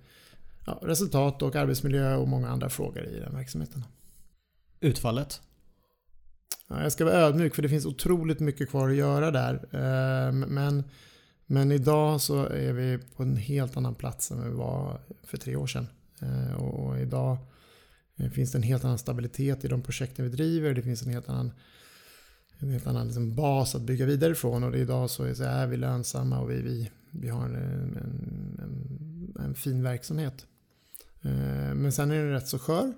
ja, 0.66 0.80
resultat 0.82 1.42
och 1.42 1.56
arbetsmiljö 1.56 2.16
och 2.16 2.28
många 2.28 2.50
andra 2.50 2.70
frågor 2.70 3.06
i 3.06 3.20
den 3.20 3.36
verksamheten. 3.36 3.86
Utfallet? 4.80 5.42
Ja, 6.68 6.84
jag 6.84 6.92
ska 6.92 7.06
vara 7.06 7.16
ödmjuk 7.16 7.56
för 7.56 7.62
det 7.62 7.70
finns 7.70 7.86
otroligt 7.86 8.40
mycket 8.40 8.70
kvar 8.70 8.90
att 8.90 8.96
göra 8.96 9.32
där. 9.32 9.54
Eh, 9.72 10.32
men, 10.32 10.84
men 11.46 11.72
idag 11.72 12.22
så 12.22 12.46
är 12.46 12.74
vi 12.74 13.00
på 13.16 13.24
en 13.24 13.38
helt 13.38 13.78
annan 13.78 13.96
plats 13.96 14.32
än 14.32 14.44
vi 14.44 14.50
var 14.50 15.02
för 15.24 15.38
tre 15.38 15.56
år 15.56 15.68
sedan. 15.68 15.88
Eh, 16.22 16.54
och 16.54 17.00
idag 17.00 17.38
eh, 18.18 18.30
finns 18.30 18.52
det 18.52 18.58
en 18.58 18.64
helt 18.64 18.86
annan 18.86 18.98
stabilitet 18.98 19.66
i 19.66 19.68
de 19.68 19.82
projekten 19.82 20.26
vi 20.26 20.32
driver. 20.32 20.74
Det 20.74 20.82
finns 20.82 21.04
en 21.04 21.14
helt 21.14 21.30
annan, 21.30 21.52
en 22.60 22.70
helt 22.70 22.88
annan 22.88 23.06
liksom 23.06 23.36
bas 23.36 23.76
att 23.76 23.82
bygga 23.82 24.06
vidare 24.06 24.32
ifrån. 24.32 24.64
Och 24.64 24.76
idag 24.76 25.10
så 25.10 25.24
är, 25.24 25.34
så 25.34 25.44
är 25.44 25.68
vi 25.68 25.78
lönsamma 25.78 26.40
och 26.40 26.52
vi, 26.52 26.62
vi, 26.62 26.92
vi 27.12 27.30
har 27.30 27.46
en, 27.46 27.56
en, 27.56 28.60
en, 28.64 29.44
en 29.46 29.56
fin 29.56 29.84
verksamhet. 29.84 30.46
Men 31.76 31.92
sen 31.92 32.12
är 32.12 32.16
den 32.16 32.32
rätt 32.32 32.48
så 32.48 32.60
skör. 32.60 32.94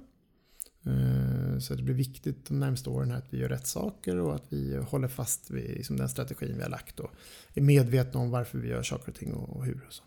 Så 1.62 1.76
det 1.76 1.84
blir 1.84 1.96
viktigt 1.96 2.46
de 2.46 2.60
närmaste 2.60 2.90
åren 2.90 3.12
att 3.12 3.26
vi 3.30 3.38
gör 3.38 3.50
rätt 3.50 3.68
saker 3.68 4.18
och 4.18 4.36
att 4.36 4.44
vi 4.50 4.78
håller 4.78 5.08
fast 5.08 5.52
vid 5.52 5.70
liksom 5.70 5.98
den 5.98 6.10
strategin 6.10 6.54
vi 6.58 6.64
har 6.64 6.70
lagt 6.70 7.00
och 7.00 7.12
är 7.54 7.62
medvetna 7.62 8.20
om 8.20 8.32
varför 8.32 8.58
vi 8.58 8.70
gör 8.70 8.84
saker 8.84 9.12
och 9.12 9.16
ting 9.16 9.34
och 9.34 9.66
hur. 9.66 9.86
Och 9.88 9.94
så. 9.94 10.04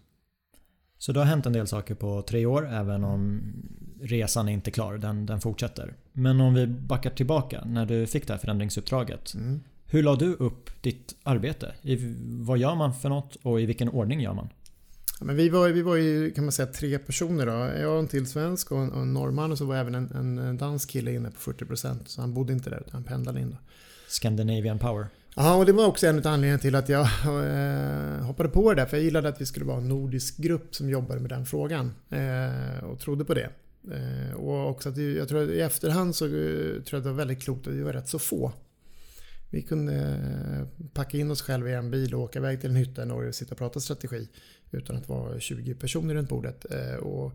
så 0.98 1.12
det 1.12 1.20
har 1.20 1.26
hänt 1.26 1.46
en 1.46 1.52
del 1.52 1.66
saker 1.66 1.94
på 1.94 2.22
tre 2.22 2.46
år 2.46 2.68
även 2.68 3.04
om 3.04 3.52
resan 4.00 4.48
är 4.48 4.52
inte 4.52 4.70
klar, 4.70 4.98
den, 4.98 5.26
den 5.26 5.40
fortsätter. 5.40 5.94
Men 6.12 6.40
om 6.40 6.54
vi 6.54 6.66
backar 6.66 7.10
tillbaka 7.10 7.64
när 7.64 7.86
du 7.86 8.06
fick 8.06 8.26
det 8.26 8.32
här 8.32 8.40
förändringsuppdraget. 8.40 9.34
Mm. 9.34 9.60
Hur 9.90 10.02
la 10.02 10.16
du 10.16 10.34
upp 10.34 10.82
ditt 10.82 11.16
arbete? 11.22 11.74
I, 11.82 12.14
vad 12.40 12.58
gör 12.58 12.74
man 12.74 12.94
för 12.94 13.08
något 13.08 13.36
och 13.36 13.60
i 13.60 13.66
vilken 13.66 13.88
ordning 13.88 14.20
gör 14.20 14.34
man? 14.34 14.48
Ja, 15.18 15.24
men 15.24 15.36
vi, 15.36 15.48
var, 15.48 15.68
vi 15.68 15.82
var 15.82 15.96
ju 15.96 16.30
kan 16.30 16.44
man 16.44 16.52
säga 16.52 16.66
tre 16.66 16.98
personer 16.98 17.46
då. 17.46 17.80
Jag 17.80 17.92
och 17.92 17.98
en 17.98 18.08
till 18.08 18.26
svensk 18.26 18.72
och 18.72 18.78
en, 18.78 18.92
och 18.92 19.02
en 19.02 19.14
norrman 19.14 19.52
och 19.52 19.58
så 19.58 19.64
var 19.64 19.76
även 19.76 19.94
en, 19.94 20.38
en 20.38 20.56
dansk 20.56 20.90
kille 20.90 21.12
inne 21.12 21.30
på 21.30 21.52
40% 21.52 21.98
så 22.06 22.20
han 22.20 22.34
bodde 22.34 22.52
inte 22.52 22.70
där 22.70 22.80
utan 22.80 22.92
han 22.92 23.04
pendlade 23.04 23.40
in. 23.40 23.50
Då. 23.50 23.56
Scandinavian 24.08 24.78
power. 24.78 25.06
Ja, 25.36 25.54
och 25.54 25.66
det 25.66 25.72
var 25.72 25.86
också 25.86 26.06
en 26.06 26.18
av 26.18 26.26
anledningarna 26.26 26.58
till 26.58 26.74
att 26.74 26.88
jag 26.88 27.00
eh, 27.02 28.24
hoppade 28.24 28.48
på 28.48 28.74
det 28.74 28.80
där. 28.80 28.86
För 28.86 28.96
jag 28.96 29.04
gillade 29.04 29.28
att 29.28 29.40
vi 29.40 29.46
skulle 29.46 29.64
vara 29.64 29.78
en 29.78 29.88
nordisk 29.88 30.36
grupp 30.36 30.74
som 30.74 30.90
jobbade 30.90 31.20
med 31.20 31.30
den 31.30 31.46
frågan. 31.46 31.94
Eh, 32.10 32.84
och 32.84 33.00
trodde 33.00 33.24
på 33.24 33.34
det. 33.34 33.50
Eh, 33.90 34.34
och 34.34 34.70
också 34.70 34.88
att 34.88 34.96
jag 34.96 35.28
tror 35.28 35.42
att 35.42 35.50
i 35.50 35.60
efterhand 35.60 36.14
så 36.14 36.24
eh, 36.24 36.30
tror 36.30 36.84
jag 36.90 36.98
att 36.98 37.04
det 37.04 37.10
var 37.10 37.16
väldigt 37.16 37.42
klokt 37.42 37.66
att 37.66 37.72
vi 37.72 37.82
var 37.82 37.92
rätt 37.92 38.08
så 38.08 38.18
få. 38.18 38.52
Vi 39.50 39.62
kunde 39.62 39.94
eh, 39.94 40.88
packa 40.92 41.18
in 41.18 41.30
oss 41.30 41.42
själva 41.42 41.70
i 41.70 41.74
en 41.74 41.90
bil 41.90 42.14
och 42.14 42.20
åka 42.20 42.38
iväg 42.38 42.60
till 42.60 42.70
en 42.70 42.76
hytta 42.76 43.02
i 43.02 43.06
Norge 43.06 43.28
och 43.28 43.34
sitta 43.34 43.54
och 43.54 43.58
prata 43.58 43.80
strategi 43.80 44.28
utan 44.70 44.96
att 44.96 45.08
vara 45.08 45.40
20 45.40 45.74
personer 45.74 46.14
runt 46.14 46.28
bordet. 46.28 46.66
Eh, 46.70 46.94
och, 46.94 47.32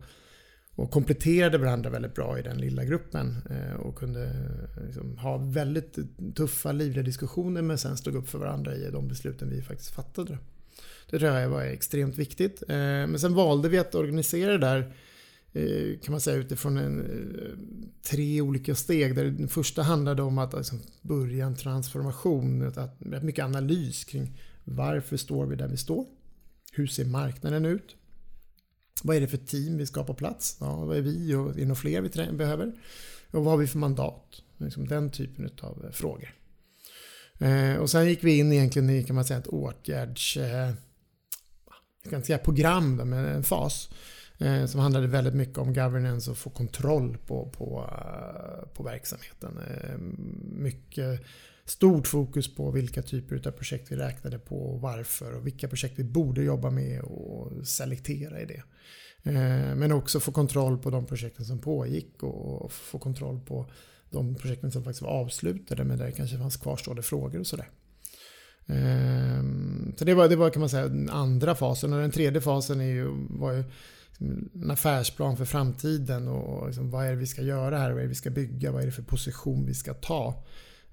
och 0.74 0.90
kompletterade 0.90 1.58
varandra 1.58 1.90
väldigt 1.90 2.14
bra 2.14 2.38
i 2.38 2.42
den 2.42 2.58
lilla 2.58 2.84
gruppen 2.84 3.36
eh, 3.50 3.80
och 3.80 3.96
kunde 3.96 4.24
eh, 4.24 4.84
liksom 4.86 5.18
ha 5.18 5.36
väldigt 5.36 5.98
tuffa, 6.34 6.72
livliga 6.72 7.02
diskussioner 7.02 7.62
men 7.62 7.78
sen 7.78 7.96
stod 7.96 8.16
upp 8.16 8.28
för 8.28 8.38
varandra 8.38 8.74
i 8.74 8.90
de 8.90 9.08
besluten 9.08 9.50
vi 9.50 9.62
faktiskt 9.62 9.90
fattade. 9.90 10.38
Det 11.10 11.18
tror 11.18 11.32
jag 11.32 11.48
var 11.48 11.62
extremt 11.62 12.18
viktigt. 12.18 12.62
Men 12.68 13.18
sen 13.18 13.34
valde 13.34 13.68
vi 13.68 13.78
att 13.78 13.94
organisera 13.94 14.52
det 14.52 14.58
där 14.58 14.92
kan 16.02 16.12
man 16.12 16.20
säga 16.20 16.36
utifrån 16.36 16.76
en, 16.76 17.04
tre 18.02 18.40
olika 18.40 18.74
steg. 18.74 19.16
Där 19.16 19.24
den 19.24 19.48
första 19.48 19.82
handlade 19.82 20.22
om 20.22 20.38
att 20.38 20.52
liksom 20.52 20.80
börja 21.02 21.46
en 21.46 21.56
transformation. 21.56 22.72
Att, 22.76 23.00
mycket 23.00 23.44
analys 23.44 24.04
kring 24.04 24.38
varför 24.64 25.16
står 25.16 25.46
vi 25.46 25.56
där 25.56 25.68
vi 25.68 25.76
står? 25.76 26.06
Hur 26.74 26.86
ser 26.86 27.04
marknaden 27.04 27.64
ut? 27.64 27.96
Vad 29.02 29.16
är 29.16 29.20
det 29.20 29.28
för 29.28 29.36
team 29.36 29.78
vi 29.78 29.86
ska 29.86 30.00
ha 30.00 30.06
på 30.06 30.14
plats? 30.14 30.56
Ja, 30.60 30.84
vad 30.84 30.96
är 30.96 31.00
vi 31.00 31.34
och 31.34 31.50
är 31.50 31.54
det 31.54 31.60
några 31.60 31.74
fler 31.74 32.00
vi 32.00 32.32
behöver? 32.32 32.72
Och 33.30 33.44
vad 33.44 33.52
har 33.52 33.56
vi 33.56 33.66
för 33.66 33.78
mandat? 33.78 34.42
Liksom 34.56 34.88
den 34.88 35.10
typen 35.10 35.50
av 35.60 35.84
eh, 35.84 35.90
frågor. 35.90 36.34
Eh, 37.38 37.74
och 37.74 37.90
sen 37.90 38.08
gick 38.08 38.24
vi 38.24 38.38
in 38.38 38.52
egentligen 38.52 38.90
i 38.90 39.04
kan 39.04 39.16
man 39.16 39.24
säga, 39.24 39.38
ett 39.38 39.46
åtgärds... 39.46 40.36
Eh, 40.36 40.72
jag 42.02 42.10
kan 42.10 42.16
inte 42.16 42.26
säga 42.26 42.38
program, 42.38 42.96
men 42.96 43.12
en 43.12 43.44
fas 43.44 43.90
som 44.66 44.80
handlade 44.80 45.06
väldigt 45.06 45.34
mycket 45.34 45.58
om 45.58 45.74
governance 45.74 46.30
och 46.30 46.38
få 46.38 46.50
kontroll 46.50 47.18
på, 47.26 47.50
på, 47.50 47.90
på 48.74 48.82
verksamheten. 48.82 49.58
Mycket 50.42 51.20
stort 51.64 52.06
fokus 52.06 52.54
på 52.54 52.70
vilka 52.70 53.02
typer 53.02 53.48
av 53.48 53.50
projekt 53.50 53.92
vi 53.92 53.96
räknade 53.96 54.38
på 54.38 54.56
och 54.56 54.80
varför 54.80 55.36
och 55.36 55.46
vilka 55.46 55.68
projekt 55.68 55.98
vi 55.98 56.04
borde 56.04 56.42
jobba 56.42 56.70
med 56.70 57.00
och 57.02 57.66
selektera 57.66 58.40
i 58.40 58.44
det. 58.44 58.62
Eh, 59.22 59.74
men 59.76 59.92
också 59.92 60.20
få 60.20 60.32
kontroll 60.32 60.78
på 60.78 60.90
de 60.90 61.06
projekten 61.06 61.44
som 61.44 61.58
pågick 61.58 62.22
och 62.22 62.72
få 62.72 62.98
kontroll 62.98 63.40
på 63.40 63.70
de 64.10 64.34
projekten 64.34 64.72
som 64.72 64.84
faktiskt 64.84 65.02
var 65.02 65.10
avslutade 65.10 65.84
men 65.84 65.98
där 65.98 66.06
det 66.06 66.12
kanske 66.12 66.38
fanns 66.38 66.56
kvarstående 66.56 67.02
frågor 67.02 67.40
och 67.40 67.46
sådär. 67.46 67.68
Ehm, 68.66 69.94
så 69.96 70.04
det 70.04 70.14
var, 70.14 70.28
det 70.28 70.36
var 70.36 70.50
kan 70.50 70.60
man 70.60 70.68
säga 70.68 70.88
den 70.88 71.10
andra 71.10 71.54
fasen 71.54 71.92
och 71.92 72.00
den 72.00 72.10
tredje 72.10 72.40
fasen 72.40 72.80
är 72.80 72.84
ju, 72.84 73.08
var 73.28 73.52
ju 73.52 73.64
liksom 74.08 74.50
en 74.62 74.70
affärsplan 74.70 75.36
för 75.36 75.44
framtiden 75.44 76.28
och 76.28 76.66
liksom 76.66 76.90
vad 76.90 77.06
är 77.06 77.10
det 77.10 77.16
vi 77.16 77.26
ska 77.26 77.42
göra 77.42 77.78
här, 77.78 77.90
vad 77.90 77.98
är 77.98 78.02
det 78.02 78.08
vi 78.08 78.14
ska 78.14 78.30
bygga, 78.30 78.72
vad 78.72 78.82
är 78.82 78.86
det 78.86 78.92
för 78.92 79.02
position 79.02 79.66
vi 79.66 79.74
ska 79.74 79.94
ta. 79.94 80.44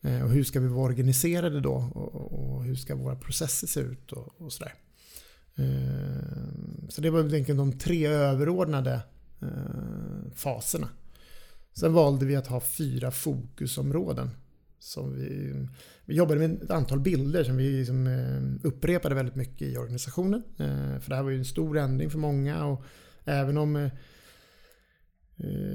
Eh, 0.02 0.24
och 0.24 0.30
hur 0.30 0.44
ska 0.44 0.60
vi 0.60 0.68
vara 0.68 0.86
organiserade 0.86 1.62
då 1.62 1.74
och, 1.74 2.64
hur 2.64 2.76
ska 2.76 2.96
våra 2.96 3.16
processer 3.16 3.68
se 3.68 3.80
ut 3.80 4.12
och, 4.12 4.42
och 4.42 4.54
sådär. 4.54 4.74
Eh, 5.56 6.90
så 6.90 7.02
det 7.02 7.10
var 7.10 7.34
enkelt 7.34 7.58
de 7.58 7.78
tre 7.78 8.08
överordnade 8.08 9.02
eh, 9.42 10.32
faserna. 10.36 10.90
Sen 11.74 11.94
valde 11.94 12.26
vi 12.26 12.36
att 12.36 12.48
ha 12.48 12.60
fyra 12.60 13.12
fokusområden. 13.12 14.30
Som 14.80 15.16
vi, 15.16 15.54
vi 16.06 16.16
jobbade 16.16 16.48
med 16.48 16.64
ett 16.64 16.72
antal 16.72 17.00
bilder 17.00 17.44
som 17.44 17.58
vi 17.58 17.72
liksom 17.72 18.08
upprepade 18.64 19.16
väldigt 19.16 19.36
mycket 19.36 19.68
i 19.68 19.78
organisationen. 19.78 20.44
För 21.02 21.10
det 21.10 21.16
här 21.16 21.24
var 21.24 21.30
ju 21.30 21.38
en 21.38 21.46
stor 21.46 21.78
ändring 21.78 22.10
för 22.10 22.18
många. 22.18 22.66
och 22.66 22.84
Även 23.26 23.58
om 23.58 23.90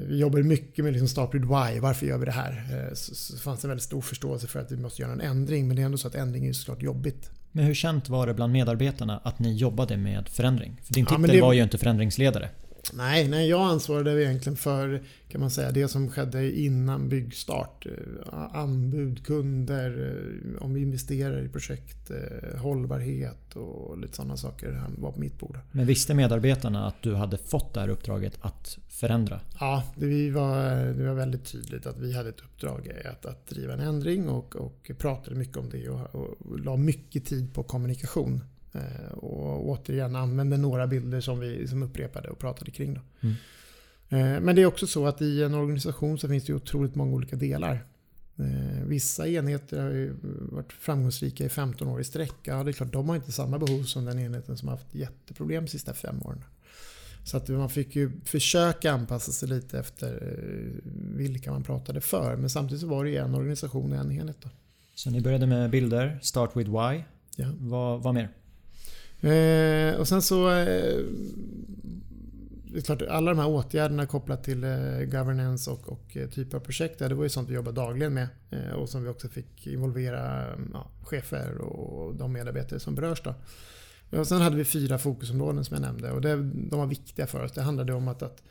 vi 0.09 0.18
jobbar 0.18 0.42
mycket 0.42 0.85
med 0.85 0.92
liksom 0.92 1.09
Start 1.09 1.35
with 1.35 1.46
Why, 1.46 1.81
varför 1.81 2.07
gör 2.07 2.18
vi 2.18 2.24
det 2.24 2.33
här? 2.33 2.66
Eh, 2.70 2.94
så, 2.94 3.14
så 3.14 3.38
fanns 3.38 3.64
en 3.64 3.70
väldigt 3.70 3.85
stor 3.85 4.00
förståelse 4.00 4.46
för 4.46 4.61
att 4.61 4.72
vi 4.72 4.76
måste 4.76 5.02
göra 5.02 5.12
en 5.12 5.20
ändring. 5.20 5.68
Men 5.68 5.76
det 5.76 5.83
är 5.83 5.87
ändå 5.87 5.98
så 5.98 6.09
att 6.09 6.14
ändring 6.14 6.46
är 6.46 6.52
såklart 6.52 6.83
jobbigt. 6.83 7.31
Men 7.52 7.64
hur 7.64 7.74
känt 7.74 8.09
var 8.09 8.26
det 8.26 8.35
bland 8.35 8.52
medarbetarna 8.52 9.20
att 9.24 9.38
ni 9.38 9.57
jobbade 9.57 9.96
med 9.96 10.29
förändring? 10.29 10.81
För 10.85 10.94
din 10.94 11.07
titel 11.07 11.24
ja, 11.29 11.33
det... 11.33 11.40
var 11.40 11.52
ju 11.52 11.62
inte 11.62 11.79
förändringsledare. 11.79 12.48
Nej, 12.92 13.29
nej, 13.29 13.49
jag 13.49 13.61
ansvarade 13.61 14.25
egentligen 14.25 14.57
för 14.57 15.03
kan 15.29 15.40
man 15.40 15.51
säga, 15.51 15.70
det 15.70 15.88
som 15.88 16.11
skedde 16.11 16.59
innan 16.61 17.09
byggstart. 17.09 17.87
Eh, 17.87 18.57
anbud, 18.57 19.27
kunder, 19.27 20.18
eh, 20.57 20.62
om 20.62 20.75
vi 20.75 20.81
investerar 20.81 21.44
i 21.44 21.49
projekt, 21.49 22.11
eh, 22.11 22.61
hållbarhet 22.61 23.57
och 23.57 23.99
lite 23.99 24.16
sådana 24.16 24.37
saker 24.37 24.83
var 24.99 25.12
på 25.12 25.20
mitt 25.20 25.38
bord. 25.38 25.59
Men 25.72 25.87
visste 25.87 26.14
medarbetarna 26.14 26.87
att 26.87 27.03
du 27.03 27.14
hade 27.14 27.38
fått 27.38 27.75
det 27.75 27.81
här 27.81 27.88
uppdraget 27.88 28.38
att 28.40 28.79
förändra? 28.88 29.40
Ja, 29.61 29.83
det 29.96 30.31
var, 30.31 30.77
det 30.92 31.07
var 31.07 31.14
väldigt 31.14 31.44
tydligt 31.44 31.87
att 31.87 31.99
vi 31.99 32.12
hade 32.12 32.29
ett 32.29 32.40
uppdrag 32.40 32.92
att, 33.12 33.27
att 33.27 33.46
driva 33.46 33.72
en 33.72 33.81
ändring 33.81 34.29
och, 34.29 34.57
och 34.57 34.90
pratade 34.99 35.37
mycket 35.37 35.57
om 35.57 35.70
det 35.70 35.88
och, 35.88 36.14
och 36.14 36.61
la 36.61 36.77
mycket 36.77 37.25
tid 37.25 37.55
på 37.55 37.62
kommunikation. 37.62 38.40
Eh, 38.77 39.12
och 39.12 39.69
återigen 39.69 40.17
använde 40.17 40.57
några 40.57 40.87
bilder 40.87 41.21
som 41.21 41.41
vi 41.41 41.69
som 41.69 41.83
upprepade 41.83 42.29
och 42.29 42.39
pratade 42.39 42.71
kring. 42.71 42.95
Då. 42.95 43.01
Mm. 43.21 43.35
Eh, 44.09 44.41
men 44.41 44.57
det 44.57 44.62
är 44.62 44.67
också 44.67 44.87
så 44.87 45.07
att 45.07 45.23
i 45.23 45.43
en 45.43 45.55
organisation 45.55 46.19
så 46.19 46.29
finns 46.29 46.45
det 46.45 46.55
otroligt 46.55 46.95
många 46.95 47.15
olika 47.15 47.37
delar. 47.37 47.87
Eh, 48.39 48.85
vissa 48.87 49.29
enheter 49.29 49.83
har 49.83 50.17
varit 50.55 50.73
framgångsrika 50.73 51.45
i 51.45 51.49
15 51.49 51.89
år 51.89 52.01
i 52.01 52.05
sträck. 52.05 52.35
Ja, 52.43 52.65
det 52.65 52.71
är 52.71 52.73
klart, 52.73 52.93
de 52.93 53.09
har 53.09 53.17
inte 53.17 53.33
samma 53.33 53.59
behov 53.59 53.83
som 53.83 54.05
den 54.05 54.19
enheten 54.19 54.57
som 54.57 54.69
har 54.69 54.77
haft 54.77 54.95
jätteproblem 54.95 55.65
de 55.65 55.71
sista 55.71 55.95
fem 55.95 56.23
åren. 56.23 56.45
Så 57.25 57.37
att 57.37 57.49
man 57.49 57.71
fick 57.71 57.97
ju 57.97 58.21
försöka 58.25 58.93
anpassa 58.93 59.33
sig 59.33 59.49
lite 59.49 59.79
efter 59.79 60.39
vilka 61.17 61.51
man 61.51 61.62
pratade 61.62 62.01
för. 62.01 62.37
Men 62.37 62.51
samtidigt 62.51 62.81
så 62.81 62.87
var 62.87 63.05
det 63.05 63.11
ju 63.11 63.17
en 63.17 63.35
organisation 63.35 63.93
och 63.93 63.99
en 63.99 64.12
enhet. 64.12 64.37
Då. 64.43 64.49
Så 64.95 65.11
ni 65.11 65.21
började 65.21 65.47
med 65.47 65.71
bilder, 65.71 66.19
Start 66.23 66.57
with 66.57 66.71
Why. 66.71 67.03
Ja. 67.37 67.47
Vad, 67.59 68.03
vad 68.03 68.15
mer? 68.15 68.31
Eh, 69.27 70.01
och 70.01 70.09
sen 70.09 70.23
så... 70.23 70.51
Eh, 70.51 71.05
det 72.73 72.81
är 72.81 72.83
klart, 72.83 73.03
alla 73.03 73.31
de 73.31 73.39
här 73.39 73.49
åtgärderna 73.49 74.07
kopplat 74.07 74.45
till 74.45 74.65
eh, 74.65 74.99
governance 75.01 75.71
och, 75.71 75.89
och 75.89 76.17
eh, 76.17 76.29
typ 76.29 76.55
av 76.55 76.61
projekt. 76.61 76.99
Det 76.99 77.15
var 77.15 77.23
ju 77.23 77.29
sånt 77.29 77.51
vi 77.51 77.55
jobbade 77.55 77.81
dagligen 77.81 78.15
med. 78.15 78.29
Eh, 78.51 78.71
och 78.71 78.89
som 78.89 79.03
vi 79.03 79.09
också 79.09 79.29
fick 79.29 79.67
involvera 79.67 80.53
mm, 80.53 80.71
ja, 80.73 80.91
chefer 81.03 81.59
och 81.59 82.15
de 82.15 82.33
medarbetare 82.33 82.81
som 82.81 82.95
berörs. 82.95 83.23
Då. 83.23 83.35
Och 84.19 84.27
sen 84.27 84.41
hade 84.41 84.57
vi 84.57 84.65
fyra 84.65 84.99
fokusområden 84.99 85.65
som 85.65 85.75
jag 85.75 85.83
nämnde. 85.83 86.11
Och 86.12 86.21
det, 86.21 86.37
de 86.45 86.79
var 86.79 86.87
viktiga 86.87 87.27
för 87.27 87.45
oss. 87.45 87.53
Det 87.53 87.62
handlade 87.62 87.93
om 87.93 88.09
att, 88.09 88.23
att 88.23 88.43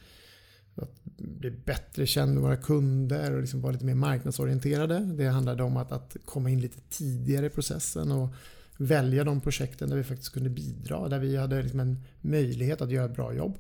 att 0.76 1.06
bli 1.18 1.52
bättre 1.52 2.06
känd 2.06 2.34
med 2.34 2.44
våra 2.44 2.58
kunder 2.58 3.34
och 3.34 3.42
liksom 3.42 3.62
vara 3.62 3.72
lite 3.72 3.86
mer 3.86 3.96
marknadsorienterade. 3.96 5.00
Det 5.00 5.28
handlade 5.28 5.64
om 5.64 5.78
att, 5.78 5.92
att 5.92 6.18
komma 6.26 6.50
in 6.50 6.62
lite 6.62 6.80
tidigare 6.90 7.46
i 7.46 7.50
processen 7.50 8.12
och 8.12 8.30
välja 8.78 9.24
de 9.24 9.42
projekten 9.42 9.90
där 9.90 9.98
vi 9.98 10.04
faktiskt 10.04 10.34
kunde 10.34 10.50
bidra. 10.50 11.10
Där 11.10 11.20
vi 11.20 11.38
hade 11.38 11.62
liksom 11.62 11.80
en 11.80 12.04
möjlighet 12.22 12.82
att 12.82 12.92
göra 12.92 13.06
ett 13.06 13.16
bra 13.16 13.34
jobb. 13.34 13.58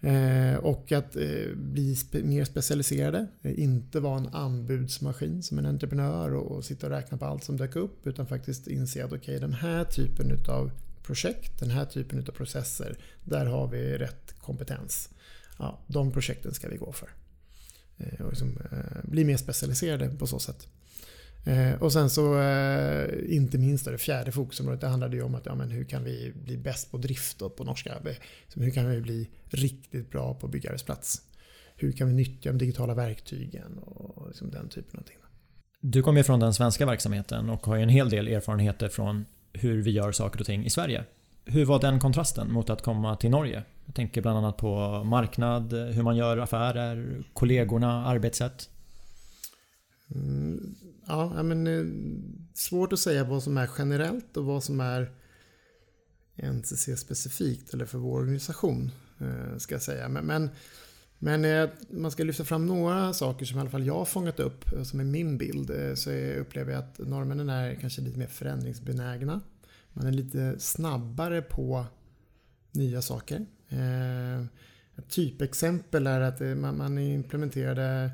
Eh, 0.00 0.54
och 0.54 0.92
att 0.92 1.16
eh, 1.16 1.54
bli 1.56 1.96
spe 1.96 2.22
mer 2.22 2.44
specialiserade. 2.44 3.26
Eh, 3.42 3.62
inte 3.62 4.00
vara 4.00 4.18
en 4.18 4.28
anbudsmaskin 4.28 5.42
som 5.42 5.58
en 5.58 5.66
entreprenör 5.66 6.34
och, 6.34 6.56
och, 6.56 6.64
sitta 6.64 6.86
och 6.86 6.92
räkna 6.92 7.18
på 7.18 7.24
allt 7.24 7.44
som 7.44 7.56
dök 7.56 7.76
upp. 7.76 8.06
Utan 8.06 8.26
faktiskt 8.26 8.66
inse 8.66 9.04
att 9.04 9.12
okay, 9.12 9.38
den 9.38 9.52
här 9.52 9.84
typen 9.84 10.38
av 10.48 10.70
projekt, 11.02 11.60
den 11.60 11.70
här 11.70 11.84
typen 11.84 12.18
av 12.18 12.32
processer. 12.32 12.98
Där 13.24 13.46
har 13.46 13.68
vi 13.68 13.98
rätt 13.98 14.34
kompetens. 14.38 15.08
Ja, 15.58 15.78
de 15.86 16.12
projekten 16.12 16.54
ska 16.54 16.68
vi 16.68 16.76
gå 16.76 16.92
för. 16.92 17.08
Eh, 17.98 18.20
och 18.20 18.30
liksom, 18.30 18.58
eh, 18.72 19.10
bli 19.10 19.24
mer 19.24 19.36
specialiserade 19.36 20.08
på 20.08 20.26
så 20.26 20.38
sätt. 20.38 20.68
Eh, 21.44 21.82
och 21.82 21.92
sen 21.92 22.10
så, 22.10 22.40
eh, 22.40 23.08
inte 23.28 23.58
minst 23.58 23.84
det 23.84 23.98
fjärde 23.98 24.32
fokusområdet, 24.32 24.80
det 24.80 24.86
handlade 24.86 25.16
ju 25.16 25.22
om 25.22 25.34
att 25.34 25.46
ja, 25.46 25.54
men 25.54 25.70
hur 25.70 25.84
kan 25.84 26.04
vi 26.04 26.32
bli 26.44 26.56
bäst 26.56 26.90
på 26.90 26.98
drift 26.98 27.38
då, 27.38 27.50
på 27.50 27.64
norska? 27.64 27.94
Hur 28.54 28.70
kan 28.70 28.90
vi 28.90 29.00
bli 29.00 29.28
riktigt 29.50 30.10
bra 30.10 30.34
på 30.34 30.48
byggarbetsplats? 30.48 31.22
hur 31.82 31.92
kan 31.92 32.08
vi 32.08 32.14
nyttja 32.14 32.52
de 32.52 32.58
digitala 32.58 32.94
verktygen 32.94 33.78
och 33.78 34.28
liksom 34.28 34.50
den 34.50 34.68
typen 34.68 35.00
av 35.00 35.04
ting. 35.04 35.16
Du 35.80 36.02
kommer 36.02 36.20
ju 36.20 36.24
från 36.24 36.40
den 36.40 36.54
svenska 36.54 36.86
verksamheten 36.86 37.50
och 37.50 37.66
har 37.66 37.76
ju 37.76 37.82
en 37.82 37.88
hel 37.88 38.10
del 38.10 38.28
erfarenheter 38.28 38.88
från 38.88 39.24
hur 39.52 39.82
vi 39.82 39.90
gör 39.90 40.12
saker 40.12 40.40
och 40.40 40.46
ting 40.46 40.64
i 40.64 40.70
Sverige. 40.70 41.04
Hur 41.44 41.64
var 41.64 41.80
den 41.80 42.00
kontrasten 42.00 42.52
mot 42.52 42.70
att 42.70 42.82
komma 42.82 43.16
till 43.16 43.30
Norge? 43.30 43.62
Jag 43.86 43.94
tänker 43.94 44.22
bland 44.22 44.38
annat 44.38 44.56
på 44.56 45.04
marknad, 45.04 45.72
hur 45.72 46.02
man 46.02 46.16
gör 46.16 46.38
affärer, 46.38 47.22
kollegorna, 47.32 48.06
arbetssätt. 48.06 48.68
Mm, 50.14 50.74
ja, 51.12 51.42
men 51.42 51.66
eh, 51.66 51.84
svårt 52.54 52.92
att 52.92 52.98
säga 52.98 53.24
vad 53.24 53.42
som 53.42 53.56
är 53.56 53.70
generellt 53.78 54.36
och 54.36 54.44
vad 54.44 54.64
som 54.64 54.80
är 54.80 55.12
NCC 56.36 57.00
specifikt 57.00 57.74
eller 57.74 57.86
för 57.86 57.98
vår 57.98 58.18
organisation. 58.20 58.90
Eh, 59.20 59.56
ska 59.58 59.74
jag 59.74 59.82
säga. 59.82 60.08
Men, 60.08 60.26
men, 60.26 60.50
men 61.18 61.44
eh, 61.44 61.70
man 61.90 62.10
ska 62.10 62.24
lyfta 62.24 62.44
fram 62.44 62.66
några 62.66 63.12
saker 63.12 63.46
som 63.46 63.58
i 63.58 63.60
alla 63.60 63.70
fall 63.70 63.86
jag 63.86 63.94
har 63.94 64.04
fångat 64.04 64.40
upp 64.40 64.64
som 64.84 65.00
är 65.00 65.04
min 65.04 65.38
bild. 65.38 65.70
Så 65.94 66.10
jag 66.10 66.36
upplever 66.36 66.72
jag 66.72 66.78
att 66.78 66.98
norrmännen 66.98 67.48
är 67.48 67.74
kanske 67.74 68.00
lite 68.00 68.18
mer 68.18 68.26
förändringsbenägna. 68.26 69.40
Man 69.92 70.06
är 70.06 70.12
lite 70.12 70.58
snabbare 70.58 71.42
på 71.42 71.86
nya 72.72 73.02
saker. 73.02 73.46
Ett 74.96 75.08
typexempel 75.08 76.06
är 76.06 76.20
att 76.20 76.58
man 76.58 76.98
implementerade 76.98 78.10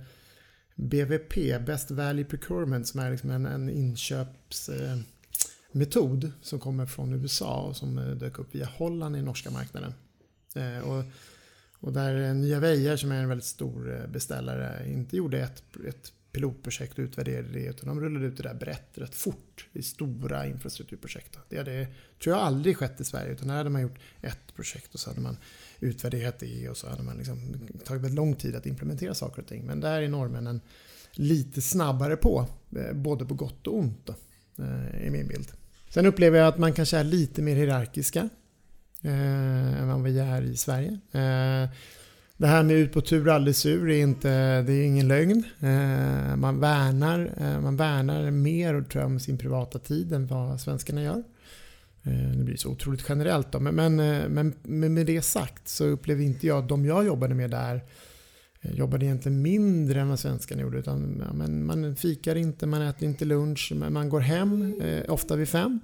BVP, 0.78 1.58
Best 1.66 1.90
Value 1.90 2.24
Procurement, 2.24 2.88
som 2.88 3.00
är 3.00 3.10
liksom 3.10 3.30
en, 3.30 3.46
en 3.46 3.70
inköpsmetod 3.70 6.32
som 6.42 6.60
kommer 6.60 6.86
från 6.86 7.12
USA 7.12 7.62
och 7.62 7.76
som 7.76 7.98
eh, 7.98 8.10
dök 8.10 8.38
upp 8.38 8.54
via 8.54 8.66
Holland 8.66 9.16
i 9.16 9.22
norska 9.22 9.50
marknaden. 9.50 9.94
Eh, 10.54 10.78
och, 10.78 11.04
och 11.80 11.92
där 11.92 12.34
Nya 12.34 12.60
Vejar 12.60 12.96
som 12.96 13.12
är 13.12 13.22
en 13.22 13.28
väldigt 13.28 13.46
stor 13.46 13.94
eh, 13.94 14.06
beställare 14.06 14.92
inte 14.92 15.16
gjorde 15.16 15.40
ett, 15.40 15.62
ett 15.88 16.12
pilotprojekt 16.32 16.98
och 16.98 17.02
utvärderade 17.02 17.48
det 17.48 17.66
utan 17.66 17.88
de 17.88 18.00
rullade 18.00 18.26
ut 18.26 18.36
det 18.36 18.42
där 18.42 18.54
brett 18.54 18.98
rätt 18.98 19.14
fort 19.14 19.66
i 19.72 19.82
stora 19.82 20.46
infrastrukturprojekt. 20.46 21.38
Det 21.48 21.58
hade, 21.58 21.86
tror 22.22 22.36
jag 22.36 22.44
aldrig 22.44 22.76
skett 22.76 23.00
i 23.00 23.04
Sverige 23.04 23.32
utan 23.32 23.50
här 23.50 23.56
hade 23.56 23.70
man 23.70 23.82
gjort 23.82 23.98
ett 24.20 24.54
projekt 24.56 24.94
och 24.94 25.00
så 25.00 25.10
hade 25.10 25.20
man 25.20 25.36
utvärderat 25.80 26.38
det 26.38 26.68
och 26.68 26.76
så 26.76 26.88
hade 26.88 27.02
man 27.02 27.16
liksom 27.16 27.38
tagit 27.84 28.02
väldigt 28.02 28.16
lång 28.16 28.34
tid 28.34 28.56
att 28.56 28.66
implementera 28.66 29.14
saker 29.14 29.42
och 29.42 29.48
ting. 29.48 29.66
Men 29.66 29.80
där 29.80 30.02
är 30.02 30.08
norrmännen 30.08 30.60
lite 31.12 31.62
snabbare 31.62 32.16
på, 32.16 32.46
eh, 32.76 32.92
både 32.92 33.24
på 33.24 33.34
gott 33.34 33.66
och 33.66 33.78
ont 33.78 34.00
då, 34.06 34.14
eh, 34.64 35.06
i 35.06 35.10
min 35.10 35.28
bild. 35.28 35.48
Sen 35.88 36.06
upplever 36.06 36.38
jag 36.38 36.48
att 36.48 36.58
man 36.58 36.72
kanske 36.72 36.98
är 36.98 37.04
lite 37.04 37.42
mer 37.42 37.56
hierarkiska 37.56 38.28
eh, 39.02 39.80
än 39.80 39.88
vad 39.88 40.02
vi 40.02 40.18
är 40.18 40.42
i 40.42 40.56
Sverige. 40.56 40.98
Eh, 41.12 41.70
det 42.36 42.46
här 42.46 42.62
med 42.62 42.76
ut 42.76 42.92
på 42.92 43.00
tur 43.00 43.28
aldrig 43.28 43.56
sur 43.56 43.90
är, 43.90 44.02
inte, 44.02 44.62
det 44.62 44.72
är 44.72 44.84
ingen 44.84 45.08
lögn. 45.08 45.44
Eh, 45.60 46.36
man, 46.36 46.60
värnar, 46.60 47.32
eh, 47.40 47.60
man 47.60 47.76
värnar 47.76 48.30
mer 48.30 48.82
tror 48.82 49.02
jag, 49.02 49.10
om 49.10 49.20
sin 49.20 49.38
privata 49.38 49.78
tid 49.78 50.12
än 50.12 50.26
vad 50.26 50.60
svenskarna 50.60 51.02
gör. 51.02 51.22
Eh, 52.08 52.30
det 52.38 52.44
blir 52.44 52.56
så 52.56 52.70
otroligt 52.70 53.04
generellt 53.08 53.52
då. 53.52 53.60
Men, 53.60 53.74
men, 53.74 54.00
eh, 54.00 54.28
men, 54.28 54.54
men 54.62 54.94
med 54.94 55.06
det 55.06 55.22
sagt 55.22 55.68
så 55.68 55.84
upplever 55.84 56.24
inte 56.24 56.46
jag 56.46 56.58
att 56.58 56.68
de 56.68 56.84
jag 56.84 57.06
jobbade 57.06 57.34
med 57.34 57.50
där 57.50 57.84
eh, 58.60 58.72
jobbade 58.72 59.06
egentligen 59.06 59.42
mindre 59.42 60.00
än 60.00 60.08
vad 60.08 60.18
svenskarna 60.18 60.62
gjorde. 60.62 60.78
Utan, 60.78 61.22
ja, 61.26 61.32
men 61.32 61.66
man 61.66 61.96
fikar 61.96 62.36
inte, 62.36 62.66
man 62.66 62.82
äter 62.82 63.08
inte 63.08 63.24
lunch, 63.24 63.72
man 63.90 64.08
går 64.08 64.20
hem 64.20 64.80
eh, 64.80 65.12
ofta 65.12 65.36
vid 65.36 65.48
fem. 65.48 65.80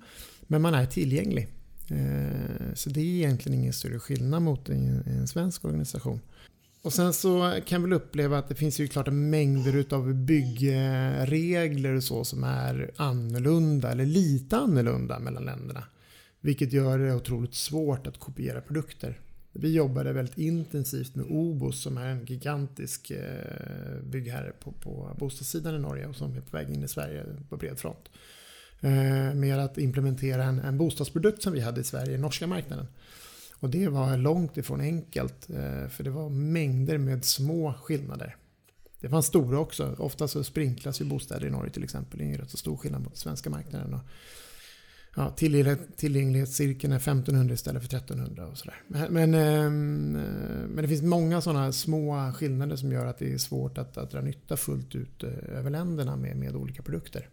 Men 0.47 0.63
man 0.63 0.75
är 0.75 0.87
tillgänglig. 0.87 1.49
Eh, 1.91 2.75
så 2.75 2.91
det 2.91 3.01
är 3.01 3.05
egentligen 3.05 3.59
ingen 3.61 3.73
större 3.73 3.99
skillnad 3.99 4.43
mot 4.43 4.69
en, 4.69 5.03
en 5.07 5.29
svensk 5.29 5.65
organisation. 5.65 6.21
Och 6.83 6.93
sen 6.93 7.13
så 7.13 7.61
kan 7.67 7.81
jag 7.81 7.89
väl 7.89 7.93
uppleva 7.93 8.39
att 8.39 8.49
det 8.49 8.55
finns 8.55 8.81
ju 8.81 8.89
klart 8.89 9.09
mängder 9.13 9.95
av 9.95 10.15
byggregler 10.15 11.95
och 11.95 12.05
så 12.05 12.25
som 12.25 12.45
är 12.45 12.91
annorlunda 12.97 13.93
eller 13.93 14.07
lite 14.07 14.57
annorlunda 14.57 15.19
mellan 15.19 15.45
länderna. 15.45 15.85
Vilket 16.45 16.73
gör 16.73 16.99
det 16.99 17.15
otroligt 17.15 17.55
svårt 17.55 18.07
att 18.07 18.19
kopiera 18.19 18.61
produkter. 18.61 19.21
Vi 19.53 19.73
jobbade 19.73 20.13
väldigt 20.13 20.39
intensivt 20.39 21.15
med 21.15 21.27
Obos 21.29 21.83
som 21.83 21.99
är 21.99 22.07
en 22.07 22.25
gigantisk 22.25 23.11
eh, 23.11 24.03
byggherre 24.03 24.53
på, 24.61 24.73
på 24.73 25.17
bostadssidan 25.19 25.75
i 25.75 25.79
Norge 25.79 26.07
och 26.07 26.17
som 26.17 26.37
är 26.37 26.41
på 26.41 26.57
väg 26.57 26.71
in 26.71 26.85
i 26.85 26.89
Sverige 26.89 27.25
på 27.49 27.57
bred 27.57 27.79
front. 27.79 28.09
Eh, 28.81 29.35
med 29.35 29.59
att 29.59 29.79
implementera 29.79 30.45
en, 30.45 30.59
en 30.59 30.79
bostadsprodukt 30.79 31.43
som 31.43 31.53
vi 31.53 31.61
hade 31.61 31.81
i 31.81 31.85
Sverige, 31.85 32.19
norska 32.19 32.47
marknaden. 32.47 32.87
Och 33.53 33.71
det 33.71 33.89
var 33.89 34.17
långt 34.17 34.57
ifrån 34.57 34.81
enkelt 34.81 35.51
eh, 35.51 35.89
för 35.89 36.05
det 36.05 36.11
var 36.11 36.29
mängder 36.29 36.99
med 36.99 37.25
små 37.25 37.73
skillnader. 37.73 38.37
Det 39.01 39.09
fanns 39.09 39.27
stora 39.27 39.59
också. 39.59 39.97
Ofta 39.99 40.29
så 40.29 40.45
sprinklas 40.45 41.01
ju 41.01 41.05
bostäder 41.05 41.47
i 41.47 41.51
Norge 41.51 41.73
till 41.73 41.85
exempel. 41.85 42.19
Det 42.19 42.25
är 42.25 42.29
ju 42.29 42.37
rätt 42.37 42.51
så 42.51 42.57
stor 42.57 42.77
skillnad 42.77 43.03
mot 43.03 43.17
svenska 43.17 43.51
marknaden 43.51 44.01
ja, 45.17 45.31
tillgänglighet, 45.31 45.97
tillgänglighetscirkeln 45.97 46.93
är 46.93 46.97
1500 46.97 47.55
istället 47.55 47.83
för 47.83 47.97
1300 47.97 48.47
och 48.47 48.59
sådär. 48.59 48.83
Men, 48.89 49.13
men, 49.13 49.35
ehm, 49.35 50.13
men 50.69 50.77
det 50.77 50.89
finns 50.89 51.03
många 51.03 51.41
sådana 51.41 51.73
små 51.73 52.33
skillnader 52.33 52.77
som 52.77 52.93
gör 52.93 53.07
att 53.07 53.19
det 53.19 53.33
är 53.33 53.39
svårt 53.39 53.79
att, 53.79 53.97
att 53.97 54.11
dra 54.11 54.21
nytta 54.21 54.57
fullt 54.57 54.95
ut 54.95 55.23
eh, 55.23 55.59
över 55.59 55.71
länderna 55.71 56.17
med, 56.17 56.37
med 56.37 56.57
olika 56.57 56.83
produkter. 56.83 57.29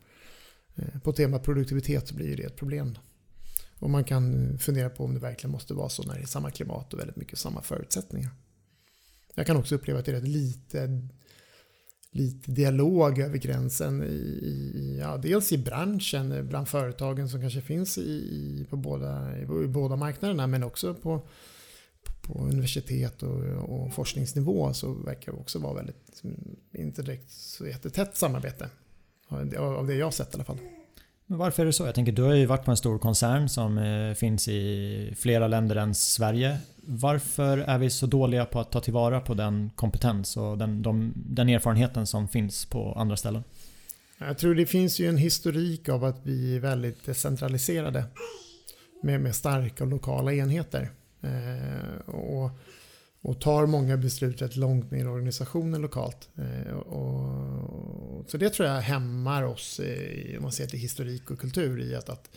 Eh, 0.75 0.99
på 1.03 1.13
temat 1.13 1.43
produktivitet 1.43 2.07
så 2.07 2.15
blir 2.15 2.37
det 2.37 2.43
ett 2.43 2.55
problem. 2.55 2.97
Och 3.79 3.89
man 3.89 4.03
kan 4.03 4.57
fundera 4.57 4.89
på 4.89 5.03
om 5.03 5.13
det 5.13 5.19
verkligen 5.19 5.51
måste 5.51 5.73
vara 5.73 5.89
så 5.89 6.03
när 6.03 6.15
det 6.15 6.21
är 6.21 6.25
samma 6.25 6.51
klimat 6.51 6.93
och 6.93 6.99
väldigt 6.99 7.15
mycket 7.15 7.39
samma 7.39 7.61
förutsättningar. 7.61 8.31
Jag 9.35 9.47
kan 9.47 9.57
också 9.57 9.75
uppleva 9.75 9.99
att 9.99 10.05
det 10.05 10.11
är 10.11 10.15
rätt 10.15 10.27
lite 10.27 11.07
lite 12.11 12.51
dialog 12.51 13.19
över 13.19 13.37
gränsen 13.37 14.03
i, 14.03 14.05
i, 14.05 14.97
ja, 14.99 15.17
dels 15.17 15.51
i 15.51 15.57
branschen, 15.57 16.47
bland 16.47 16.67
företagen 16.67 17.29
som 17.29 17.41
kanske 17.41 17.61
finns 17.61 17.97
i, 17.97 18.65
på 18.69 18.77
båda, 18.77 19.37
i, 19.37 19.45
båda 19.67 19.95
marknaderna 19.95 20.47
men 20.47 20.63
också 20.63 20.93
på, 20.93 21.21
på 22.21 22.39
universitet 22.39 23.23
och, 23.23 23.39
och 23.43 23.93
forskningsnivå 23.93 24.73
så 24.73 24.93
verkar 24.93 25.31
det 25.31 25.37
också 25.37 25.59
vara 25.59 25.73
väldigt, 25.73 26.21
mm, 26.23 26.55
inte 26.71 27.01
direkt 27.01 27.31
så 27.31 27.67
jättetätt 27.67 28.17
samarbete. 28.17 28.69
Av 29.27 29.87
det 29.87 29.95
jag 29.95 30.05
har 30.05 30.11
sett 30.11 30.33
i 30.33 30.35
alla 30.35 30.43
fall. 30.43 30.57
Men 31.31 31.37
varför 31.37 31.63
är 31.63 31.65
det 31.65 31.73
så? 31.73 31.85
Jag 31.85 31.95
tänker 31.95 32.11
du 32.11 32.21
har 32.21 32.33
ju 32.33 32.45
varit 32.45 32.65
på 32.65 32.71
en 32.71 32.77
stor 32.77 32.97
koncern 32.99 33.49
som 33.49 33.77
eh, 33.77 34.13
finns 34.13 34.47
i 34.47 35.13
flera 35.17 35.47
länder 35.47 35.75
än 35.75 35.95
Sverige. 35.95 36.57
Varför 36.75 37.57
är 37.57 37.77
vi 37.77 37.89
så 37.89 38.05
dåliga 38.05 38.45
på 38.45 38.59
att 38.59 38.71
ta 38.71 38.79
tillvara 38.79 39.21
på 39.21 39.33
den 39.33 39.71
kompetens 39.75 40.37
och 40.37 40.57
den, 40.57 40.81
de, 40.81 41.13
den 41.15 41.49
erfarenheten 41.49 42.07
som 42.07 42.27
finns 42.27 42.65
på 42.65 42.93
andra 42.93 43.17
ställen? 43.17 43.43
Jag 44.17 44.37
tror 44.37 44.55
det 44.55 44.65
finns 44.65 44.99
ju 44.99 45.07
en 45.07 45.17
historik 45.17 45.89
av 45.89 46.03
att 46.03 46.19
vi 46.23 46.55
är 46.55 46.59
väldigt 46.59 47.05
decentraliserade. 47.05 48.03
Med, 49.03 49.21
med 49.21 49.35
starka 49.35 49.85
lokala 49.85 50.33
enheter. 50.33 50.89
Eh, 51.21 52.15
och, 52.15 52.51
och 53.21 53.41
tar 53.41 53.65
många 53.65 53.97
beslut 53.97 54.41
rätt 54.41 54.55
långt 54.55 54.91
ner 54.91 55.05
i 55.05 55.07
organisationen 55.07 55.81
lokalt. 55.81 56.29
Eh, 56.37 56.73
och, 56.73 58.29
så 58.29 58.37
det 58.37 58.49
tror 58.49 58.69
jag 58.69 58.81
hämmar 58.81 59.43
oss, 59.43 59.79
i, 59.79 60.35
om 60.37 60.43
man 60.43 60.51
ser 60.51 60.67
till 60.67 60.79
historik 60.79 61.31
och 61.31 61.39
kultur, 61.39 61.81
i 61.81 61.95
att, 61.95 62.09
att 62.09 62.29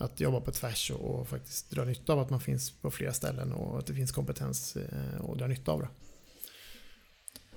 att 0.00 0.20
jobba 0.20 0.40
på 0.40 0.50
tvärs 0.50 0.90
och, 0.90 1.28
faktiskt 1.28 1.70
dra 1.70 1.84
nytta 1.84 2.12
av 2.12 2.18
att 2.18 2.30
man 2.30 2.40
finns 2.40 2.70
på 2.70 2.90
flera 2.90 3.12
ställen 3.12 3.52
och 3.52 3.78
att 3.78 3.86
det 3.86 3.94
finns 3.94 4.12
kompetens 4.12 4.76
eh, 4.76 5.30
att 5.30 5.38
dra 5.38 5.46
nytta 5.46 5.72
av 5.72 5.80
det. 5.80 5.88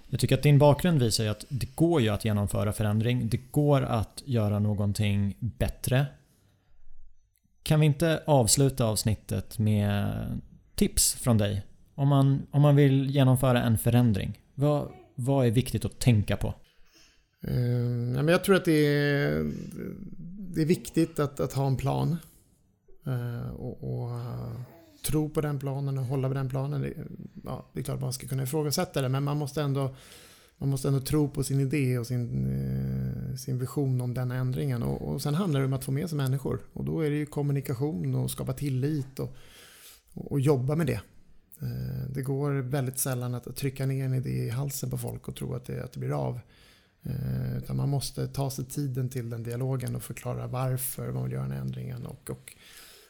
Jag 0.07 0.19
tycker 0.19 0.37
att 0.37 0.43
din 0.43 0.59
bakgrund 0.59 1.03
visar 1.03 1.23
ju 1.23 1.29
att 1.29 1.45
det 1.49 1.75
går 1.75 2.01
ju 2.01 2.09
att 2.09 2.25
genomföra 2.25 2.73
förändring. 2.73 3.29
Det 3.29 3.37
går 3.37 3.81
att 3.81 4.23
göra 4.25 4.59
någonting 4.59 5.35
bättre. 5.39 6.05
Kan 7.63 7.79
vi 7.79 7.85
inte 7.85 8.23
avsluta 8.25 8.85
avsnittet 8.85 9.59
med 9.59 10.41
tips 10.75 11.13
från 11.13 11.37
dig? 11.37 11.63
Om 11.95 12.07
man, 12.07 12.47
om 12.51 12.61
man 12.61 12.75
vill 12.75 13.09
genomföra 13.09 13.63
en 13.63 13.77
förändring. 13.77 14.39
Vad, 14.55 14.91
vad 15.15 15.47
är 15.47 15.51
viktigt 15.51 15.85
att 15.85 15.99
tänka 15.99 16.37
på? 16.37 16.53
Eh, 17.47 18.25
jag 18.27 18.43
tror 18.43 18.55
att 18.55 18.65
det 18.65 18.85
är, 18.85 19.51
det 20.55 20.61
är 20.61 20.65
viktigt 20.65 21.19
att, 21.19 21.39
att 21.39 21.53
ha 21.53 21.67
en 21.67 21.77
plan. 21.77 22.17
Eh, 23.05 23.49
och, 23.49 23.83
och 23.83 24.09
eh, 24.09 24.51
tro 25.05 25.29
på 25.29 25.41
den 25.41 25.59
planen 25.59 25.97
och 25.97 26.05
hålla 26.05 26.27
på 26.27 26.33
den 26.33 26.49
planen. 26.49 26.81
Det, 26.81 26.93
ja, 27.43 27.65
det 27.73 27.79
är 27.79 27.83
klart 27.83 28.01
man 28.01 28.13
ska 28.13 28.27
kunna 28.27 28.43
ifrågasätta 28.43 29.01
det 29.01 29.09
men 29.09 29.23
man 29.23 29.37
måste 29.37 29.61
ändå, 29.61 29.95
man 30.57 30.69
måste 30.69 30.87
ändå 30.87 30.99
tro 30.99 31.29
på 31.29 31.43
sin 31.43 31.59
idé 31.59 31.99
och 31.99 32.07
sin, 32.07 33.37
sin 33.37 33.59
vision 33.59 34.01
om 34.01 34.13
den 34.13 34.31
ändringen. 34.31 34.83
Och, 34.83 35.01
och 35.01 35.21
sen 35.21 35.35
handlar 35.35 35.59
det 35.59 35.65
om 35.65 35.73
att 35.73 35.83
få 35.83 35.91
med 35.91 36.09
sig 36.09 36.17
människor. 36.17 36.59
Och 36.73 36.85
då 36.85 37.01
är 37.01 37.09
det 37.09 37.15
ju 37.15 37.25
kommunikation 37.25 38.15
och 38.15 38.31
skapa 38.31 38.53
tillit 38.53 39.19
och, 39.19 39.35
och, 40.13 40.31
och 40.31 40.39
jobba 40.39 40.75
med 40.75 40.87
det. 40.87 41.01
Det 42.09 42.21
går 42.21 42.51
väldigt 42.51 42.97
sällan 42.97 43.35
att 43.35 43.55
trycka 43.55 43.85
ner 43.85 44.05
en 44.05 44.13
idé 44.13 44.29
i 44.29 44.49
halsen 44.49 44.89
på 44.89 44.97
folk 44.97 45.27
och 45.27 45.35
tro 45.35 45.55
att 45.55 45.65
det, 45.65 45.83
att 45.83 45.91
det 45.93 45.99
blir 45.99 46.27
av. 46.27 46.39
Utan 47.57 47.77
man 47.77 47.89
måste 47.89 48.27
ta 48.27 48.49
sig 48.49 48.65
tiden 48.65 49.09
till 49.09 49.29
den 49.29 49.43
dialogen 49.43 49.95
och 49.95 50.03
förklara 50.03 50.47
varför 50.47 51.11
man 51.11 51.23
vill 51.23 51.33
göra 51.33 51.47
den 51.47 51.57
ändringen 51.57 52.05
och, 52.05 52.29
och 52.29 52.53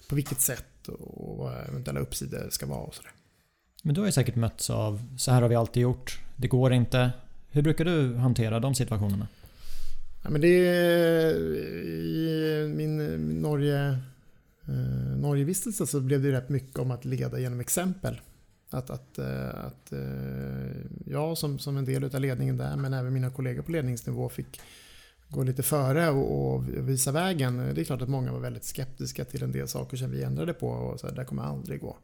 på 0.09 0.15
vilket 0.15 0.41
sätt 0.41 0.87
och 0.87 1.37
vad 1.37 1.53
eventuella 1.69 1.99
uppsidor 1.99 2.47
ska 2.49 2.65
vara 2.65 2.79
och 2.79 2.95
sådär. 2.95 3.11
Men 3.83 3.95
du 3.95 4.01
har 4.01 4.05
ju 4.05 4.11
säkert 4.11 4.35
mötts 4.35 4.69
av 4.69 5.01
så 5.17 5.31
här 5.31 5.41
har 5.41 5.49
vi 5.49 5.55
alltid 5.55 5.83
gjort, 5.83 6.19
det 6.35 6.47
går 6.47 6.73
inte. 6.73 7.11
Hur 7.51 7.61
brukar 7.61 7.85
du 7.85 8.15
hantera 8.15 8.59
de 8.59 8.75
situationerna? 8.75 9.27
Ja, 10.23 10.29
men 10.29 10.41
det 10.41 10.67
är, 10.67 11.35
I 11.95 12.73
min 12.75 12.97
Norge, 13.41 13.99
eh, 14.67 15.17
Norgevistelse 15.17 15.87
så 15.87 16.01
blev 16.01 16.21
det 16.21 16.31
rätt 16.31 16.49
mycket 16.49 16.79
om 16.79 16.91
att 16.91 17.05
leda 17.05 17.39
genom 17.39 17.59
exempel. 17.59 18.21
Att, 18.73 18.89
att, 18.89 19.19
eh, 19.19 19.65
att 19.65 19.91
eh, 19.91 20.81
jag 21.05 21.37
som, 21.37 21.59
som 21.59 21.77
en 21.77 21.85
del 21.85 22.03
av 22.03 22.21
ledningen 22.21 22.57
där 22.57 22.75
men 22.75 22.93
även 22.93 23.13
mina 23.13 23.29
kollegor 23.29 23.61
på 23.61 23.71
ledningsnivå 23.71 24.29
fick 24.29 24.61
gå 25.29 25.43
lite 25.43 25.63
före 25.63 26.09
och, 26.09 26.55
och, 26.55 26.63
visa 26.67 27.11
vägen. 27.11 27.57
Det 27.75 27.81
är 27.81 27.85
klart 27.85 28.01
att 28.01 28.09
många 28.09 28.31
var 28.31 28.39
väldigt 28.39 28.63
skeptiska 28.63 29.25
till 29.25 29.43
en 29.43 29.51
del 29.51 29.67
saker 29.67 29.97
som 29.97 30.11
vi 30.11 30.23
ändrade 30.23 30.53
på 30.53 30.67
och 30.67 30.99
så 30.99 31.07
här, 31.07 31.15
det 31.15 31.25
kommer 31.25 31.43
aldrig 31.43 31.81
gå. 31.81 31.97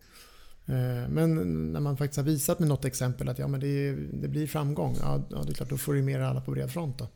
Eh, 0.65 1.09
men 1.09 1.36
när 1.74 1.80
man 1.80 1.97
faktiskt 1.97 2.17
har 2.17 2.24
visat 2.24 2.59
med 2.59 2.67
något 2.70 2.86
exempel 2.86 3.30
att 3.30 3.39
ja, 3.39 3.47
men 3.47 3.59
det, 3.59 3.91
det 3.95 4.28
blir 4.28 4.47
framgång, 4.47 4.95
ja, 5.01 5.24
ja, 5.30 5.43
det 5.43 5.51
är 5.51 5.53
klart 5.53 5.70
då 5.70 5.78
får 5.78 5.93
du 5.93 6.01
med 6.01 6.24
alla 6.24 6.41
på 6.41 6.51
bred 6.51 6.72
front. 6.72 6.97
Då. 6.97 7.07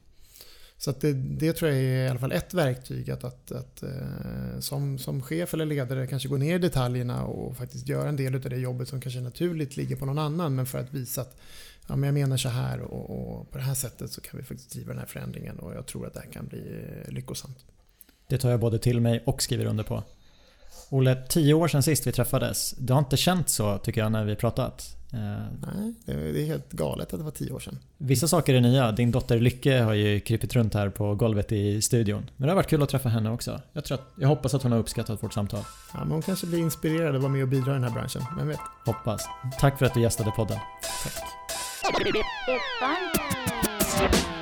Så 0.84 0.90
att 0.90 1.02
det, 1.02 1.14
det, 1.14 1.54
tror 1.54 1.72
jag 1.72 1.80
är 1.80 2.06
i 2.06 2.10
alla 2.10 2.20
fall 2.20 2.32
ett 2.32 2.54
verktyg 2.54 3.12
att, 3.12 3.24
att, 3.24 3.52
att 3.52 3.84
eh, 3.84 4.60
som, 4.60 4.98
som 4.98 5.22
chef 5.22 5.54
eller 5.54 5.66
ledare 5.66 6.08
kanske 6.08 6.30
gå 6.30 6.38
ner 6.38 6.56
i 6.56 6.60
detaljerna 6.60 7.24
och 7.24 7.58
faktiskt 7.58 7.88
göra 7.88 8.10
en 8.10 8.16
del 8.16 8.36
av 8.36 8.42
det 8.42 8.58
jobbet 8.58 8.88
som 8.88 9.02
kanske 9.02 9.22
naturligt 9.22 9.78
ligger 9.78 9.96
på 9.96 10.06
någon 10.06 10.20
annan 10.20 10.56
men 10.56 10.66
för 10.66 10.80
att 10.80 10.94
visa 10.94 11.22
att 11.22 11.38
ja, 11.88 11.96
men 11.96 12.04
jag 12.08 12.14
menar 12.14 12.38
så 12.38 12.50
här 12.50 12.80
och, 12.80 13.10
och, 13.10 13.52
på 13.52 13.58
det 13.58 13.64
här 13.64 13.74
sättet 13.74 14.12
så 14.12 14.22
kan 14.22 14.40
vi 14.40 14.46
faktiskt 14.46 14.72
driva 14.72 14.90
den 14.90 15.00
här 15.00 15.06
förändringen 15.06 15.60
och 15.60 15.74
jag 15.74 15.86
tror 15.86 16.08
att 16.08 16.14
det 16.14 16.20
här 16.20 16.32
kan 16.32 16.48
bli 16.48 16.62
eh, 17.06 17.14
lyckosamt. 17.14 17.58
Det 18.28 18.38
tar 18.38 18.50
jag 18.50 18.60
både 18.60 18.80
till 18.80 19.02
mig 19.02 19.24
och 19.26 19.42
skriver 19.42 19.66
under 19.66 19.84
på. 19.84 20.04
Olle, 20.90 21.24
tio 21.30 21.54
år 21.54 21.68
sedan 21.68 21.84
sist 21.84 22.08
vi 22.08 22.12
träffades. 22.12 22.72
Det 22.78 22.94
har 22.94 23.00
inte 23.00 23.18
känts 23.18 23.54
så 23.54 23.78
tycker 23.78 24.02
jag 24.02 24.12
när 24.12 24.26
vi 24.26 24.36
pratat. 24.36 24.98
Nej, 25.14 25.94
det 26.06 26.42
är 26.42 26.46
helt 26.46 26.72
galet 26.72 27.14
att 27.14 27.20
det 27.20 27.24
var 27.24 27.32
tio 27.32 27.52
år 27.52 27.60
sedan. 27.60 27.80
Vissa 27.98 28.28
saker 28.28 28.54
är 28.54 28.62
nya. 28.62 28.92
Din 28.92 29.12
dotter 29.12 29.40
Lycke 29.40 29.80
har 29.80 29.94
ju 29.94 30.20
krypit 30.20 30.56
runt 30.56 30.74
här 30.74 30.90
på 30.90 31.16
golvet 31.16 31.52
i 31.52 31.82
studion. 31.82 32.30
Men 32.38 32.48
det 32.48 32.52
har 32.52 32.56
varit 32.56 32.70
kul 32.70 32.84
att 32.84 32.90
träffa 32.90 33.10
henne 33.10 33.32
också. 33.32 33.62
Jag, 33.74 33.84
tror 33.84 33.98
att, 33.98 34.08
jag 34.20 34.28
hoppas 34.28 34.54
att 34.54 34.64
hon 34.64 34.72
har 34.72 34.80
uppskattat 34.80 35.24
vårt 35.24 35.34
samtal. 35.34 35.64
Ja, 35.94 36.00
men 36.00 36.12
hon 36.12 36.22
kanske 36.22 36.48
blir 36.48 36.60
inspirerad 36.60 37.16
att 37.16 37.22
vara 37.22 37.32
med 37.32 37.42
och 37.42 37.50
bidra 37.50 37.72
i 37.72 37.74
den 37.74 37.84
här 37.84 37.92
branschen. 37.92 38.22
Vem 38.38 38.48
vet? 38.48 38.60
Hoppas. 38.86 39.26
Tack 39.60 39.80
för 39.80 39.86
att 39.86 39.94
du 39.94 40.02
gästade 40.02 40.32
podden. 40.32 40.58
Tack. 44.00 44.33